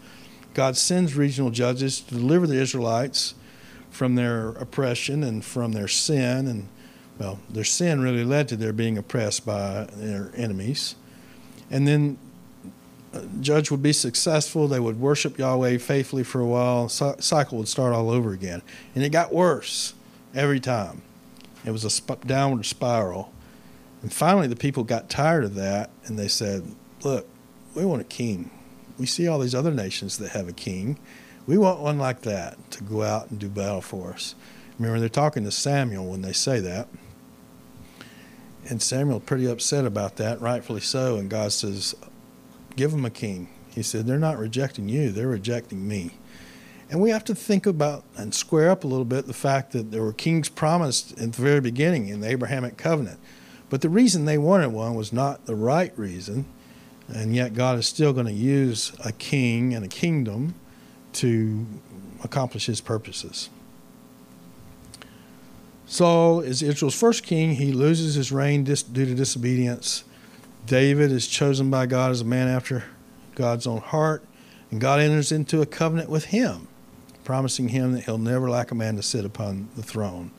God 0.54 0.76
sends 0.76 1.14
regional 1.14 1.50
judges 1.50 2.00
to 2.00 2.14
deliver 2.14 2.46
the 2.46 2.60
Israelites 2.60 3.34
from 3.90 4.14
their 4.14 4.48
oppression 4.50 5.22
and 5.22 5.44
from 5.44 5.72
their 5.72 5.88
sin. 5.88 6.46
And, 6.46 6.68
well, 7.18 7.38
their 7.48 7.64
sin 7.64 8.00
really 8.00 8.24
led 8.24 8.48
to 8.48 8.56
their 8.56 8.72
being 8.72 8.98
oppressed 8.98 9.46
by 9.46 9.88
their 9.92 10.30
enemies. 10.36 10.96
And 11.70 11.86
then 11.86 12.18
uh, 13.14 13.22
judge 13.40 13.70
would 13.70 13.82
be 13.82 13.92
successful. 13.92 14.68
They 14.68 14.80
would 14.80 15.00
worship 15.00 15.38
Yahweh 15.38 15.78
faithfully 15.78 16.24
for 16.24 16.40
a 16.40 16.46
while. 16.46 16.88
cycle 16.88 17.58
would 17.58 17.68
start 17.68 17.94
all 17.94 18.10
over 18.10 18.32
again, 18.32 18.62
and 18.94 19.04
it 19.04 19.10
got 19.10 19.32
worse 19.32 19.94
every 20.34 20.60
time. 20.60 21.02
It 21.64 21.70
was 21.70 21.84
a 21.84 21.90
sp- 21.90 22.26
downward 22.26 22.66
spiral, 22.66 23.32
and 24.02 24.12
finally 24.12 24.48
the 24.48 24.56
people 24.56 24.84
got 24.84 25.08
tired 25.08 25.44
of 25.44 25.54
that, 25.54 25.90
and 26.04 26.18
they 26.18 26.28
said, 26.28 26.64
"Look, 27.02 27.26
we 27.74 27.84
want 27.84 28.02
a 28.02 28.04
king. 28.04 28.50
We 28.98 29.06
see 29.06 29.26
all 29.28 29.38
these 29.38 29.54
other 29.54 29.72
nations 29.72 30.18
that 30.18 30.30
have 30.30 30.48
a 30.48 30.52
king. 30.52 30.98
We 31.46 31.56
want 31.58 31.80
one 31.80 31.98
like 31.98 32.22
that 32.22 32.70
to 32.72 32.82
go 32.82 33.02
out 33.02 33.30
and 33.30 33.38
do 33.38 33.48
battle 33.48 33.80
for 33.80 34.12
us." 34.12 34.34
Remember, 34.78 34.98
they're 34.98 35.08
talking 35.08 35.44
to 35.44 35.52
Samuel 35.52 36.06
when 36.06 36.22
they 36.22 36.32
say 36.32 36.58
that. 36.60 36.88
And 38.68 38.80
Samuel 38.80 39.20
pretty 39.20 39.46
upset 39.46 39.84
about 39.84 40.16
that, 40.16 40.40
rightfully 40.40 40.80
so. 40.80 41.16
And 41.16 41.28
God 41.28 41.52
says, 41.52 41.94
give 42.76 42.90
them 42.90 43.04
a 43.04 43.10
king. 43.10 43.48
He 43.74 43.82
said, 43.82 44.06
They're 44.06 44.18
not 44.18 44.38
rejecting 44.38 44.88
you, 44.88 45.10
they're 45.10 45.28
rejecting 45.28 45.86
me. 45.86 46.12
And 46.90 47.00
we 47.00 47.10
have 47.10 47.24
to 47.24 47.34
think 47.34 47.66
about 47.66 48.04
and 48.16 48.34
square 48.34 48.70
up 48.70 48.84
a 48.84 48.86
little 48.86 49.04
bit 49.04 49.26
the 49.26 49.32
fact 49.32 49.72
that 49.72 49.90
there 49.90 50.02
were 50.02 50.12
kings 50.12 50.48
promised 50.48 51.12
at 51.12 51.32
the 51.32 51.42
very 51.42 51.60
beginning 51.60 52.08
in 52.08 52.20
the 52.20 52.28
Abrahamic 52.28 52.76
covenant. 52.76 53.18
But 53.70 53.80
the 53.80 53.88
reason 53.88 54.26
they 54.26 54.38
wanted 54.38 54.68
one 54.68 54.94
was 54.94 55.12
not 55.12 55.46
the 55.46 55.56
right 55.56 55.96
reason. 55.98 56.44
And 57.08 57.34
yet 57.34 57.54
God 57.54 57.78
is 57.78 57.86
still 57.86 58.12
going 58.12 58.26
to 58.26 58.32
use 58.32 58.92
a 59.04 59.12
king 59.12 59.74
and 59.74 59.84
a 59.84 59.88
kingdom 59.88 60.54
to 61.14 61.66
accomplish 62.22 62.66
his 62.66 62.80
purposes. 62.80 63.50
Saul 65.86 66.40
is 66.40 66.62
Israel's 66.62 66.98
first 66.98 67.22
king. 67.22 67.56
He 67.56 67.72
loses 67.72 68.14
his 68.14 68.32
reign 68.32 68.64
due 68.64 68.74
to 68.74 69.14
disobedience. 69.14 70.04
David 70.66 71.12
is 71.12 71.26
chosen 71.26 71.70
by 71.70 71.86
God 71.86 72.10
as 72.10 72.22
a 72.22 72.24
man 72.24 72.48
after 72.48 72.84
God's 73.34 73.66
own 73.66 73.80
heart, 73.80 74.24
and 74.70 74.80
God 74.80 75.00
enters 75.00 75.30
into 75.30 75.60
a 75.60 75.66
covenant 75.66 76.08
with 76.08 76.26
him, 76.26 76.68
promising 77.22 77.68
him 77.68 77.92
that 77.92 78.04
he'll 78.04 78.16
never 78.16 78.48
lack 78.48 78.70
a 78.70 78.74
man 78.74 78.96
to 78.96 79.02
sit 79.02 79.24
upon 79.24 79.68
the 79.76 79.82
throne. 79.82 80.30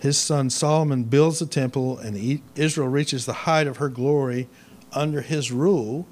His 0.00 0.18
son 0.18 0.50
Solomon 0.50 1.04
builds 1.04 1.38
the 1.38 1.46
temple, 1.46 1.98
and 1.98 2.40
Israel 2.56 2.88
reaches 2.88 3.26
the 3.26 3.32
height 3.32 3.66
of 3.66 3.76
her 3.76 3.88
glory 3.88 4.48
under 4.92 5.20
his 5.20 5.52
rule, 5.52 6.08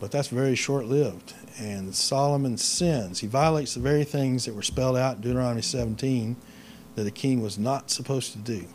but 0.00 0.10
that's 0.10 0.28
very 0.28 0.54
short 0.54 0.86
lived. 0.86 1.34
And 1.58 1.94
Solomon 1.94 2.56
sins. 2.56 3.20
He 3.20 3.26
violates 3.26 3.74
the 3.74 3.80
very 3.80 4.04
things 4.04 4.44
that 4.44 4.54
were 4.54 4.62
spelled 4.62 4.96
out 4.96 5.16
in 5.16 5.22
Deuteronomy 5.22 5.62
17 5.62 6.36
that 6.96 7.06
a 7.06 7.10
king 7.10 7.40
was 7.40 7.58
not 7.58 7.90
supposed 7.90 8.32
to 8.32 8.38
do. 8.38 8.66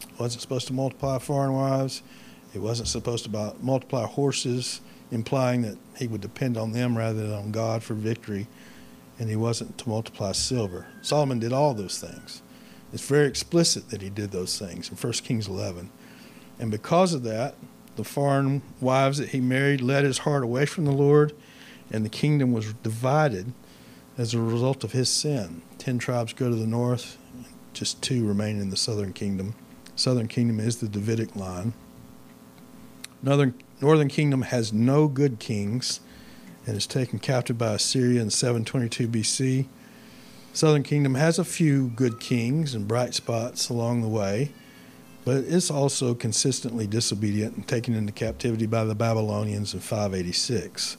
It 0.00 0.20
Wasn't 0.20 0.42
supposed 0.42 0.66
to 0.66 0.72
multiply 0.72 1.18
foreign 1.18 1.54
wives 1.54 2.02
it 2.54 2.60
wasn't 2.60 2.88
supposed 2.88 3.24
to 3.24 3.54
multiply 3.60 4.06
horses, 4.06 4.80
implying 5.10 5.62
that 5.62 5.76
he 5.96 6.06
would 6.06 6.20
depend 6.20 6.56
on 6.56 6.72
them 6.72 6.96
rather 6.96 7.26
than 7.26 7.32
on 7.32 7.50
God 7.50 7.82
for 7.82 7.94
victory. 7.94 8.46
And 9.18 9.28
he 9.28 9.36
wasn't 9.36 9.76
to 9.78 9.88
multiply 9.88 10.32
silver. 10.32 10.86
Solomon 11.02 11.38
did 11.38 11.52
all 11.52 11.74
those 11.74 11.98
things. 11.98 12.42
It's 12.92 13.06
very 13.06 13.26
explicit 13.26 13.90
that 13.90 14.00
he 14.00 14.08
did 14.08 14.30
those 14.30 14.58
things 14.58 14.88
in 14.88 14.96
1 14.96 15.12
Kings 15.14 15.48
11. 15.48 15.90
And 16.58 16.70
because 16.70 17.12
of 17.12 17.22
that, 17.24 17.54
the 17.96 18.04
foreign 18.04 18.62
wives 18.80 19.18
that 19.18 19.30
he 19.30 19.40
married 19.40 19.80
led 19.80 20.04
his 20.04 20.18
heart 20.18 20.44
away 20.44 20.66
from 20.66 20.84
the 20.84 20.92
Lord, 20.92 21.34
and 21.90 22.04
the 22.04 22.10
kingdom 22.10 22.52
was 22.52 22.72
divided 22.74 23.52
as 24.16 24.32
a 24.32 24.40
result 24.40 24.84
of 24.84 24.92
his 24.92 25.08
sin. 25.08 25.62
Ten 25.78 25.98
tribes 25.98 26.32
go 26.32 26.48
to 26.48 26.54
the 26.54 26.66
north, 26.66 27.18
just 27.72 28.02
two 28.02 28.26
remain 28.26 28.60
in 28.60 28.70
the 28.70 28.76
southern 28.76 29.12
kingdom. 29.12 29.54
Southern 29.96 30.28
kingdom 30.28 30.60
is 30.60 30.78
the 30.78 30.88
Davidic 30.88 31.34
line. 31.34 31.72
Northern, 33.22 33.54
Northern 33.80 34.08
Kingdom 34.08 34.42
has 34.42 34.72
no 34.72 35.08
good 35.08 35.38
kings 35.40 36.00
and 36.66 36.76
is 36.76 36.86
taken 36.86 37.18
captive 37.18 37.58
by 37.58 37.74
Assyria 37.74 38.20
in 38.20 38.30
722 38.30 39.08
BC. 39.08 39.66
Southern 40.52 40.82
Kingdom 40.82 41.14
has 41.14 41.38
a 41.38 41.44
few 41.44 41.88
good 41.88 42.20
kings 42.20 42.74
and 42.74 42.86
bright 42.86 43.14
spots 43.14 43.68
along 43.68 44.02
the 44.02 44.08
way, 44.08 44.52
but 45.24 45.44
it's 45.44 45.70
also 45.70 46.14
consistently 46.14 46.86
disobedient 46.86 47.56
and 47.56 47.66
taken 47.66 47.94
into 47.94 48.12
captivity 48.12 48.66
by 48.66 48.84
the 48.84 48.94
Babylonians 48.94 49.74
in 49.74 49.80
586. 49.80 50.96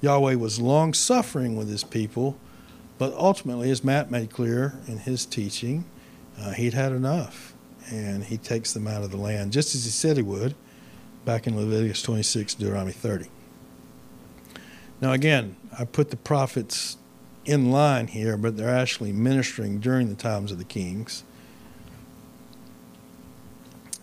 Yahweh 0.00 0.34
was 0.34 0.60
long 0.60 0.92
suffering 0.92 1.56
with 1.56 1.68
his 1.68 1.84
people, 1.84 2.38
but 2.98 3.12
ultimately, 3.14 3.70
as 3.70 3.82
Matt 3.82 4.10
made 4.10 4.30
clear 4.30 4.74
in 4.86 4.98
his 4.98 5.24
teaching, 5.24 5.84
uh, 6.38 6.50
he'd 6.52 6.74
had 6.74 6.92
enough, 6.92 7.54
and 7.90 8.24
he 8.24 8.36
takes 8.36 8.72
them 8.72 8.86
out 8.86 9.02
of 9.02 9.10
the 9.10 9.16
land, 9.16 9.52
just 9.52 9.74
as 9.74 9.84
he 9.84 9.90
said 9.90 10.16
he 10.16 10.22
would 10.22 10.54
back 11.24 11.46
in 11.46 11.56
Leviticus 11.56 12.02
26, 12.02 12.54
Deuteronomy 12.54 12.92
30. 12.92 13.26
Now, 15.00 15.12
again, 15.12 15.56
I 15.78 15.84
put 15.84 16.10
the 16.10 16.16
prophets 16.16 16.96
in 17.44 17.70
line 17.70 18.08
here, 18.08 18.36
but 18.36 18.56
they're 18.56 18.74
actually 18.74 19.12
ministering 19.12 19.80
during 19.80 20.08
the 20.08 20.14
times 20.14 20.52
of 20.52 20.58
the 20.58 20.64
kings. 20.64 21.24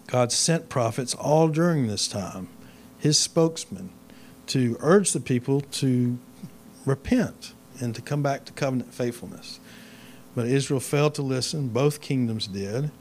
God 0.08 0.32
sent 0.32 0.70
prophets 0.70 1.16
all 1.16 1.48
during 1.48 1.88
this 1.88 2.08
time, 2.08 2.50
his 3.00 3.18
spokesman, 3.18 3.92
to 4.48 4.78
urge 4.82 5.14
the 5.14 5.20
people 5.20 5.62
to 5.62 6.20
repent 6.86 7.54
and 7.80 7.96
to 7.96 8.02
come 8.02 8.22
back 8.22 8.46
to 8.46 8.54
covenant 8.54 8.94
faithfulness. 8.94 9.60
But 10.36 10.48
Israel 10.48 10.80
failed 10.80 11.16
to 11.16 11.22
listen. 11.22 11.70
Both 11.70 12.02
kingdoms 12.02 12.48
did, 12.48 12.92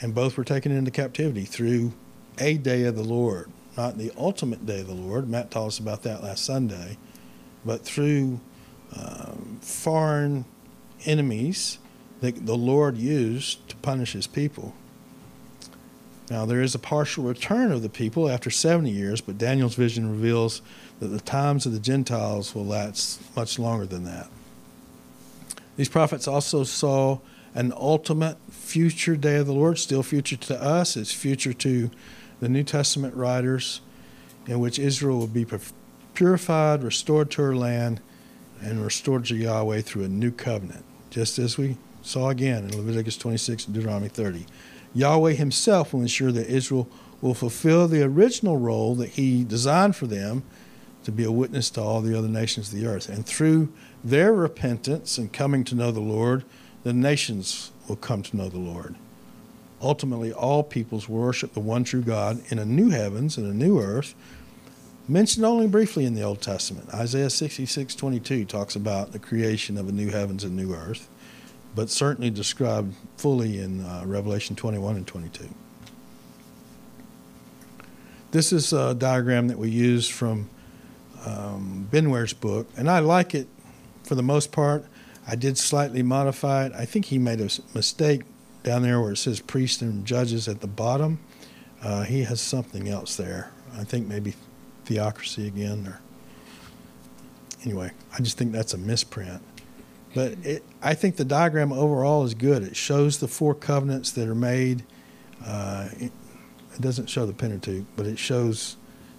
and 0.00 0.14
both 0.14 0.36
were 0.36 0.44
taken 0.44 0.72
into 0.72 0.90
captivity 0.90 1.44
through 1.44 1.92
a 2.38 2.56
day 2.56 2.84
of 2.84 2.96
the 2.96 3.02
Lord, 3.02 3.50
not 3.76 3.98
the 3.98 4.12
ultimate 4.16 4.64
day 4.64 4.80
of 4.80 4.86
the 4.86 4.94
Lord. 4.94 5.28
Matt 5.28 5.50
taught 5.50 5.68
us 5.68 5.78
about 5.78 6.02
that 6.04 6.22
last 6.22 6.44
Sunday, 6.44 6.96
but 7.64 7.82
through 7.82 8.40
um, 8.96 9.58
foreign 9.60 10.44
enemies 11.04 11.78
that 12.20 12.46
the 12.46 12.56
Lord 12.56 12.96
used 12.96 13.68
to 13.68 13.76
punish 13.76 14.12
his 14.12 14.26
people. 14.26 14.74
Now, 16.30 16.46
there 16.46 16.62
is 16.62 16.76
a 16.76 16.78
partial 16.78 17.24
return 17.24 17.72
of 17.72 17.82
the 17.82 17.88
people 17.88 18.28
after 18.28 18.50
70 18.50 18.88
years, 18.88 19.20
but 19.20 19.36
Daniel's 19.36 19.74
vision 19.74 20.08
reveals 20.08 20.62
that 21.00 21.08
the 21.08 21.20
times 21.20 21.66
of 21.66 21.72
the 21.72 21.80
Gentiles 21.80 22.54
will 22.54 22.64
last 22.64 23.20
much 23.34 23.58
longer 23.58 23.84
than 23.84 24.04
that. 24.04 24.28
These 25.76 25.88
prophets 25.88 26.28
also 26.28 26.64
saw 26.64 27.20
an 27.54 27.72
ultimate 27.76 28.36
future 28.50 29.16
day 29.16 29.36
of 29.36 29.46
the 29.46 29.52
Lord, 29.52 29.78
still 29.78 30.02
future 30.02 30.36
to 30.36 30.62
us, 30.62 30.96
it's 30.96 31.12
future 31.12 31.52
to 31.52 31.90
the 32.40 32.48
New 32.48 32.62
Testament 32.62 33.14
writers, 33.14 33.80
in 34.46 34.60
which 34.60 34.78
Israel 34.78 35.18
will 35.18 35.26
be 35.26 35.46
purified, 36.14 36.82
restored 36.82 37.30
to 37.32 37.42
her 37.42 37.56
land, 37.56 38.00
and 38.62 38.84
restored 38.84 39.24
to 39.26 39.36
Yahweh 39.36 39.80
through 39.82 40.04
a 40.04 40.08
new 40.08 40.30
covenant, 40.30 40.84
just 41.10 41.38
as 41.38 41.58
we 41.58 41.76
saw 42.02 42.28
again 42.28 42.64
in 42.64 42.76
Leviticus 42.76 43.16
26 43.16 43.66
and 43.66 43.74
Deuteronomy 43.74 44.08
30. 44.08 44.46
Yahweh 44.94 45.32
himself 45.32 45.92
will 45.92 46.02
ensure 46.02 46.32
that 46.32 46.48
Israel 46.48 46.88
will 47.20 47.34
fulfill 47.34 47.86
the 47.86 48.02
original 48.02 48.56
role 48.56 48.94
that 48.94 49.10
he 49.10 49.44
designed 49.44 49.94
for 49.96 50.06
them 50.06 50.42
to 51.04 51.12
be 51.12 51.24
a 51.24 51.32
witness 51.32 51.70
to 51.70 51.80
all 51.80 52.00
the 52.00 52.16
other 52.16 52.28
nations 52.28 52.72
of 52.72 52.78
the 52.78 52.86
earth. 52.86 53.08
And 53.08 53.24
through 53.24 53.72
their 54.02 54.32
repentance 54.32 55.18
and 55.18 55.32
coming 55.32 55.64
to 55.64 55.74
know 55.74 55.90
the 55.90 56.00
Lord, 56.00 56.44
the 56.82 56.92
nations 56.92 57.70
will 57.88 57.96
come 57.96 58.22
to 58.22 58.36
know 58.36 58.48
the 58.48 58.58
Lord. 58.58 58.96
Ultimately, 59.82 60.32
all 60.32 60.62
peoples 60.62 61.08
worship 61.08 61.54
the 61.54 61.60
one 61.60 61.84
true 61.84 62.02
God 62.02 62.40
in 62.50 62.58
a 62.58 62.64
new 62.64 62.90
heavens 62.90 63.36
and 63.36 63.46
a 63.46 63.54
new 63.54 63.80
earth, 63.80 64.14
mentioned 65.08 65.44
only 65.44 65.66
briefly 65.66 66.04
in 66.04 66.14
the 66.14 66.22
Old 66.22 66.40
Testament. 66.40 66.92
Isaiah 66.92 67.30
66 67.30 67.94
22 67.94 68.44
talks 68.44 68.76
about 68.76 69.12
the 69.12 69.18
creation 69.18 69.78
of 69.78 69.88
a 69.88 69.92
new 69.92 70.10
heavens 70.10 70.44
and 70.44 70.54
new 70.54 70.74
earth, 70.74 71.08
but 71.74 71.90
certainly 71.90 72.30
described 72.30 72.94
fully 73.16 73.58
in 73.58 73.84
uh, 73.84 74.02
Revelation 74.04 74.54
21 74.54 74.96
and 74.96 75.06
22. 75.06 75.48
This 78.32 78.52
is 78.52 78.72
a 78.72 78.94
diagram 78.94 79.48
that 79.48 79.58
we 79.58 79.70
use 79.70 80.08
from 80.08 80.48
um, 81.26 81.88
Benware's 81.90 82.32
book, 82.32 82.68
and 82.76 82.88
I 82.88 83.00
like 83.00 83.34
it 83.34 83.48
for 84.02 84.14
the 84.14 84.22
most 84.22 84.52
part. 84.52 84.84
I 85.26 85.36
did 85.36 85.58
slightly 85.58 86.02
modify 86.02 86.66
it. 86.66 86.72
I 86.72 86.84
think 86.84 87.06
he 87.06 87.18
made 87.18 87.40
a 87.40 87.50
mistake 87.74 88.22
down 88.62 88.82
there 88.82 89.00
where 89.00 89.12
it 89.12 89.16
says 89.16 89.40
priests 89.40 89.80
and 89.82 90.04
judges 90.04 90.48
at 90.48 90.60
the 90.60 90.66
bottom. 90.66 91.20
Uh, 91.82 92.02
he 92.02 92.24
has 92.24 92.40
something 92.40 92.88
else 92.88 93.16
there. 93.16 93.52
I 93.76 93.84
think 93.84 94.06
maybe 94.06 94.34
theocracy 94.84 95.46
again, 95.46 95.86
or 95.86 96.00
anyway. 97.64 97.92
I 98.12 98.22
just 98.22 98.36
think 98.36 98.52
that's 98.52 98.74
a 98.74 98.78
misprint. 98.78 99.42
But 100.14 100.32
it, 100.42 100.64
I 100.82 100.94
think 100.94 101.16
the 101.16 101.24
diagram 101.24 101.72
overall 101.72 102.24
is 102.24 102.34
good. 102.34 102.62
It 102.62 102.76
shows 102.76 103.20
the 103.20 103.28
four 103.28 103.54
covenants 103.54 104.10
that 104.12 104.28
are 104.28 104.34
made. 104.34 104.82
Uh, 105.44 105.88
it, 105.92 106.12
it 106.74 106.80
doesn't 106.80 107.08
show 107.08 107.26
the 107.26 107.32
Pentateuch, 107.32 107.84
but 107.96 108.06
it 108.06 108.18
shows 108.18 108.76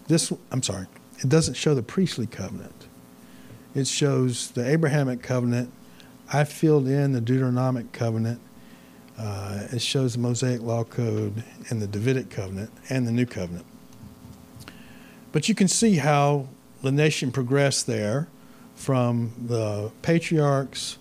this. 0.07 0.33
I'm 0.51 0.61
sorry. 0.61 0.87
It 1.19 1.29
doesn't 1.29 1.53
show 1.53 1.73
the 1.73 1.83
priestly 1.83 2.27
covenant. 2.27 2.87
It 3.73 3.87
shows 3.87 4.51
the 4.51 4.67
Abrahamic 4.67 5.21
covenant. 5.21 5.71
I 6.31 6.43
filled 6.43 6.87
in 6.87 7.13
the 7.13 7.21
Deuteronomic 7.21 7.91
covenant. 7.93 8.41
Uh, 9.17 9.67
it 9.71 9.81
shows 9.81 10.13
the 10.13 10.19
Mosaic 10.19 10.61
Law 10.61 10.83
Code 10.83 11.43
and 11.69 11.81
the 11.81 11.87
Davidic 11.87 12.29
covenant 12.29 12.71
and 12.89 13.07
the 13.07 13.11
New 13.11 13.25
Covenant. 13.25 13.65
But 15.31 15.47
you 15.47 15.55
can 15.55 15.67
see 15.67 15.95
how 15.95 16.47
the 16.81 16.91
nation 16.91 17.31
progressed 17.31 17.87
there 17.87 18.27
from 18.75 19.31
the 19.45 19.91
patriarchs 20.01 20.97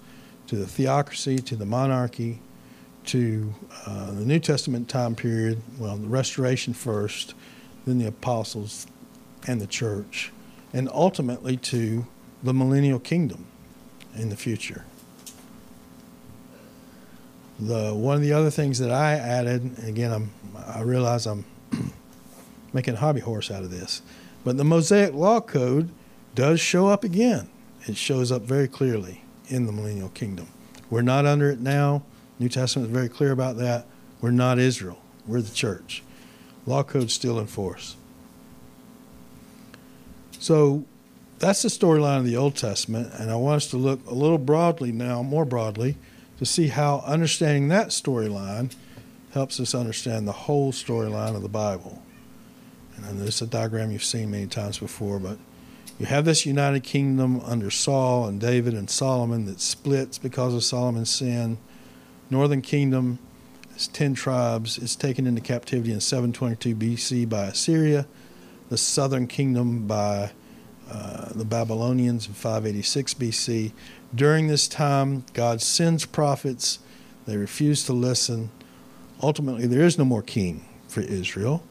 to 0.46 0.56
the 0.56 0.66
theocracy 0.66 1.38
to 1.38 1.56
the 1.56 1.64
monarchy 1.64 2.40
to 3.06 3.54
uh, 3.86 4.12
the 4.12 4.24
New 4.24 4.38
Testament 4.38 4.88
time 4.88 5.14
period, 5.14 5.60
well, 5.78 5.96
the 5.96 6.06
restoration 6.06 6.74
first, 6.74 7.34
then 7.86 7.98
the 7.98 8.06
apostles, 8.06 8.86
and 9.46 9.60
the 9.60 9.66
church, 9.66 10.30
and 10.72 10.88
ultimately 10.92 11.56
to 11.56 12.06
the 12.42 12.54
millennial 12.54 12.98
kingdom 12.98 13.46
in 14.14 14.28
the 14.28 14.36
future. 14.36 14.84
The 17.58 17.92
one 17.94 18.16
of 18.16 18.22
the 18.22 18.32
other 18.32 18.50
things 18.50 18.78
that 18.78 18.90
I 18.90 19.14
added, 19.14 19.78
again, 19.84 20.12
I'm, 20.12 20.30
I 20.66 20.80
realize 20.80 21.26
I'm 21.26 21.44
making 22.72 22.94
a 22.94 22.96
hobby 22.96 23.20
horse 23.20 23.50
out 23.50 23.62
of 23.62 23.70
this, 23.70 24.00
but 24.44 24.56
the 24.56 24.64
Mosaic 24.64 25.12
Law 25.12 25.40
Code 25.40 25.90
does 26.34 26.60
show 26.60 26.88
up 26.88 27.04
again. 27.04 27.50
It 27.86 27.96
shows 27.96 28.32
up 28.32 28.42
very 28.42 28.68
clearly 28.68 29.24
in 29.48 29.66
the 29.66 29.72
millennial 29.72 30.08
kingdom. 30.10 30.48
We're 30.88 31.02
not 31.02 31.26
under 31.26 31.50
it 31.50 31.60
now. 31.60 32.02
New 32.38 32.48
Testament 32.48 32.88
is 32.88 32.94
very 32.94 33.08
clear 33.08 33.32
about 33.32 33.56
that. 33.58 33.86
We're 34.20 34.30
not 34.30 34.58
Israel. 34.58 35.00
We're 35.26 35.42
the 35.42 35.54
church. 35.54 36.02
Law 36.66 36.82
code's 36.82 37.12
still 37.12 37.38
in 37.38 37.46
force. 37.46 37.96
So 40.38 40.84
that's 41.40 41.62
the 41.62 41.68
storyline 41.68 42.18
of 42.18 42.24
the 42.24 42.36
Old 42.36 42.54
Testament, 42.54 43.12
and 43.14 43.30
I 43.30 43.34
want 43.34 43.56
us 43.56 43.66
to 43.68 43.76
look 43.76 44.06
a 44.06 44.14
little 44.14 44.38
broadly 44.38 44.92
now, 44.92 45.22
more 45.22 45.44
broadly, 45.44 45.96
to 46.38 46.46
see 46.46 46.68
how 46.68 47.02
understanding 47.06 47.68
that 47.68 47.88
storyline 47.88 48.74
helps 49.32 49.58
us 49.58 49.74
understand 49.74 50.28
the 50.28 50.32
whole 50.32 50.70
storyline 50.72 51.34
of 51.34 51.42
the 51.42 51.48
Bible. 51.48 52.02
And 52.96 53.18
this 53.18 53.36
is 53.36 53.42
a 53.42 53.46
diagram 53.46 53.90
you've 53.90 54.04
seen 54.04 54.30
many 54.30 54.46
times 54.46 54.78
before, 54.78 55.18
but 55.18 55.38
you 55.98 56.06
have 56.06 56.24
this 56.24 56.46
united 56.46 56.84
kingdom 56.84 57.40
under 57.40 57.70
Saul 57.70 58.26
and 58.26 58.40
David 58.40 58.74
and 58.74 58.88
Solomon 58.88 59.46
that 59.46 59.60
splits 59.60 60.18
because 60.18 60.54
of 60.54 60.62
Solomon's 60.62 61.10
sin. 61.10 61.58
Northern 62.28 62.62
kingdom 62.62 63.18
is 63.74 63.88
10 63.88 64.14
tribes. 64.14 64.78
It's 64.78 64.96
taken 64.96 65.26
into 65.26 65.40
captivity 65.40 65.92
in 65.92 66.00
722 66.00 66.76
BC 66.76 67.28
by 67.28 67.46
Assyria 67.46 68.06
the 68.70 68.78
southern 68.78 69.26
kingdom 69.26 69.86
by 69.86 70.30
uh, 70.90 71.28
the 71.34 71.44
Babylonians 71.44 72.26
in 72.26 72.34
586 72.34 73.14
BC. 73.14 73.72
During 74.14 74.48
this 74.48 74.66
time, 74.66 75.24
God 75.34 75.62
sends 75.62 76.04
prophets. 76.04 76.80
They 77.26 77.36
refuse 77.36 77.84
to 77.84 77.92
listen. 77.92 78.50
Ultimately, 79.22 79.66
there 79.66 79.84
is 79.84 79.98
no 79.98 80.04
more 80.04 80.22
king 80.22 80.64
for 80.88 81.00
Israel. 81.00 81.62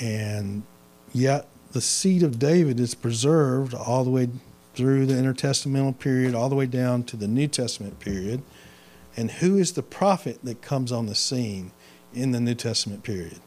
And 0.00 0.64
yet, 1.12 1.46
the 1.72 1.80
seed 1.80 2.22
of 2.22 2.38
David 2.38 2.80
is 2.80 2.94
preserved 2.94 3.74
all 3.74 4.04
the 4.04 4.10
way 4.10 4.28
through 4.74 5.06
the 5.06 5.14
intertestamental 5.14 5.98
period, 5.98 6.34
all 6.34 6.48
the 6.48 6.54
way 6.56 6.66
down 6.66 7.04
to 7.04 7.16
the 7.16 7.28
New 7.28 7.46
Testament 7.46 8.00
period. 8.00 8.42
And 9.16 9.30
who 9.30 9.56
is 9.58 9.72
the 9.72 9.82
prophet 9.82 10.38
that 10.42 10.62
comes 10.62 10.90
on 10.90 11.06
the 11.06 11.14
scene 11.14 11.72
in 12.14 12.32
the 12.32 12.40
New 12.40 12.54
Testament 12.54 13.02
period? 13.02 13.40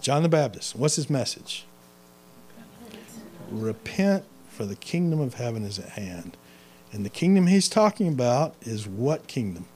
John 0.00 0.22
the 0.22 0.28
Baptist, 0.28 0.76
what's 0.76 0.96
his 0.96 1.08
message? 1.08 1.64
Repent, 3.54 4.24
for 4.48 4.64
the 4.64 4.76
kingdom 4.76 5.20
of 5.20 5.34
heaven 5.34 5.64
is 5.64 5.78
at 5.78 5.90
hand. 5.90 6.36
And 6.92 7.04
the 7.04 7.10
kingdom 7.10 7.48
he's 7.48 7.68
talking 7.68 8.08
about 8.08 8.54
is 8.62 8.86
what 8.86 9.26
kingdom? 9.26 9.66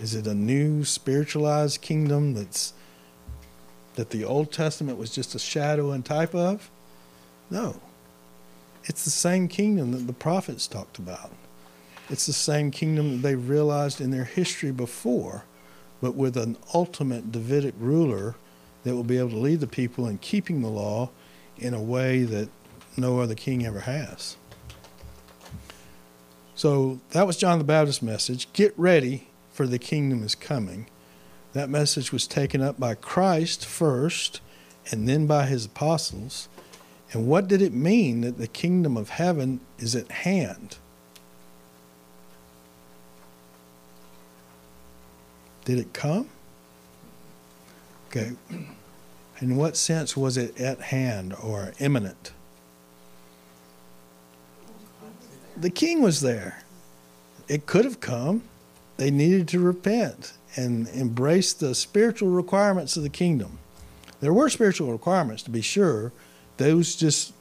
Is 0.00 0.14
it 0.14 0.26
a 0.26 0.34
new 0.34 0.84
spiritualized 0.84 1.80
kingdom 1.80 2.34
that's 2.34 2.72
that 3.94 4.10
the 4.10 4.24
Old 4.24 4.52
Testament 4.52 4.98
was 4.98 5.10
just 5.10 5.36
a 5.36 5.38
shadow 5.38 5.92
and 5.92 6.04
type 6.04 6.34
of? 6.34 6.68
No. 7.48 7.80
It's 8.84 9.04
the 9.04 9.10
same 9.10 9.46
kingdom 9.46 9.92
that 9.92 10.06
the 10.08 10.12
prophets 10.12 10.66
talked 10.66 10.98
about. 10.98 11.30
It's 12.10 12.26
the 12.26 12.32
same 12.32 12.70
kingdom 12.70 13.12
that 13.12 13.28
they 13.28 13.34
realized 13.36 14.00
in 14.00 14.10
their 14.10 14.24
history 14.24 14.72
before, 14.72 15.44
but 16.02 16.16
with 16.16 16.36
an 16.36 16.56
ultimate 16.74 17.30
Davidic 17.32 17.74
ruler 17.78 18.34
that 18.82 18.94
will 18.94 19.04
be 19.04 19.18
able 19.18 19.30
to 19.30 19.36
lead 19.36 19.60
the 19.60 19.66
people 19.66 20.06
in 20.06 20.18
keeping 20.18 20.60
the 20.60 20.68
law 20.68 21.10
in 21.56 21.72
a 21.72 21.80
way 21.80 22.24
that 22.24 22.48
no 22.96 23.20
other 23.20 23.34
king 23.34 23.64
ever 23.66 23.80
has. 23.80 24.36
So 26.54 27.00
that 27.10 27.26
was 27.26 27.36
John 27.36 27.58
the 27.58 27.64
Baptist's 27.64 28.02
message. 28.02 28.52
Get 28.52 28.72
ready, 28.76 29.28
for 29.52 29.66
the 29.66 29.78
kingdom 29.78 30.22
is 30.22 30.34
coming. 30.34 30.86
That 31.52 31.70
message 31.70 32.12
was 32.12 32.26
taken 32.26 32.60
up 32.60 32.78
by 32.78 32.94
Christ 32.94 33.64
first 33.64 34.40
and 34.90 35.08
then 35.08 35.26
by 35.26 35.46
his 35.46 35.66
apostles. 35.66 36.48
And 37.12 37.26
what 37.26 37.48
did 37.48 37.62
it 37.62 37.72
mean 37.72 38.22
that 38.22 38.38
the 38.38 38.48
kingdom 38.48 38.96
of 38.96 39.10
heaven 39.10 39.60
is 39.78 39.94
at 39.94 40.10
hand? 40.10 40.78
Did 45.64 45.78
it 45.78 45.92
come? 45.92 46.28
Okay. 48.08 48.32
In 49.40 49.56
what 49.56 49.76
sense 49.76 50.16
was 50.16 50.36
it 50.36 50.60
at 50.60 50.80
hand 50.80 51.34
or 51.42 51.72
imminent? 51.78 52.32
The 55.56 55.70
king 55.70 56.02
was 56.02 56.20
there. 56.20 56.62
It 57.48 57.66
could 57.66 57.84
have 57.84 58.00
come. 58.00 58.42
They 58.96 59.10
needed 59.10 59.48
to 59.48 59.60
repent 59.60 60.34
and 60.56 60.88
embrace 60.88 61.52
the 61.52 61.74
spiritual 61.74 62.30
requirements 62.30 62.96
of 62.96 63.02
the 63.02 63.08
kingdom. 63.08 63.58
There 64.20 64.32
were 64.32 64.48
spiritual 64.48 64.90
requirements, 64.92 65.42
to 65.44 65.50
be 65.50 65.60
sure. 65.60 66.12
Those 66.56 66.96
just 66.96 67.32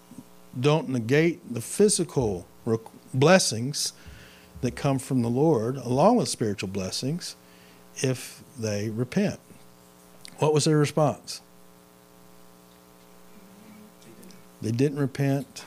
don't 0.60 0.90
negate 0.90 1.54
the 1.54 1.62
physical 1.62 2.48
blessings 3.14 3.94
that 4.62 4.76
come 4.76 5.00
from 5.00 5.22
the 5.22 5.30
Lord, 5.30 5.78
along 5.78 6.18
with 6.18 6.30
spiritual 6.30 6.70
blessings, 6.70 7.36
if 7.98 8.44
they 8.58 8.90
repent. 8.90 9.40
What 10.38 10.54
was 10.54 10.66
their 10.66 10.78
response? 10.78 11.42
They 14.62 14.72
didn't 14.72 15.00
repent. 15.00 15.66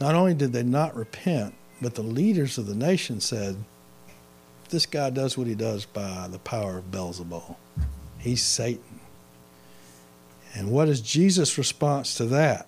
Not 0.00 0.14
only 0.14 0.34
did 0.34 0.52
they 0.52 0.62
not 0.62 0.96
repent, 0.96 1.54
but 1.82 1.96
the 1.96 2.02
leaders 2.02 2.56
of 2.56 2.66
the 2.66 2.74
nation 2.74 3.20
said, 3.20 3.56
This 4.70 4.86
guy 4.86 5.10
does 5.10 5.36
what 5.36 5.48
he 5.48 5.56
does 5.56 5.84
by 5.84 6.28
the 6.28 6.38
power 6.38 6.78
of 6.78 6.90
Beelzebul. 6.90 7.56
He's 8.18 8.42
Satan. 8.42 9.00
And 10.54 10.70
what 10.70 10.88
is 10.88 11.00
Jesus' 11.00 11.58
response 11.58 12.14
to 12.16 12.26
that? 12.26 12.66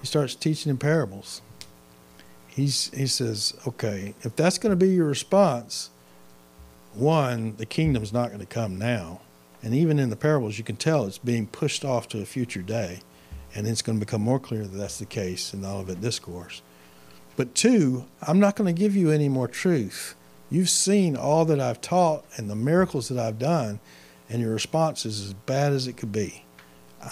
He 0.00 0.06
starts 0.06 0.34
teaching 0.34 0.70
in 0.70 0.78
parables. 0.78 1.42
He's, 2.46 2.90
he 2.94 3.06
says, 3.06 3.54
okay, 3.66 4.14
if 4.22 4.36
that's 4.36 4.58
going 4.58 4.70
to 4.70 4.76
be 4.76 4.92
your 4.92 5.06
response, 5.06 5.90
one, 6.92 7.56
the 7.56 7.66
kingdom's 7.66 8.12
not 8.12 8.28
going 8.28 8.40
to 8.40 8.46
come 8.46 8.78
now. 8.78 9.22
And 9.62 9.74
even 9.74 9.98
in 9.98 10.10
the 10.10 10.16
parables, 10.16 10.58
you 10.58 10.62
can 10.62 10.76
tell 10.76 11.06
it's 11.06 11.18
being 11.18 11.46
pushed 11.46 11.84
off 11.84 12.06
to 12.08 12.20
a 12.20 12.26
future 12.26 12.62
day. 12.62 13.00
And 13.54 13.66
it's 13.66 13.82
going 13.82 13.98
to 13.98 14.04
become 14.04 14.20
more 14.20 14.38
clear 14.38 14.64
that 14.64 14.76
that's 14.76 14.98
the 14.98 15.06
case 15.06 15.54
in 15.54 15.64
all 15.64 15.78
the 15.82 15.92
Olivet 15.92 16.00
Discourse. 16.02 16.62
But 17.36 17.54
two, 17.54 18.06
I'm 18.22 18.38
not 18.38 18.56
going 18.56 18.72
to 18.72 18.78
give 18.78 18.94
you 18.94 19.10
any 19.10 19.28
more 19.28 19.48
truth. 19.48 20.14
You've 20.50 20.70
seen 20.70 21.16
all 21.16 21.44
that 21.46 21.60
I've 21.60 21.80
taught 21.80 22.24
and 22.36 22.48
the 22.48 22.54
miracles 22.54 23.08
that 23.08 23.18
I've 23.18 23.38
done, 23.38 23.80
and 24.28 24.40
your 24.40 24.52
response 24.52 25.04
is 25.04 25.20
as 25.20 25.32
bad 25.34 25.72
as 25.72 25.86
it 25.86 25.96
could 25.96 26.12
be. 26.12 26.44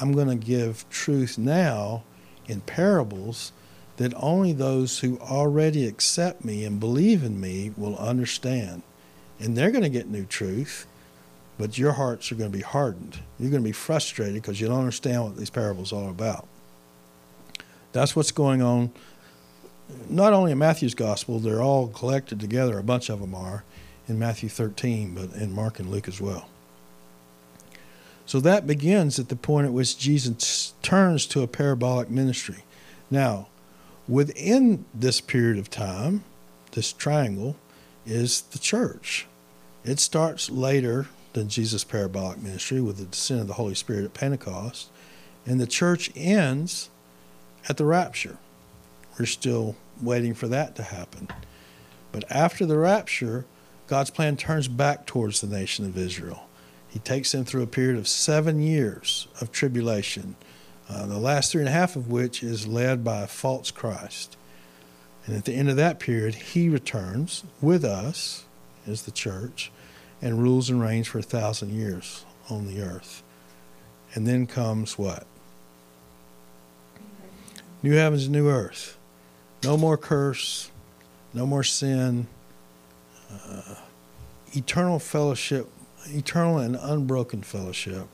I'm 0.00 0.12
going 0.12 0.28
to 0.28 0.46
give 0.46 0.88
truth 0.90 1.38
now 1.38 2.04
in 2.46 2.60
parables 2.60 3.52
that 3.96 4.14
only 4.16 4.52
those 4.52 5.00
who 5.00 5.18
already 5.18 5.86
accept 5.86 6.44
me 6.44 6.64
and 6.64 6.80
believe 6.80 7.22
in 7.22 7.40
me 7.40 7.72
will 7.76 7.96
understand. 7.98 8.82
And 9.38 9.56
they're 9.56 9.70
going 9.70 9.82
to 9.82 9.90
get 9.90 10.08
new 10.08 10.24
truth, 10.24 10.86
but 11.58 11.78
your 11.78 11.92
hearts 11.92 12.30
are 12.32 12.36
going 12.36 12.50
to 12.50 12.56
be 12.56 12.62
hardened. 12.62 13.18
You're 13.38 13.50
going 13.50 13.62
to 13.62 13.68
be 13.68 13.72
frustrated 13.72 14.34
because 14.34 14.60
you 14.60 14.68
don't 14.68 14.78
understand 14.78 15.24
what 15.24 15.36
these 15.36 15.50
parables 15.50 15.92
are 15.92 16.08
about. 16.08 16.46
That's 17.92 18.16
what's 18.16 18.32
going 18.32 18.62
on 18.62 18.92
not 20.08 20.32
only 20.32 20.52
in 20.52 20.58
Matthew's 20.58 20.94
gospel, 20.94 21.38
they're 21.38 21.62
all 21.62 21.88
collected 21.88 22.40
together, 22.40 22.78
a 22.78 22.82
bunch 22.82 23.08
of 23.08 23.20
them 23.20 23.34
are, 23.34 23.64
in 24.08 24.18
Matthew 24.18 24.48
13, 24.48 25.14
but 25.14 25.32
in 25.32 25.54
Mark 25.54 25.78
and 25.78 25.90
Luke 25.90 26.08
as 26.08 26.20
well. 26.20 26.48
So 28.26 28.40
that 28.40 28.66
begins 28.66 29.18
at 29.18 29.28
the 29.28 29.36
point 29.36 29.66
at 29.66 29.72
which 29.72 29.98
Jesus 29.98 30.74
turns 30.82 31.26
to 31.26 31.42
a 31.42 31.46
parabolic 31.46 32.08
ministry. 32.08 32.64
Now, 33.10 33.48
within 34.08 34.84
this 34.94 35.20
period 35.20 35.58
of 35.58 35.70
time, 35.70 36.24
this 36.72 36.92
triangle 36.92 37.56
is 38.06 38.42
the 38.42 38.58
church. 38.58 39.26
It 39.84 39.98
starts 39.98 40.50
later 40.50 41.08
than 41.32 41.48
Jesus' 41.48 41.84
parabolic 41.84 42.40
ministry 42.42 42.80
with 42.80 42.98
the 42.98 43.04
descent 43.04 43.40
of 43.40 43.48
the 43.48 43.54
Holy 43.54 43.74
Spirit 43.74 44.04
at 44.04 44.14
Pentecost, 44.14 44.88
and 45.46 45.60
the 45.60 45.66
church 45.66 46.10
ends 46.14 46.90
at 47.68 47.76
the 47.76 47.84
rapture. 47.84 48.38
We're 49.18 49.26
still 49.26 49.76
waiting 50.00 50.34
for 50.34 50.48
that 50.48 50.76
to 50.76 50.82
happen. 50.82 51.28
But 52.12 52.24
after 52.30 52.66
the 52.66 52.78
rapture, 52.78 53.44
God's 53.86 54.10
plan 54.10 54.36
turns 54.36 54.68
back 54.68 55.06
towards 55.06 55.40
the 55.40 55.46
nation 55.46 55.84
of 55.84 55.96
Israel. 55.96 56.44
He 56.88 56.98
takes 56.98 57.32
them 57.32 57.44
through 57.44 57.62
a 57.62 57.66
period 57.66 57.98
of 57.98 58.06
seven 58.06 58.60
years 58.60 59.28
of 59.40 59.50
tribulation, 59.50 60.36
uh, 60.88 61.06
the 61.06 61.18
last 61.18 61.52
three 61.52 61.62
and 61.62 61.68
a 61.68 61.72
half 61.72 61.96
of 61.96 62.10
which 62.10 62.42
is 62.42 62.66
led 62.66 63.02
by 63.02 63.22
a 63.22 63.26
false 63.26 63.70
Christ. 63.70 64.36
And 65.26 65.36
at 65.36 65.44
the 65.44 65.54
end 65.54 65.70
of 65.70 65.76
that 65.76 66.00
period, 66.00 66.34
he 66.34 66.68
returns 66.68 67.44
with 67.60 67.84
us 67.84 68.44
as 68.86 69.02
the 69.02 69.10
church 69.10 69.70
and 70.20 70.42
rules 70.42 70.68
and 70.68 70.80
reigns 70.80 71.06
for 71.06 71.18
a 71.18 71.22
thousand 71.22 71.70
years 71.70 72.24
on 72.50 72.66
the 72.66 72.82
earth. 72.82 73.22
And 74.14 74.26
then 74.26 74.46
comes 74.46 74.98
what? 74.98 75.26
New 77.82 77.94
heavens, 77.94 78.28
new 78.28 78.48
earth. 78.48 78.98
No 79.64 79.76
more 79.76 79.96
curse, 79.96 80.70
no 81.32 81.46
more 81.46 81.62
sin, 81.62 82.26
uh, 83.30 83.76
eternal 84.54 84.98
fellowship 84.98 85.68
eternal 86.06 86.58
and 86.58 86.76
unbroken 86.76 87.42
fellowship 87.42 88.06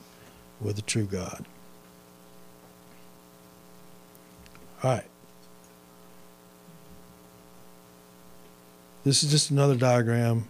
with 0.60 0.76
the 0.76 0.82
true 0.82 1.04
God. 1.04 1.46
All 4.82 4.90
right. 4.92 5.04
This 9.04 9.22
is 9.22 9.30
just 9.30 9.50
another 9.50 9.74
diagram. 9.74 10.48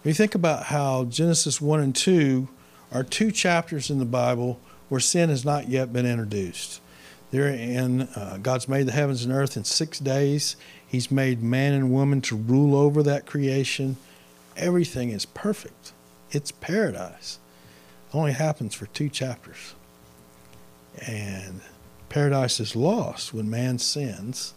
If 0.00 0.06
you 0.06 0.14
think 0.14 0.34
about 0.34 0.64
how 0.64 1.04
Genesis 1.04 1.60
1 1.60 1.80
and 1.80 1.94
2 1.94 2.48
are 2.92 3.04
two 3.04 3.30
chapters 3.30 3.90
in 3.90 3.98
the 3.98 4.04
Bible 4.04 4.58
where 4.88 5.00
sin 5.00 5.28
has 5.28 5.44
not 5.44 5.68
yet 5.68 5.92
been 5.92 6.06
introduced. 6.06 6.80
There 7.30 7.48
in 7.48 8.02
uh, 8.02 8.38
God's 8.42 8.68
made 8.68 8.86
the 8.86 8.92
heavens 8.92 9.24
and 9.24 9.32
earth 9.32 9.56
in 9.56 9.64
six 9.64 9.98
days. 9.98 10.56
He's 10.86 11.10
made 11.10 11.42
man 11.42 11.74
and 11.74 11.92
woman 11.92 12.20
to 12.22 12.36
rule 12.36 12.74
over 12.74 13.02
that 13.04 13.26
creation. 13.26 13.96
Everything 14.56 15.10
is 15.10 15.26
perfect. 15.26 15.92
It's 16.32 16.50
paradise. 16.50 17.38
It 18.08 18.16
only 18.16 18.32
happens 18.32 18.74
for 18.74 18.86
two 18.86 19.08
chapters. 19.08 19.74
And 21.06 21.60
paradise 22.08 22.58
is 22.58 22.74
lost 22.74 23.32
when 23.32 23.48
man 23.48 23.78
sins 23.78 24.54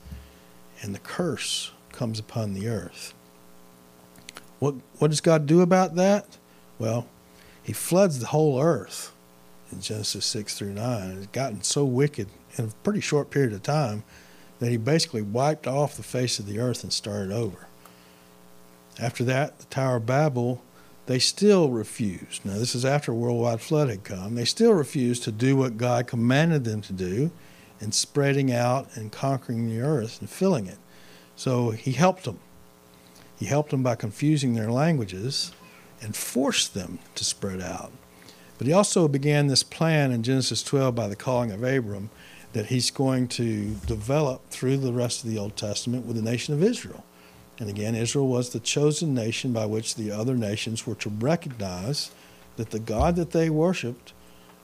and 0.81 0.95
the 0.95 0.99
curse 0.99 1.71
comes 1.91 2.19
upon 2.19 2.53
the 2.53 2.67
earth. 2.67 3.13
What, 4.59 4.75
what 4.97 5.09
does 5.09 5.21
God 5.21 5.45
do 5.45 5.61
about 5.61 5.95
that? 5.95 6.37
Well, 6.79 7.07
he 7.61 7.73
floods 7.73 8.19
the 8.19 8.27
whole 8.27 8.59
earth 8.59 9.13
in 9.71 9.81
Genesis 9.81 10.25
6 10.25 10.57
through 10.57 10.73
9. 10.73 11.17
It's 11.17 11.27
gotten 11.27 11.61
so 11.61 11.85
wicked 11.85 12.27
in 12.57 12.65
a 12.65 12.83
pretty 12.83 13.01
short 13.01 13.29
period 13.29 13.53
of 13.53 13.63
time 13.63 14.03
that 14.59 14.69
he 14.69 14.77
basically 14.77 15.21
wiped 15.21 15.67
off 15.67 15.97
the 15.97 16.03
face 16.03 16.39
of 16.39 16.45
the 16.45 16.59
earth 16.59 16.83
and 16.83 16.93
started 16.93 17.31
over. 17.31 17.67
After 18.99 19.23
that, 19.25 19.59
the 19.59 19.65
Tower 19.65 19.97
of 19.97 20.05
Babel 20.05 20.61
they 21.05 21.19
still 21.19 21.69
refused. 21.69 22.45
Now, 22.45 22.53
this 22.53 22.75
is 22.75 22.85
after 22.85 23.11
a 23.11 23.15
worldwide 23.15 23.61
flood 23.61 23.89
had 23.89 24.03
come. 24.03 24.35
They 24.35 24.45
still 24.45 24.73
refused 24.73 25.23
to 25.23 25.31
do 25.31 25.55
what 25.57 25.77
God 25.77 26.07
commanded 26.07 26.63
them 26.63 26.81
to 26.81 26.93
do 26.93 27.31
in 27.81 27.91
spreading 27.91 28.53
out 28.53 28.87
and 28.95 29.11
conquering 29.11 29.67
the 29.67 29.81
earth 29.81 30.21
and 30.21 30.29
filling 30.29 30.67
it. 30.67 30.77
So 31.35 31.71
he 31.71 31.91
helped 31.91 32.23
them. 32.23 32.39
He 33.37 33.47
helped 33.47 33.71
them 33.71 33.83
by 33.83 33.95
confusing 33.95 34.53
their 34.53 34.71
languages 34.71 35.51
and 36.01 36.15
forced 36.15 36.73
them 36.73 36.99
to 37.15 37.25
spread 37.25 37.59
out. 37.59 37.91
But 38.57 38.67
he 38.67 38.73
also 38.73 39.07
began 39.09 39.47
this 39.47 39.63
plan 39.63 40.11
in 40.11 40.23
Genesis 40.23 40.63
12 40.63 40.95
by 40.95 41.07
the 41.07 41.15
calling 41.15 41.51
of 41.51 41.63
Abram 41.63 42.09
that 42.53 42.67
he's 42.67 42.91
going 42.91 43.27
to 43.27 43.75
develop 43.87 44.49
through 44.49 44.77
the 44.77 44.93
rest 44.93 45.23
of 45.23 45.29
the 45.29 45.37
Old 45.37 45.55
Testament 45.57 46.05
with 46.05 46.15
the 46.15 46.21
nation 46.21 46.53
of 46.53 46.63
Israel. 46.63 47.03
And 47.59 47.69
again, 47.69 47.95
Israel 47.95 48.27
was 48.27 48.49
the 48.49 48.59
chosen 48.59 49.13
nation 49.13 49.53
by 49.53 49.65
which 49.65 49.95
the 49.95 50.11
other 50.11 50.35
nations 50.35 50.87
were 50.87 50.95
to 50.95 51.09
recognize 51.09 52.11
that 52.55 52.71
the 52.71 52.79
God 52.79 53.15
that 53.15 53.31
they 53.31 53.49
worshiped 53.49 54.13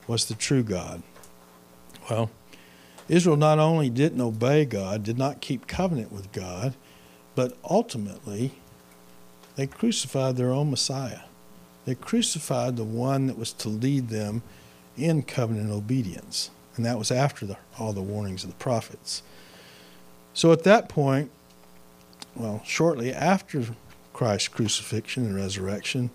was 0.07 0.25
the 0.25 0.35
true 0.35 0.63
God. 0.63 1.03
Well, 2.09 2.29
Israel 3.07 3.37
not 3.37 3.59
only 3.59 3.89
didn't 3.89 4.21
obey 4.21 4.65
God, 4.65 5.03
did 5.03 5.17
not 5.17 5.41
keep 5.41 5.67
covenant 5.67 6.11
with 6.11 6.31
God, 6.31 6.75
But 7.39 7.55
ultimately, 7.63 8.51
they 9.55 9.65
crucified 9.65 10.35
their 10.35 10.51
own 10.51 10.71
Messiah. 10.71 11.21
They 11.85 11.95
crucified 11.95 12.75
the 12.75 12.83
one 12.83 13.27
that 13.27 13.37
was 13.37 13.53
to 13.53 13.69
lead 13.69 14.09
them 14.09 14.43
in 14.97 15.23
covenant 15.23 15.71
obedience. 15.71 16.51
And 16.75 16.85
that 16.85 16.97
was 16.97 17.11
after 17.11 17.45
the, 17.45 17.57
all 17.77 17.93
the 17.93 18.01
warnings 18.01 18.43
of 18.43 18.49
the 18.49 18.55
prophets. 18.55 19.21
So 20.33 20.51
at 20.51 20.63
that 20.63 20.87
point, 20.87 21.31
well, 22.35 22.61
shortly 22.65 23.11
after 23.11 23.65
Christ's 24.13 24.47
crucifixion 24.47 25.25
and 25.25 25.35
resurrection, 25.35 26.09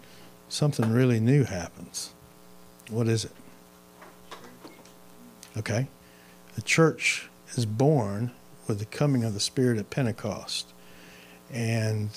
something 0.49 0.91
really 0.93 1.21
new 1.21 1.45
happens. 1.45 2.13
What 2.89 3.09
is 3.09 3.25
it? 3.25 3.33
Okay. 5.57 5.89
The 6.55 6.63
church 6.63 7.29
is 7.55 7.67
born 7.67 8.31
with 8.67 8.79
the 8.79 8.85
coming 8.87 9.25
of 9.25 9.35
the 9.35 9.41
Spirit 9.41 9.79
at 9.79 9.91
Pentecost. 9.91 10.73
And 11.53 12.11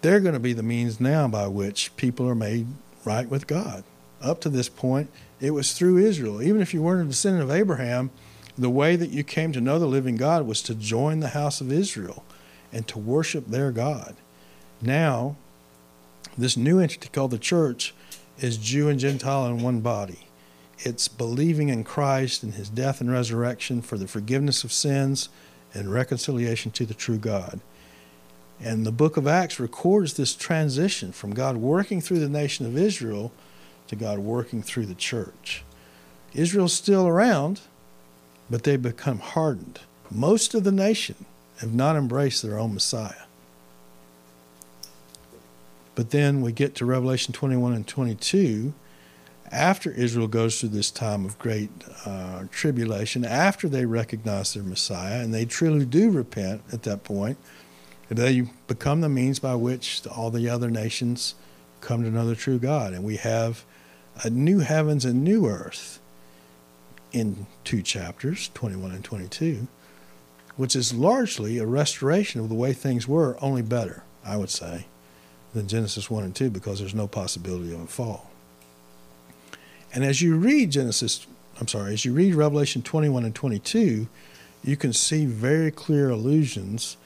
they're 0.00 0.20
going 0.20 0.34
to 0.34 0.40
be 0.40 0.52
the 0.52 0.62
means 0.62 1.00
now 1.00 1.28
by 1.28 1.46
which 1.48 1.94
people 1.96 2.28
are 2.28 2.34
made 2.34 2.66
right 3.04 3.28
with 3.28 3.46
God. 3.46 3.84
Up 4.20 4.40
to 4.40 4.48
this 4.48 4.68
point, 4.68 5.10
it 5.40 5.52
was 5.52 5.72
through 5.72 5.98
Israel. 5.98 6.42
Even 6.42 6.60
if 6.60 6.74
you 6.74 6.82
weren't 6.82 7.06
a 7.06 7.10
descendant 7.10 7.44
of 7.44 7.50
Abraham, 7.50 8.10
the 8.56 8.70
way 8.70 8.96
that 8.96 9.10
you 9.10 9.22
came 9.22 9.52
to 9.52 9.60
know 9.60 9.78
the 9.78 9.86
living 9.86 10.16
God 10.16 10.46
was 10.46 10.62
to 10.62 10.74
join 10.74 11.20
the 11.20 11.28
house 11.28 11.60
of 11.60 11.70
Israel 11.70 12.24
and 12.72 12.86
to 12.88 12.98
worship 12.98 13.46
their 13.46 13.70
God. 13.70 14.16
Now, 14.82 15.36
this 16.36 16.56
new 16.56 16.80
entity 16.80 17.08
called 17.08 17.30
the 17.30 17.38
church 17.38 17.94
is 18.38 18.56
Jew 18.56 18.88
and 18.88 18.98
Gentile 18.98 19.46
in 19.46 19.62
one 19.62 19.80
body. 19.80 20.26
It's 20.80 21.08
believing 21.08 21.68
in 21.68 21.82
Christ 21.82 22.42
and 22.42 22.54
his 22.54 22.68
death 22.68 23.00
and 23.00 23.10
resurrection 23.10 23.82
for 23.82 23.98
the 23.98 24.06
forgiveness 24.06 24.62
of 24.62 24.72
sins 24.72 25.28
and 25.74 25.92
reconciliation 25.92 26.70
to 26.72 26.86
the 26.86 26.94
true 26.94 27.18
God. 27.18 27.60
And 28.60 28.84
the 28.84 28.92
book 28.92 29.16
of 29.16 29.26
Acts 29.26 29.60
records 29.60 30.14
this 30.14 30.34
transition 30.34 31.12
from 31.12 31.34
God 31.34 31.56
working 31.56 32.00
through 32.00 32.20
the 32.20 32.28
nation 32.28 32.66
of 32.66 32.76
Israel 32.76 33.32
to 33.88 33.96
God 33.96 34.18
working 34.18 34.62
through 34.62 34.86
the 34.86 34.94
church. 34.94 35.64
Israel's 36.34 36.72
still 36.72 37.06
around, 37.06 37.60
but 38.50 38.64
they've 38.64 38.80
become 38.80 39.18
hardened. 39.18 39.80
Most 40.10 40.54
of 40.54 40.64
the 40.64 40.72
nation 40.72 41.26
have 41.58 41.74
not 41.74 41.96
embraced 41.96 42.42
their 42.42 42.58
own 42.58 42.74
Messiah. 42.74 43.24
But 45.94 46.10
then 46.10 46.42
we 46.42 46.52
get 46.52 46.74
to 46.76 46.84
Revelation 46.84 47.34
21 47.34 47.72
and 47.72 47.86
22 47.86 48.72
after 49.50 49.90
Israel 49.90 50.28
goes 50.28 50.60
through 50.60 50.70
this 50.70 50.90
time 50.90 51.24
of 51.24 51.38
great 51.38 51.70
uh, 52.04 52.44
tribulation, 52.50 53.24
after 53.24 53.68
they 53.68 53.86
recognize 53.86 54.54
their 54.54 54.62
Messiah, 54.62 55.22
and 55.22 55.32
they 55.32 55.44
truly 55.44 55.86
do 55.86 56.10
repent 56.10 56.62
at 56.72 56.82
that 56.82 57.04
point, 57.04 57.38
they 58.08 58.42
become 58.66 59.00
the 59.00 59.08
means 59.08 59.38
by 59.38 59.54
which 59.54 60.06
all 60.06 60.30
the 60.30 60.48
other 60.48 60.70
nations 60.70 61.34
come 61.80 62.02
to 62.02 62.10
know 62.10 62.26
the 62.26 62.36
true 62.36 62.58
God. 62.58 62.92
And 62.92 63.04
we 63.04 63.16
have 63.16 63.64
a 64.22 64.30
new 64.30 64.60
heavens 64.60 65.04
and 65.04 65.22
new 65.22 65.46
earth 65.46 66.00
in 67.12 67.46
two 67.64 67.82
chapters, 67.82 68.50
21 68.54 68.90
and 68.92 69.04
22, 69.04 69.66
which 70.56 70.76
is 70.76 70.92
largely 70.92 71.58
a 71.58 71.66
restoration 71.66 72.40
of 72.40 72.48
the 72.48 72.54
way 72.54 72.72
things 72.72 73.08
were, 73.08 73.36
only 73.40 73.62
better, 73.62 74.02
I 74.24 74.36
would 74.36 74.50
say, 74.50 74.86
than 75.54 75.68
Genesis 75.68 76.10
1 76.10 76.24
and 76.24 76.34
2, 76.34 76.50
because 76.50 76.80
there's 76.80 76.94
no 76.94 77.06
possibility 77.06 77.72
of 77.72 77.80
a 77.80 77.86
fall. 77.86 78.30
And 79.94 80.04
as 80.04 80.20
you 80.20 80.36
read 80.36 80.70
Genesis, 80.70 81.26
I'm 81.60 81.68
sorry, 81.68 81.94
as 81.94 82.04
you 82.04 82.12
read 82.12 82.34
Revelation 82.34 82.82
21 82.82 83.24
and 83.24 83.34
22, 83.34 84.08
you 84.62 84.76
can 84.76 84.92
see 84.92 85.24
very 85.24 85.70
clear 85.70 86.10
allusions 86.10 86.96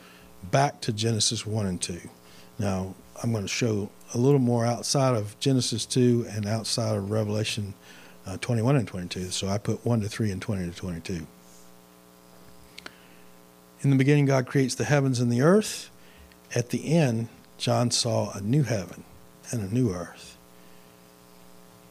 back 0.50 0.80
to 0.80 0.92
Genesis 0.92 1.46
1 1.46 1.66
and 1.66 1.80
2. 1.80 2.00
Now, 2.58 2.94
I'm 3.22 3.30
going 3.30 3.44
to 3.44 3.48
show 3.48 3.90
a 4.14 4.18
little 4.18 4.40
more 4.40 4.64
outside 4.64 5.14
of 5.14 5.38
Genesis 5.40 5.86
2 5.86 6.26
and 6.30 6.46
outside 6.46 6.96
of 6.96 7.10
Revelation 7.10 7.74
uh, 8.26 8.36
21 8.40 8.76
and 8.76 8.86
22. 8.86 9.30
So 9.30 9.48
I 9.48 9.58
put 9.58 9.84
1 9.84 10.00
to 10.02 10.08
3 10.08 10.30
and 10.30 10.40
20 10.40 10.70
to 10.70 10.76
22. 10.76 11.26
In 13.82 13.90
the 13.90 13.96
beginning, 13.96 14.26
God 14.26 14.46
creates 14.46 14.74
the 14.74 14.84
heavens 14.84 15.18
and 15.18 15.32
the 15.32 15.42
earth. 15.42 15.90
At 16.54 16.70
the 16.70 16.94
end, 16.94 17.28
John 17.58 17.90
saw 17.90 18.32
a 18.32 18.40
new 18.40 18.62
heaven 18.62 19.04
and 19.50 19.60
a 19.60 19.74
new 19.74 19.92
earth. 19.92 20.36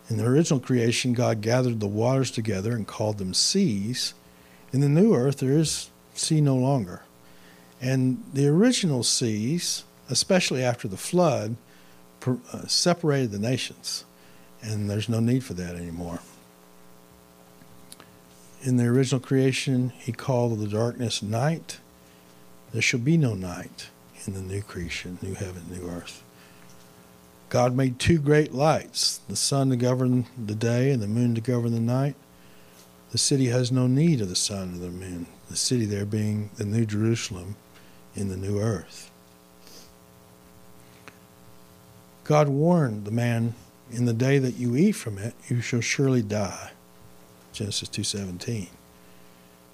In 0.10 0.18
the 0.18 0.26
original 0.26 0.60
creation, 0.60 1.14
God 1.14 1.42
gathered 1.42 1.80
the 1.80 1.88
waters 1.88 2.32
together 2.32 2.74
and 2.74 2.88
called 2.88 3.18
them 3.18 3.34
seas. 3.34 4.14
In 4.72 4.82
the 4.82 4.90
new 4.90 5.14
earth, 5.14 5.40
there 5.40 5.58
is 5.58 5.90
sea 6.14 6.42
no 6.42 6.56
longer. 6.56 7.02
And 7.82 8.24
the 8.34 8.48
original 8.48 9.04
seas, 9.04 9.84
especially 10.10 10.64
after 10.64 10.88
the 10.88 10.98
flood, 10.98 11.56
Uh, 12.28 12.68
separated 12.68 13.32
the 13.32 13.40
nations. 13.40 14.06
And 14.62 14.90
there's 14.90 15.10
no 15.10 15.20
need 15.20 15.44
for 15.44 15.54
that 15.56 15.76
anymore. 15.76 16.20
In 18.62 18.78
the 18.78 18.86
original 18.86 19.20
creation, 19.20 19.92
he 19.98 20.12
called 20.12 20.60
the 20.60 20.68
darkness 20.68 21.24
night. 21.24 21.80
There 22.72 22.82
shall 22.82 23.00
be 23.00 23.18
no 23.18 23.34
night 23.34 23.90
in 24.26 24.34
the 24.34 24.42
new 24.42 24.62
creation, 24.62 25.18
new 25.22 25.34
heaven, 25.34 25.64
new 25.70 25.90
earth. 25.90 26.24
God 27.50 27.76
made 27.76 28.00
two 28.00 28.20
great 28.20 28.54
lights 28.54 29.20
the 29.28 29.36
sun 29.36 29.70
to 29.72 29.76
govern 29.76 30.26
the 30.38 30.56
day 30.56 30.92
and 30.92 31.02
the 31.02 31.08
moon 31.08 31.36
to 31.36 31.42
govern 31.42 31.74
the 31.74 31.82
night. 31.82 32.16
The 33.12 33.18
city 33.18 33.48
has 33.48 33.74
no 33.74 33.88
need 33.88 34.22
of 34.22 34.30
the 34.30 34.38
sun 34.38 34.76
or 34.76 34.78
the 34.78 34.90
moon, 34.90 35.26
the 35.50 35.58
city 35.58 35.86
there 35.86 36.06
being 36.06 36.50
the 36.56 36.64
New 36.64 36.86
Jerusalem 36.86 37.58
in 38.16 38.30
the 38.30 38.38
new 38.38 38.60
earth. 38.60 39.11
God 42.32 42.48
warned 42.48 43.04
the 43.04 43.12
man, 43.12 43.56
in 43.92 44.06
the 44.06 44.14
day 44.14 44.40
that 44.40 44.56
you 44.56 44.78
eat 44.78 44.94
from 44.94 45.18
it, 45.18 45.34
you 45.50 45.60
shall 45.60 45.82
surely 45.82 46.22
die. 46.22 46.72
Genesis 47.52 47.90
2:17. 47.90 48.70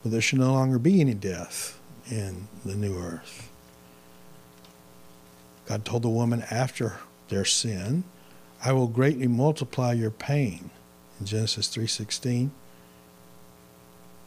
But 0.01 0.11
there 0.11 0.21
shall 0.21 0.39
no 0.39 0.53
longer 0.53 0.79
be 0.79 0.99
any 0.99 1.13
death 1.13 1.79
in 2.09 2.47
the 2.65 2.73
new 2.73 2.97
earth. 2.97 3.51
God 5.67 5.85
told 5.85 6.01
the 6.01 6.09
woman 6.09 6.45
after 6.49 6.97
their 7.29 7.45
sin, 7.45 8.05
I 8.63 8.71
will 8.71 8.87
greatly 8.87 9.27
multiply 9.27 9.93
your 9.93 10.09
pain. 10.09 10.71
In 11.19 11.27
Genesis 11.27 11.67
3:16. 11.67 12.49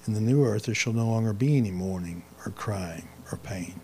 In 0.07 0.14
the 0.14 0.20
new 0.20 0.45
earth 0.45 0.66
there 0.66 0.74
shall 0.76 0.93
no 0.93 1.09
longer 1.09 1.33
be 1.33 1.57
any 1.57 1.72
mourning 1.72 2.22
or 2.47 2.53
crying 2.53 3.09
or 3.33 3.39
pain 3.39 3.81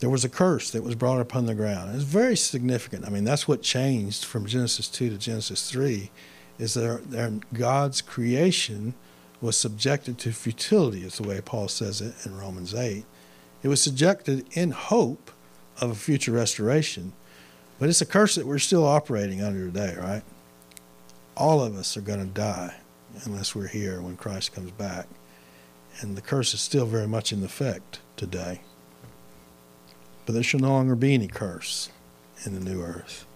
there 0.00 0.10
was 0.10 0.24
a 0.24 0.28
curse 0.28 0.70
that 0.70 0.82
was 0.82 0.94
brought 0.94 1.20
upon 1.20 1.46
the 1.46 1.54
ground. 1.54 1.94
It's 1.94 2.04
very 2.04 2.36
significant. 2.36 3.06
I 3.06 3.10
mean, 3.10 3.24
that's 3.24 3.46
what 3.46 3.62
changed 3.62 4.24
from 4.24 4.46
Genesis 4.46 4.88
2 4.88 5.10
to 5.10 5.18
Genesis 5.18 5.70
3 5.70 6.10
is 6.58 6.74
that 6.74 7.40
God's 7.52 8.00
creation 8.00 8.94
was 9.40 9.56
subjected 9.56 10.18
to 10.18 10.32
futility, 10.32 11.04
is 11.04 11.18
the 11.18 11.28
way 11.28 11.40
Paul 11.40 11.68
says 11.68 12.00
it 12.00 12.14
in 12.24 12.36
Romans 12.36 12.74
8. 12.74 13.04
It 13.62 13.68
was 13.68 13.82
subjected 13.82 14.46
in 14.52 14.70
hope 14.70 15.30
of 15.80 15.90
a 15.90 15.94
future 15.94 16.32
restoration, 16.32 17.12
but 17.78 17.88
it's 17.88 18.00
a 18.00 18.06
curse 18.06 18.36
that 18.36 18.46
we're 18.46 18.58
still 18.58 18.86
operating 18.86 19.42
under 19.42 19.66
today, 19.66 19.96
right? 19.98 20.22
All 21.36 21.62
of 21.62 21.76
us 21.76 21.96
are 21.96 22.02
going 22.02 22.20
to 22.20 22.26
die 22.26 22.74
unless 23.24 23.54
we're 23.54 23.66
here 23.66 24.00
when 24.00 24.16
Christ 24.16 24.54
comes 24.54 24.70
back. 24.70 25.06
And 26.00 26.16
the 26.16 26.22
curse 26.22 26.54
is 26.54 26.60
still 26.60 26.86
very 26.86 27.08
much 27.08 27.32
in 27.32 27.42
effect 27.44 28.00
today. 28.16 28.60
But 30.26 30.32
there 30.32 30.42
shall 30.42 30.60
no 30.60 30.70
longer 30.70 30.94
be 30.94 31.14
any 31.14 31.28
curse 31.28 31.90
in 32.44 32.54
the 32.54 32.60
new 32.60 32.82
earth. 32.82 33.26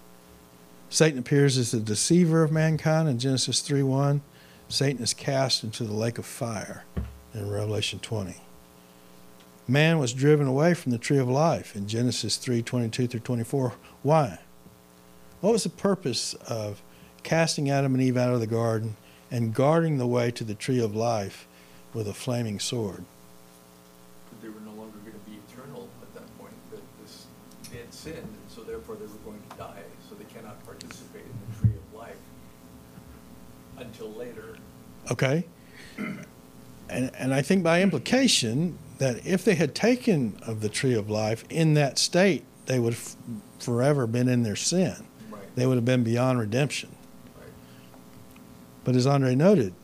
Satan 0.91 1.18
appears 1.18 1.59
as 1.59 1.70
the 1.70 1.80
deceiver 1.80 2.43
of 2.43 2.51
mankind 2.51 3.09
in 3.09 3.18
Genesis 3.18 3.61
3 3.61 3.82
1. 3.82 4.22
Satan 4.68 5.03
is 5.03 5.14
cast 5.14 5.64
into 5.64 5.84
the 5.84 5.95
lake 5.95 6.18
of 6.18 6.26
fire 6.26 6.84
in 7.34 7.51
Revelation 7.51 7.99
20. 7.99 8.36
Man 9.66 9.99
was 9.99 10.14
driven 10.14 10.47
away 10.47 10.72
from 10.72 10.93
the 10.93 10.99
tree 10.99 11.18
of 11.18 11.28
life 11.28 11.76
in 11.76 11.89
Genesis 11.89 12.36
3 12.36 12.62
22 12.62 13.07
through 13.07 13.20
24. 13.20 13.74
Why? 14.03 14.39
What 15.41 15.53
was 15.53 15.64
the 15.64 15.68
purpose 15.68 16.34
of 16.34 16.82
casting 17.22 17.70
Adam 17.70 17.95
and 17.95 18.03
Eve 18.03 18.16
out 18.16 18.32
of 18.32 18.41
the 18.41 18.47
garden 18.47 18.97
and 19.30 19.55
guarding 19.55 19.99
the 19.99 20.07
way 20.07 20.30
to 20.30 20.43
the 20.43 20.55
tree 20.55 20.82
of 20.82 20.97
life 20.97 21.47
with 21.93 22.09
a 22.09 22.14
flaming 22.14 22.59
sword? 22.59 23.05
They 24.43 24.49
were 24.49 24.61
no 24.61 24.72
longer 24.72 24.99
going 24.99 25.12
to 25.12 25.30
be 25.30 25.39
eternal 25.49 25.89
at 26.01 26.14
that 26.14 26.39
point. 26.39 26.55
That 26.70 26.80
this 27.03 27.26
they 27.70 27.78
had 27.78 27.88
sinned, 27.99 28.16
and 28.16 28.36
so 28.49 28.62
therefore 28.62 28.94
they 28.96 29.07
were 29.07 29.18
going 29.24 29.42
to 29.51 29.57
die. 29.57 29.82
So 30.09 30.14
they 30.14 30.24
cannot 30.24 30.64
participate 30.64 31.22
in 31.22 31.32
the 31.49 31.61
tree 31.61 31.76
of 31.76 31.99
life 31.99 32.16
until 33.76 34.11
later. 34.12 34.57
Okay. 35.11 35.44
And, 36.90 37.11
and 37.14 37.34
I 37.34 37.42
think 37.42 37.62
by 37.62 37.82
implication 37.82 38.78
that 38.99 39.26
if 39.26 39.44
they 39.44 39.55
had 39.55 39.74
taken 39.74 40.38
of 40.46 40.61
the 40.61 40.68
tree 40.68 40.94
of 40.94 41.11
life 41.11 41.44
in 41.51 41.74
that 41.74 41.99
state, 41.99 42.44
they 42.66 42.78
would 42.78 42.94
have 42.94 43.16
forever 43.59 44.07
been 44.07 44.28
in 44.28 44.42
their 44.42 44.57
sin. 44.57 44.94
Right. 45.30 45.42
They 45.55 45.66
would 45.66 45.76
have 45.76 45.84
been 45.84 46.05
beyond 46.05 46.38
redemption. 46.38 46.90
Right. 47.38 47.49
But 48.84 48.96
as 48.96 49.07
Andre 49.07 49.34
noted, 49.34 49.74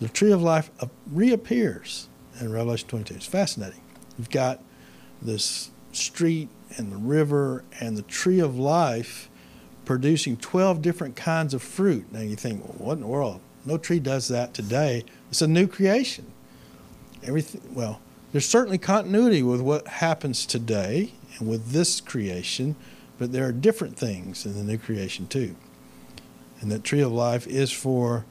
the 0.00 0.08
tree 0.08 0.32
of 0.32 0.42
life 0.42 0.70
uh, 0.80 0.86
reappears 1.10 2.08
in 2.40 2.52
Revelation 2.52 2.88
22. 2.88 3.14
It's 3.14 3.26
fascinating. 3.26 3.80
You've 4.18 4.30
got 4.30 4.62
this 5.22 5.70
street 5.92 6.48
and 6.76 6.90
the 6.92 6.96
river 6.96 7.64
and 7.80 7.96
the 7.96 8.02
tree 8.02 8.40
of 8.40 8.58
life 8.58 9.28
producing 9.84 10.36
12 10.36 10.82
different 10.82 11.16
kinds 11.16 11.54
of 11.54 11.62
fruit. 11.62 12.10
Now 12.12 12.20
you 12.20 12.36
think, 12.36 12.64
well, 12.64 12.74
what 12.78 12.92
in 12.94 13.00
the 13.00 13.06
world? 13.06 13.40
No 13.64 13.78
tree 13.78 14.00
does 14.00 14.28
that 14.28 14.54
today. 14.54 15.04
It's 15.30 15.42
a 15.42 15.46
new 15.46 15.66
creation. 15.66 16.26
Everything, 17.22 17.62
well, 17.74 18.00
there's 18.32 18.48
certainly 18.48 18.78
continuity 18.78 19.42
with 19.42 19.60
what 19.60 19.86
happens 19.86 20.44
today 20.44 21.12
and 21.38 21.48
with 21.48 21.70
this 21.70 22.00
creation, 22.00 22.76
but 23.18 23.32
there 23.32 23.46
are 23.46 23.52
different 23.52 23.96
things 23.96 24.44
in 24.44 24.54
the 24.54 24.62
new 24.62 24.78
creation 24.78 25.26
too. 25.26 25.56
And 26.60 26.70
that 26.70 26.84
tree 26.84 27.00
of 27.00 27.12
life 27.12 27.46
is 27.46 27.70
for 27.70 28.24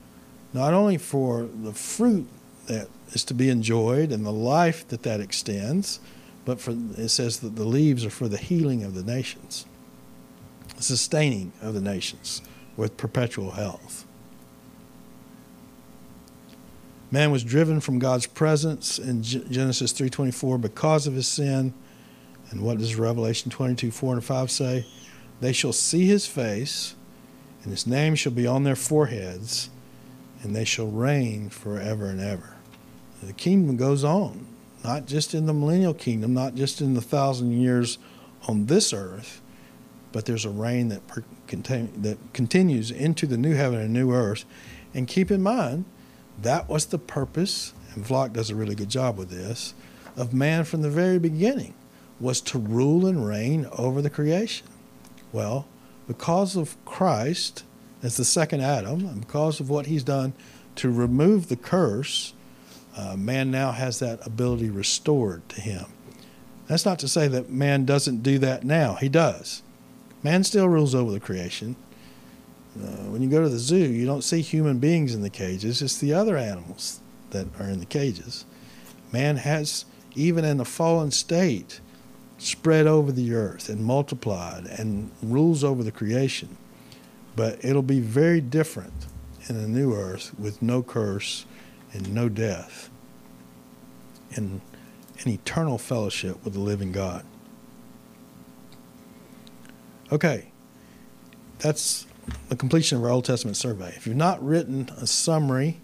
not 0.53 0.73
only 0.73 0.97
for 0.97 1.43
the 1.43 1.73
fruit 1.73 2.27
that 2.67 2.87
is 3.11 3.23
to 3.25 3.33
be 3.33 3.49
enjoyed 3.49 4.11
and 4.11 4.25
the 4.25 4.31
life 4.31 4.87
that 4.89 5.03
that 5.03 5.19
extends, 5.19 5.99
but 6.45 6.59
for 6.59 6.71
it 6.97 7.09
says 7.09 7.39
that 7.39 7.55
the 7.55 7.65
leaves 7.65 8.05
are 8.05 8.09
for 8.09 8.27
the 8.27 8.37
healing 8.37 8.83
of 8.83 8.95
the 8.95 9.03
nations, 9.03 9.65
sustaining 10.79 11.53
of 11.61 11.73
the 11.73 11.81
nations 11.81 12.41
with 12.75 12.97
perpetual 12.97 13.51
health. 13.51 14.05
Man 17.11 17.29
was 17.29 17.43
driven 17.43 17.79
from 17.79 17.99
God's 17.99 18.25
presence 18.25 18.97
in 18.97 19.21
Genesis 19.21 19.93
3:24 19.93 20.57
because 20.57 21.05
of 21.05 21.13
his 21.13 21.27
sin. 21.27 21.73
And 22.49 22.61
what 22.61 22.79
does 22.79 22.95
Revelation 22.95 23.51
22, 23.51 23.91
4 23.91 24.15
and 24.15 24.23
5 24.23 24.51
say? 24.51 24.85
They 25.41 25.53
shall 25.53 25.73
see 25.73 26.05
his 26.05 26.25
face, 26.25 26.95
and 27.63 27.71
his 27.71 27.87
name 27.87 28.15
shall 28.15 28.31
be 28.31 28.47
on 28.47 28.63
their 28.63 28.75
foreheads, 28.75 29.69
and 30.41 30.55
they 30.55 30.65
shall 30.65 30.87
reign 30.87 31.49
forever 31.49 32.07
and 32.07 32.19
ever. 32.19 32.55
The 33.21 33.33
kingdom 33.33 33.77
goes 33.77 34.03
on, 34.03 34.45
not 34.83 35.05
just 35.05 35.33
in 35.33 35.45
the 35.45 35.53
millennial 35.53 35.93
kingdom, 35.93 36.33
not 36.33 36.55
just 36.55 36.81
in 36.81 36.93
the 36.93 37.01
thousand 37.01 37.53
years 37.53 37.97
on 38.47 38.65
this 38.65 38.93
earth, 38.93 39.41
but 40.11 40.25
there's 40.25 40.45
a 40.45 40.49
reign 40.49 40.89
that, 40.89 41.05
per, 41.07 41.23
that 41.47 42.17
continues 42.33 42.91
into 42.91 43.25
the 43.25 43.37
new 43.37 43.55
heaven 43.55 43.79
and 43.79 43.93
new 43.93 44.11
earth. 44.11 44.45
And 44.93 45.07
keep 45.07 45.31
in 45.31 45.41
mind, 45.41 45.85
that 46.41 46.69
was 46.69 46.87
the 46.87 46.99
purpose, 46.99 47.73
and 47.93 48.05
Vlach 48.05 48.33
does 48.33 48.49
a 48.49 48.55
really 48.55 48.75
good 48.75 48.89
job 48.89 49.17
with 49.17 49.29
this, 49.29 49.73
of 50.15 50.33
man 50.33 50.63
from 50.65 50.81
the 50.81 50.89
very 50.89 51.19
beginning, 51.19 51.73
was 52.19 52.41
to 52.41 52.59
rule 52.59 53.05
and 53.05 53.25
reign 53.25 53.67
over 53.71 54.01
the 54.01 54.09
creation. 54.09 54.67
Well, 55.31 55.67
because 56.07 56.55
of 56.55 56.75
Christ 56.85 57.63
as 58.03 58.17
the 58.17 58.25
second 58.25 58.61
Adam, 58.61 59.05
and 59.07 59.21
because 59.21 59.59
of 59.59 59.69
what 59.69 59.85
he's 59.85 60.03
done 60.03 60.33
to 60.75 60.91
remove 60.91 61.47
the 61.47 61.55
curse, 61.55 62.33
uh, 62.95 63.15
man 63.15 63.51
now 63.51 63.71
has 63.71 63.99
that 63.99 64.25
ability 64.25 64.69
restored 64.69 65.47
to 65.49 65.61
him. 65.61 65.85
That's 66.67 66.85
not 66.85 66.99
to 66.99 67.07
say 67.07 67.27
that 67.27 67.49
man 67.49 67.85
doesn't 67.85 68.23
do 68.23 68.37
that 68.39 68.63
now. 68.63 68.95
He 68.95 69.09
does. 69.09 69.63
Man 70.21 70.43
still 70.43 70.69
rules 70.69 70.95
over 70.95 71.11
the 71.11 71.19
creation. 71.19 71.75
Uh, 72.75 73.09
when 73.11 73.21
you 73.21 73.29
go 73.29 73.43
to 73.43 73.49
the 73.49 73.59
zoo, 73.59 73.75
you 73.77 74.05
don't 74.05 74.23
see 74.23 74.41
human 74.41 74.79
beings 74.79 75.13
in 75.13 75.21
the 75.21 75.29
cages, 75.29 75.81
it's 75.81 75.97
the 75.97 76.13
other 76.13 76.37
animals 76.37 77.01
that 77.31 77.47
are 77.59 77.69
in 77.69 77.79
the 77.79 77.85
cages. 77.85 78.45
Man 79.11 79.37
has, 79.37 79.85
even 80.15 80.43
in 80.45 80.59
a 80.59 80.65
fallen 80.65 81.11
state, 81.11 81.81
spread 82.39 82.87
over 82.87 83.11
the 83.11 83.33
earth 83.33 83.69
and 83.69 83.83
multiplied 83.83 84.65
and 84.65 85.11
rules 85.21 85.63
over 85.63 85.83
the 85.83 85.91
creation. 85.91 86.57
But 87.35 87.63
it'll 87.63 87.81
be 87.81 87.99
very 87.99 88.41
different 88.41 89.05
in 89.47 89.55
a 89.55 89.67
new 89.67 89.93
earth 89.93 90.37
with 90.39 90.61
no 90.61 90.81
curse 90.81 91.45
and 91.93 92.13
no 92.13 92.29
death 92.29 92.89
and 94.35 94.61
an 95.23 95.31
eternal 95.31 95.77
fellowship 95.77 96.43
with 96.43 96.53
the 96.53 96.59
living 96.59 96.91
God. 96.91 97.25
Okay, 100.11 100.51
that's 101.59 102.05
the 102.49 102.55
completion 102.55 102.97
of 102.97 103.03
our 103.03 103.09
Old 103.09 103.25
Testament 103.25 103.57
survey. 103.57 103.93
If 103.95 104.05
you've 104.05 104.15
not 104.15 104.43
written 104.43 104.89
a 104.97 105.07
summary, 105.07 105.79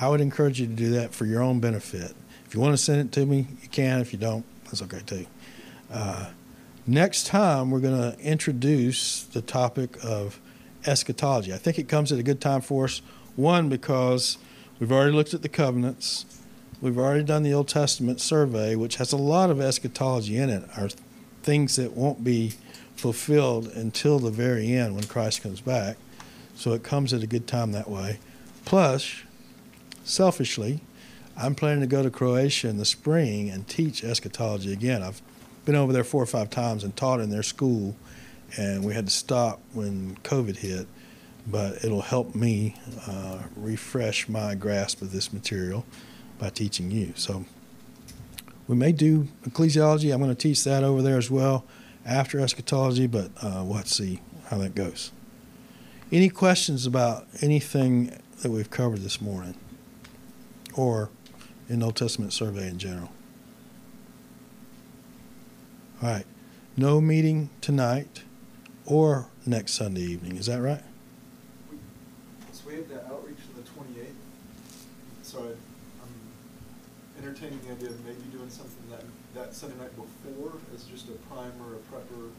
I 0.00 0.08
would 0.08 0.20
encourage 0.20 0.60
you 0.60 0.66
to 0.66 0.72
do 0.72 0.90
that 0.90 1.14
for 1.14 1.26
your 1.26 1.42
own 1.42 1.60
benefit. 1.60 2.14
If 2.46 2.54
you 2.54 2.60
want 2.60 2.74
to 2.74 2.82
send 2.82 3.00
it 3.00 3.12
to 3.12 3.26
me, 3.26 3.46
you 3.62 3.68
can. 3.68 4.00
If 4.00 4.12
you 4.12 4.18
don't, 4.18 4.44
that's 4.64 4.82
okay 4.82 5.00
too. 5.04 5.26
Uh, 5.92 6.30
next 6.86 7.26
time, 7.26 7.70
we're 7.70 7.80
going 7.80 8.12
to 8.12 8.18
introduce 8.20 9.24
the 9.24 9.42
topic 9.42 9.96
of 10.04 10.40
eschatology. 10.86 11.52
I 11.52 11.58
think 11.58 11.78
it 11.78 11.88
comes 11.88 12.12
at 12.12 12.18
a 12.18 12.22
good 12.22 12.40
time 12.40 12.60
for 12.60 12.84
us. 12.84 13.02
One, 13.36 13.68
because 13.68 14.38
we've 14.82 14.90
already 14.90 15.12
looked 15.12 15.32
at 15.32 15.42
the 15.42 15.48
covenants, 15.48 16.26
we've 16.80 16.98
already 16.98 17.22
done 17.22 17.44
the 17.44 17.54
Old 17.54 17.68
Testament 17.68 18.20
survey, 18.20 18.74
which 18.74 18.96
has 18.96 19.12
a 19.12 19.16
lot 19.16 19.48
of 19.48 19.60
eschatology 19.60 20.36
in 20.36 20.50
it, 20.50 20.64
are 20.76 20.88
things 21.44 21.76
that 21.76 21.92
won't 21.92 22.24
be 22.24 22.54
fulfilled 22.96 23.68
until 23.68 24.18
the 24.18 24.32
very 24.32 24.72
end 24.72 24.96
when 24.96 25.04
Christ 25.04 25.40
comes 25.40 25.60
back. 25.60 25.98
So 26.56 26.72
it 26.72 26.82
comes 26.82 27.14
at 27.14 27.22
a 27.22 27.28
good 27.28 27.46
time 27.46 27.70
that 27.70 27.88
way. 27.88 28.18
Plus, 28.64 29.22
selfishly, 30.02 30.80
I'm 31.36 31.54
planning 31.54 31.82
to 31.82 31.86
go 31.86 32.02
to 32.02 32.10
Croatia 32.10 32.68
in 32.68 32.78
the 32.78 32.84
spring 32.84 33.50
and 33.50 33.68
teach 33.68 34.02
eschatology 34.02 34.72
again. 34.72 35.00
I've 35.00 35.22
been 35.64 35.76
over 35.76 35.92
there 35.92 36.02
four 36.02 36.24
or 36.24 36.26
five 36.26 36.50
times 36.50 36.82
and 36.82 36.96
taught 36.96 37.20
in 37.20 37.30
their 37.30 37.44
school, 37.44 37.94
and 38.58 38.84
we 38.84 38.94
had 38.94 39.06
to 39.06 39.12
stop 39.12 39.60
when 39.74 40.16
COVID 40.24 40.56
hit. 40.56 40.88
But 41.46 41.84
it'll 41.84 42.02
help 42.02 42.34
me 42.34 42.76
uh, 43.06 43.42
refresh 43.56 44.28
my 44.28 44.54
grasp 44.54 45.02
of 45.02 45.12
this 45.12 45.32
material 45.32 45.84
by 46.38 46.50
teaching 46.50 46.90
you. 46.90 47.12
So 47.16 47.44
we 48.68 48.76
may 48.76 48.92
do 48.92 49.28
ecclesiology. 49.44 50.12
I'm 50.12 50.20
going 50.20 50.34
to 50.34 50.40
teach 50.40 50.64
that 50.64 50.84
over 50.84 51.02
there 51.02 51.18
as 51.18 51.30
well 51.30 51.64
after 52.06 52.40
eschatology, 52.40 53.06
but 53.06 53.30
uh, 53.42 53.62
we'll 53.64 53.82
see 53.84 54.20
how 54.48 54.58
that 54.58 54.74
goes. 54.74 55.12
Any 56.10 56.28
questions 56.28 56.86
about 56.86 57.26
anything 57.40 58.18
that 58.42 58.50
we've 58.50 58.70
covered 58.70 59.00
this 59.00 59.20
morning 59.20 59.56
or 60.74 61.10
in 61.68 61.82
Old 61.82 61.96
Testament 61.96 62.32
survey 62.32 62.68
in 62.68 62.78
general? 62.78 63.10
All 66.02 66.08
right. 66.08 66.26
No 66.76 67.00
meeting 67.00 67.50
tonight 67.60 68.22
or 68.84 69.28
next 69.46 69.72
Sunday 69.72 70.02
evening. 70.02 70.36
Is 70.36 70.46
that 70.46 70.60
right? 70.60 70.82
So 72.72 72.78
we 72.78 72.82
have 72.84 72.88
the 72.88 73.06
outreach 73.14 73.36
on 73.54 73.62
the 73.62 74.00
28th. 74.00 74.06
So 75.22 75.38
I, 75.40 75.48
I'm 76.02 77.22
entertaining 77.22 77.60
the 77.66 77.72
idea 77.72 77.90
of 77.90 78.02
maybe 78.04 78.22
doing 78.32 78.48
something 78.48 78.90
that, 78.90 79.02
that 79.34 79.54
Sunday 79.54 79.76
night 79.78 79.90
before 79.94 80.52
as 80.74 80.84
just 80.84 81.08
a 81.08 81.12
primer, 81.32 81.74
a 81.74 81.94
prepper. 81.94 82.30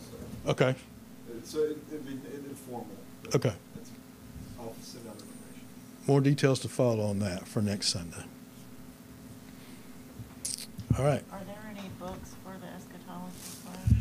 So, 0.00 0.50
Okay. 0.50 0.70
it- 1.30 1.46
so 1.46 1.58
it- 1.64 1.78
it'd 1.90 2.06
be 2.06 2.12
informal. 2.48 2.86
Okay. 3.34 3.48
that's- 3.74 3.90
I'll 4.60 4.74
send 4.82 5.06
out 5.08 5.14
information. 5.14 5.66
More 6.06 6.20
details 6.20 6.60
to 6.60 6.68
follow 6.68 7.04
on 7.06 7.18
that 7.18 7.48
for 7.48 7.60
next 7.60 7.88
Sunday. 7.88 8.24
All 10.96 11.04
right. 11.04 11.24
Are 11.32 11.42
there 11.44 11.66
any 11.76 11.88
books 11.98 12.30
for 12.44 12.56
the 12.60 12.66
eschatology 12.68 13.34
class? 13.64 13.92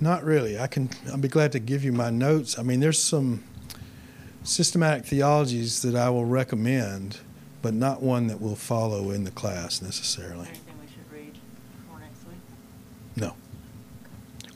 Not 0.00 0.24
really. 0.24 0.58
I 0.58 0.66
can. 0.68 0.90
I'll 1.10 1.18
be 1.18 1.28
glad 1.28 1.52
to 1.52 1.58
give 1.58 1.84
you 1.84 1.92
my 1.92 2.08
notes. 2.10 2.58
I 2.58 2.62
mean, 2.62 2.80
there's 2.80 3.00
some 3.02 3.44
systematic 4.42 5.04
theologies 5.06 5.82
that 5.82 5.94
I 5.94 6.10
will 6.10 6.24
recommend, 6.24 7.18
but 7.62 7.74
not 7.74 8.02
one 8.02 8.26
that 8.28 8.40
will 8.40 8.56
follow 8.56 9.10
in 9.10 9.24
the 9.24 9.30
class 9.30 9.82
necessarily. 9.82 10.46
anything 10.48 10.74
we 10.80 10.86
should 10.86 11.12
read 11.12 11.38
for 11.90 11.98
next 12.00 12.26
week? 12.26 12.36
No. 13.16 13.34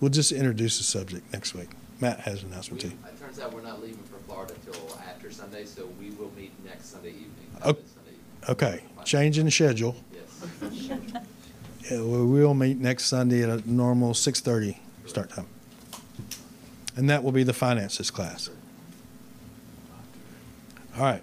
We'll 0.00 0.10
just 0.10 0.32
introduce 0.32 0.78
the 0.78 0.84
subject 0.84 1.32
next 1.32 1.54
week. 1.54 1.68
Matt 2.00 2.20
has 2.20 2.42
an 2.42 2.50
announcement 2.50 2.82
We- 2.82 2.90
too. 2.90 2.96
It 3.06 3.20
turns 3.20 3.38
out 3.40 3.52
we're 3.52 3.62
not 3.62 3.80
leaving 3.82 4.02
for 4.04 4.18
Florida 4.26 4.54
until 4.66 4.98
after 5.08 5.30
Sunday, 5.30 5.64
so 5.64 5.88
we 6.00 6.10
will 6.10 6.32
meet 6.36 6.52
next 6.64 6.86
Sunday 6.92 7.10
evening. 7.10 7.30
Ok- 7.62 7.80
this 7.82 7.90
Sunday 7.92 8.10
evening. 8.10 8.50
Okay. 8.50 8.84
Changing 9.04 9.44
the 9.44 9.50
schedule. 9.50 9.96
Yes. 10.12 10.90
Yeah, 11.90 12.00
we 12.00 12.24
will 12.24 12.54
meet 12.54 12.78
next 12.78 13.04
Sunday 13.06 13.42
at 13.42 13.50
a 13.50 13.70
normal 13.70 14.14
6:30 14.14 14.78
start 15.06 15.28
time, 15.30 15.46
and 16.96 17.10
that 17.10 17.22
will 17.22 17.32
be 17.32 17.42
the 17.42 17.52
finances 17.52 18.10
class. 18.10 18.48
All 20.96 21.02
right. 21.02 21.22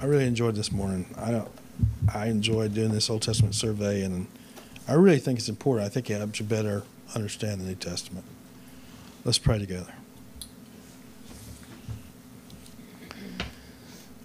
I 0.00 0.06
really 0.06 0.26
enjoyed 0.26 0.56
this 0.56 0.72
morning. 0.72 1.14
I 1.16 1.30
don't. 1.30 1.48
I 2.12 2.26
enjoyed 2.26 2.74
doing 2.74 2.90
this 2.90 3.08
Old 3.08 3.22
Testament 3.22 3.54
survey, 3.54 4.02
and 4.02 4.26
I 4.88 4.94
really 4.94 5.20
think 5.20 5.38
it's 5.38 5.48
important. 5.48 5.86
I 5.86 5.88
think 5.88 6.10
it 6.10 6.18
helps 6.18 6.40
you 6.40 6.46
better 6.46 6.82
understand 7.14 7.60
the 7.60 7.66
New 7.66 7.76
Testament. 7.76 8.24
Let's 9.24 9.38
pray 9.38 9.60
together. 9.60 9.92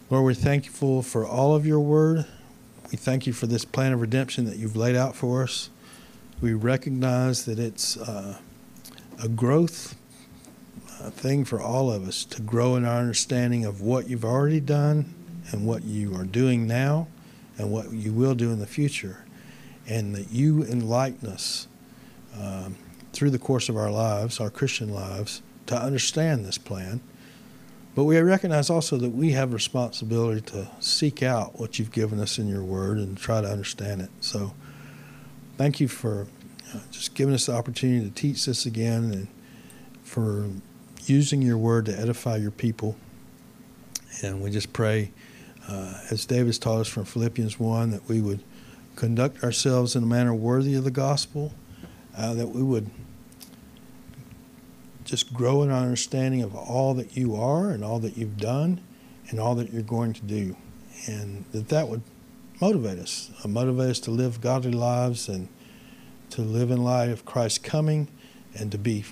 Lord, 0.09 0.23
we're 0.25 0.34
thankful 0.34 1.03
for 1.03 1.27
all 1.27 1.53
of 1.53 1.67
your 1.67 1.79
word. 1.79 2.25
We 2.91 2.97
thank 2.97 3.27
you 3.27 3.34
for 3.34 3.45
this 3.45 3.65
plan 3.65 3.93
of 3.93 4.01
redemption 4.01 4.45
that 4.45 4.57
you've 4.57 4.75
laid 4.75 4.95
out 4.95 5.15
for 5.15 5.43
us. 5.43 5.69
We 6.41 6.53
recognize 6.53 7.45
that 7.45 7.59
it's 7.59 7.97
uh, 7.97 8.39
a 9.23 9.27
growth 9.27 9.95
uh, 11.04 11.10
thing 11.10 11.43
for 11.43 11.62
all 11.62 11.91
of 11.91 12.08
us 12.08 12.24
to 12.26 12.41
grow 12.41 12.76
in 12.76 12.86
our 12.86 12.99
understanding 12.99 13.66
of 13.66 13.82
what 13.82 14.10
you've 14.10 14.26
already 14.26 14.60
done 14.60 15.14
and 15.51 15.66
what 15.66 15.84
you 15.84 16.16
are 16.16 16.24
doing 16.24 16.66
now 16.66 17.08
and 17.58 17.70
what 17.70 17.91
you 17.91 18.14
will 18.14 18.36
do 18.36 18.51
in 18.51 18.60
the 18.60 18.68
future. 18.68 19.24
and 19.88 20.16
that 20.16 20.32
you 20.32 20.64
enlighten 20.64 21.28
us 21.28 21.68
um, 22.39 22.78
through 23.12 23.30
the 23.30 23.39
course 23.39 23.70
of 23.70 23.78
our 23.78 23.91
lives, 23.91 24.39
our 24.39 24.49
Christian 24.49 24.93
lives, 24.93 25.41
to 25.66 25.76
understand 25.76 26.45
this 26.45 26.58
plan. 26.58 27.01
But 27.95 28.06
we 28.06 28.20
recognize 28.20 28.70
also 28.70 28.97
that 28.97 29.10
we 29.10 29.34
have 29.34 29.54
responsibility 29.54 30.41
to 30.41 30.68
seek 30.80 31.22
out 31.22 31.60
what 31.60 31.78
you've 31.78 31.91
given 31.91 32.20
us 32.20 32.39
in 32.39 32.47
your 32.47 32.64
word 32.64 32.97
and 32.97 33.16
try 33.18 33.41
to 33.41 33.47
understand 33.47 34.01
it. 34.01 34.10
So 34.20 34.54
thank 35.58 35.80
you 35.80 35.88
for 35.88 36.28
uh, 36.74 36.80
just 36.89 37.14
giving 37.14 37.36
us 37.36 37.45
the 37.45 37.54
opportunity 37.54 38.10
to 38.10 38.14
teach 38.14 38.45
this 38.45 38.66
again 38.66 39.12
and 39.12 39.28
for 40.01 40.49
using 41.10 41.41
your 41.41 41.58
word 41.58 41.86
to 41.86 41.99
edify 41.99 42.38
your 42.38 42.51
people. 42.51 42.95
And 44.22 44.41
we 44.41 44.51
just 44.51 44.74
pray, 44.74 45.12
uh, 45.68 45.93
as 46.12 46.26
David's 46.26 46.60
taught 46.60 46.82
us 46.82 46.88
from 46.88 47.06
Philippians 47.06 47.60
1, 47.60 47.91
that 47.91 48.08
we 48.08 48.22
would 48.22 48.43
conduct 48.95 49.43
ourselves 49.43 49.95
in 49.95 50.04
a 50.04 50.06
manner 50.06 50.34
worthy 50.34 50.76
of 50.76 50.84
the 50.84 50.91
gospel, 50.91 51.54
uh, 52.16 52.34
that 52.34 52.49
we 52.49 52.62
would 52.62 52.89
just 55.04 55.34
grow 55.34 55.64
in 55.64 55.70
our 55.70 55.82
understanding 55.82 56.41
of 56.41 56.56
all 56.56 56.93
that 56.93 57.18
you 57.18 57.36
are 57.36 57.70
and 57.70 57.84
all 57.84 57.99
that 57.99 58.18
you've 58.18 58.38
done 58.38 58.82
and 59.30 59.39
all 59.39 59.56
that 59.56 59.74
you're 59.74 59.82
going 59.82 60.14
to 60.14 60.22
do. 60.22 60.56
And 61.08 61.45
that 61.51 61.70
that 61.70 61.88
would 61.88 62.01
motivate 62.62 62.99
us, 62.99 63.32
uh, 63.43 63.47
motivate 63.47 63.89
us 63.89 63.99
to 64.01 64.12
live 64.12 64.41
godly 64.41 64.72
lives 64.72 65.28
and 65.28 65.49
to 66.30 66.41
live 66.41 66.72
in 66.72 66.84
light 66.84 67.10
of 67.10 67.26
Christ's 67.26 67.58
coming 67.58 68.08
and 68.56 68.72
to 68.72 68.78
be 68.78 69.04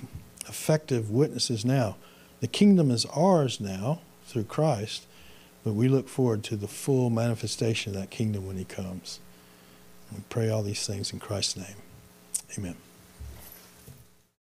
effective 0.48 1.10
witnesses 1.10 1.64
now. 1.64 1.96
The 2.40 2.48
kingdom 2.48 2.90
is 2.90 3.06
ours 3.06 3.60
now 3.60 4.00
through 4.26 4.44
Christ, 4.44 5.06
but 5.64 5.74
we 5.74 5.88
look 5.88 6.08
forward 6.08 6.42
to 6.44 6.56
the 6.56 6.68
full 6.68 7.10
manifestation 7.10 7.94
of 7.94 8.00
that 8.00 8.10
kingdom 8.10 8.46
when 8.46 8.56
he 8.56 8.64
comes. 8.64 9.20
We 10.12 10.22
pray 10.28 10.50
all 10.50 10.62
these 10.62 10.86
things 10.86 11.12
in 11.12 11.20
Christ's 11.20 11.56
name. 11.56 11.76
Amen. 12.58 12.76